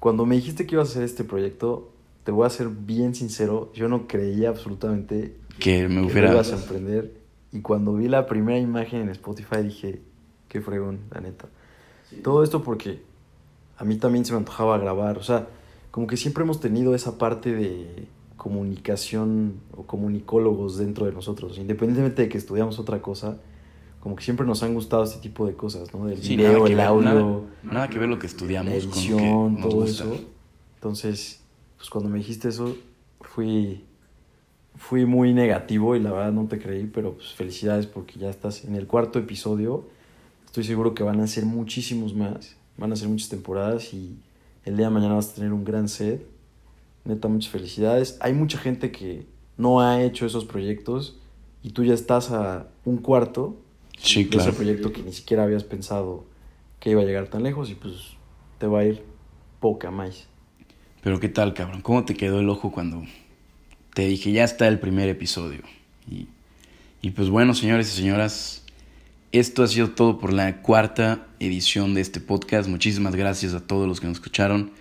cuando 0.00 0.26
me 0.26 0.34
dijiste 0.34 0.66
que 0.66 0.74
ibas 0.74 0.88
a 0.88 0.90
hacer 0.90 1.04
este 1.04 1.22
proyecto, 1.22 1.92
te 2.24 2.32
voy 2.32 2.46
a 2.46 2.50
ser 2.50 2.68
bien 2.68 3.14
sincero, 3.14 3.70
yo 3.74 3.86
no 3.86 4.08
creía 4.08 4.48
absolutamente 4.48 5.36
Que 5.60 5.86
me 5.86 6.08
que 6.08 6.12
fuera... 6.12 6.26
lo 6.28 6.34
ibas 6.34 6.52
a 6.52 6.56
emprender. 6.56 7.14
Y 7.52 7.60
cuando 7.60 7.94
vi 7.94 8.08
la 8.08 8.26
primera 8.26 8.58
imagen 8.58 9.02
en 9.02 9.10
Spotify 9.10 9.62
dije, 9.62 10.00
qué 10.48 10.60
fregón, 10.60 10.98
la 11.14 11.20
neta. 11.20 11.46
Todo 12.24 12.42
esto 12.42 12.64
porque 12.64 13.00
a 13.78 13.84
mí 13.84 13.98
también 13.98 14.24
se 14.24 14.32
me 14.32 14.38
antojaba 14.38 14.78
grabar. 14.78 15.16
O 15.16 15.22
sea, 15.22 15.46
como 15.92 16.08
que 16.08 16.16
siempre 16.16 16.42
hemos 16.42 16.58
tenido 16.58 16.92
esa 16.96 17.18
parte 17.18 17.54
de 17.54 18.08
comunicación 18.50 19.54
o 19.76 19.82
comunicólogos 19.82 20.78
dentro 20.78 21.06
de 21.06 21.12
nosotros. 21.12 21.58
Independientemente 21.58 22.22
de 22.22 22.28
que 22.28 22.38
estudiamos 22.38 22.78
otra 22.78 23.02
cosa, 23.02 23.38
como 24.00 24.14
que 24.16 24.22
siempre 24.22 24.46
nos 24.46 24.62
han 24.62 24.72
gustado 24.74 25.02
este 25.04 25.18
tipo 25.20 25.46
de 25.46 25.54
cosas, 25.54 25.92
¿no? 25.92 26.06
Del 26.06 26.18
Sí, 26.22 26.36
video, 26.36 26.66
el 26.66 26.76
ver, 26.76 26.86
audio, 26.86 27.02
nada- 27.02 27.40
nada 27.64 27.88
que 27.90 27.98
ver 27.98 28.08
lo 28.08 28.18
que 28.18 28.26
estudiamos 28.26 28.72
la 28.72 28.78
con 28.78 28.88
lo 28.88 28.92
que 28.94 28.98
edición, 29.00 29.52
nos 29.54 29.62
todo 29.62 29.76
gusta. 29.80 30.04
eso. 30.04 30.20
Entonces, 30.76 31.40
pues 31.76 31.90
cuando 31.90 32.08
me 32.10 32.18
dijiste 32.18 32.48
eso, 32.48 32.76
fui, 33.20 33.84
fui 34.76 35.04
muy 35.06 35.34
negativo 35.34 35.96
y 35.96 36.00
la 36.00 36.12
verdad 36.12 36.32
no 36.32 36.46
te 36.46 36.58
creí, 36.60 36.86
pero 36.86 37.14
pues 37.14 37.32
felicidades 37.34 37.86
porque 37.86 38.18
ya 38.20 38.30
estás 38.30 38.64
en 38.64 38.76
el 38.76 38.86
cuarto 38.86 39.18
episodio. 39.18 39.84
Estoy 40.44 40.62
seguro 40.64 40.94
que 40.94 41.02
van 41.02 41.20
a 41.20 41.26
ser 41.26 41.44
muchísimos 41.44 42.14
más, 42.14 42.56
van 42.78 42.92
a 42.92 42.96
ser 42.96 43.08
muchas 43.08 43.28
temporadas 43.28 43.92
y 43.92 44.16
el 44.64 44.76
día 44.76 44.86
de 44.86 44.92
mañana 44.94 45.14
vas 45.14 45.30
a 45.30 45.34
tener 45.34 45.52
un 45.52 45.64
gran 45.64 45.88
set. 45.88 46.24
Neta, 47.06 47.28
muchas 47.28 47.50
felicidades. 47.50 48.18
Hay 48.20 48.32
mucha 48.32 48.58
gente 48.58 48.90
que 48.90 49.26
no 49.56 49.80
ha 49.80 50.02
hecho 50.02 50.26
esos 50.26 50.44
proyectos 50.44 51.18
y 51.62 51.70
tú 51.70 51.84
ya 51.84 51.94
estás 51.94 52.30
a 52.30 52.68
un 52.84 52.98
cuarto 52.98 53.56
Sí, 53.98 54.24
de 54.24 54.30
claro. 54.30 54.50
ese 54.50 54.56
proyecto 54.56 54.92
que 54.92 55.02
ni 55.02 55.12
siquiera 55.12 55.44
habías 55.44 55.64
pensado 55.64 56.26
que 56.80 56.90
iba 56.90 57.00
a 57.00 57.04
llegar 57.04 57.28
tan 57.28 57.42
lejos 57.42 57.70
y 57.70 57.74
pues 57.74 57.94
te 58.58 58.66
va 58.66 58.80
a 58.80 58.84
ir 58.84 59.02
poca 59.60 59.90
más. 59.90 60.26
Pero 61.02 61.18
qué 61.18 61.28
tal, 61.28 61.54
cabrón. 61.54 61.80
¿Cómo 61.80 62.04
te 62.04 62.14
quedó 62.14 62.40
el 62.40 62.48
ojo 62.50 62.70
cuando 62.70 63.02
te 63.94 64.06
dije 64.06 64.32
ya 64.32 64.44
está 64.44 64.68
el 64.68 64.78
primer 64.78 65.08
episodio? 65.08 65.62
Y, 66.10 66.28
y 67.00 67.10
pues 67.12 67.30
bueno, 67.30 67.54
señores 67.54 67.92
y 67.92 67.96
señoras, 67.96 68.64
esto 69.32 69.62
ha 69.62 69.68
sido 69.68 69.90
todo 69.90 70.18
por 70.18 70.32
la 70.32 70.60
cuarta 70.62 71.26
edición 71.40 71.94
de 71.94 72.02
este 72.02 72.20
podcast. 72.20 72.68
Muchísimas 72.68 73.14
gracias 73.16 73.54
a 73.54 73.66
todos 73.66 73.88
los 73.88 74.00
que 74.00 74.08
nos 74.08 74.16
escucharon. 74.18 74.72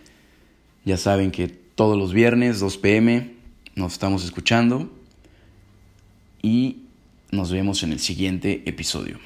Ya 0.84 0.98
saben 0.98 1.32
que 1.32 1.64
todos 1.76 1.98
los 1.98 2.14
viernes, 2.14 2.60
2 2.60 2.78
pm, 2.78 3.36
nos 3.76 3.94
estamos 3.94 4.24
escuchando 4.24 4.90
y 6.42 6.78
nos 7.32 7.52
vemos 7.52 7.84
en 7.84 7.92
el 7.92 8.00
siguiente 8.00 8.64
episodio. 8.66 9.20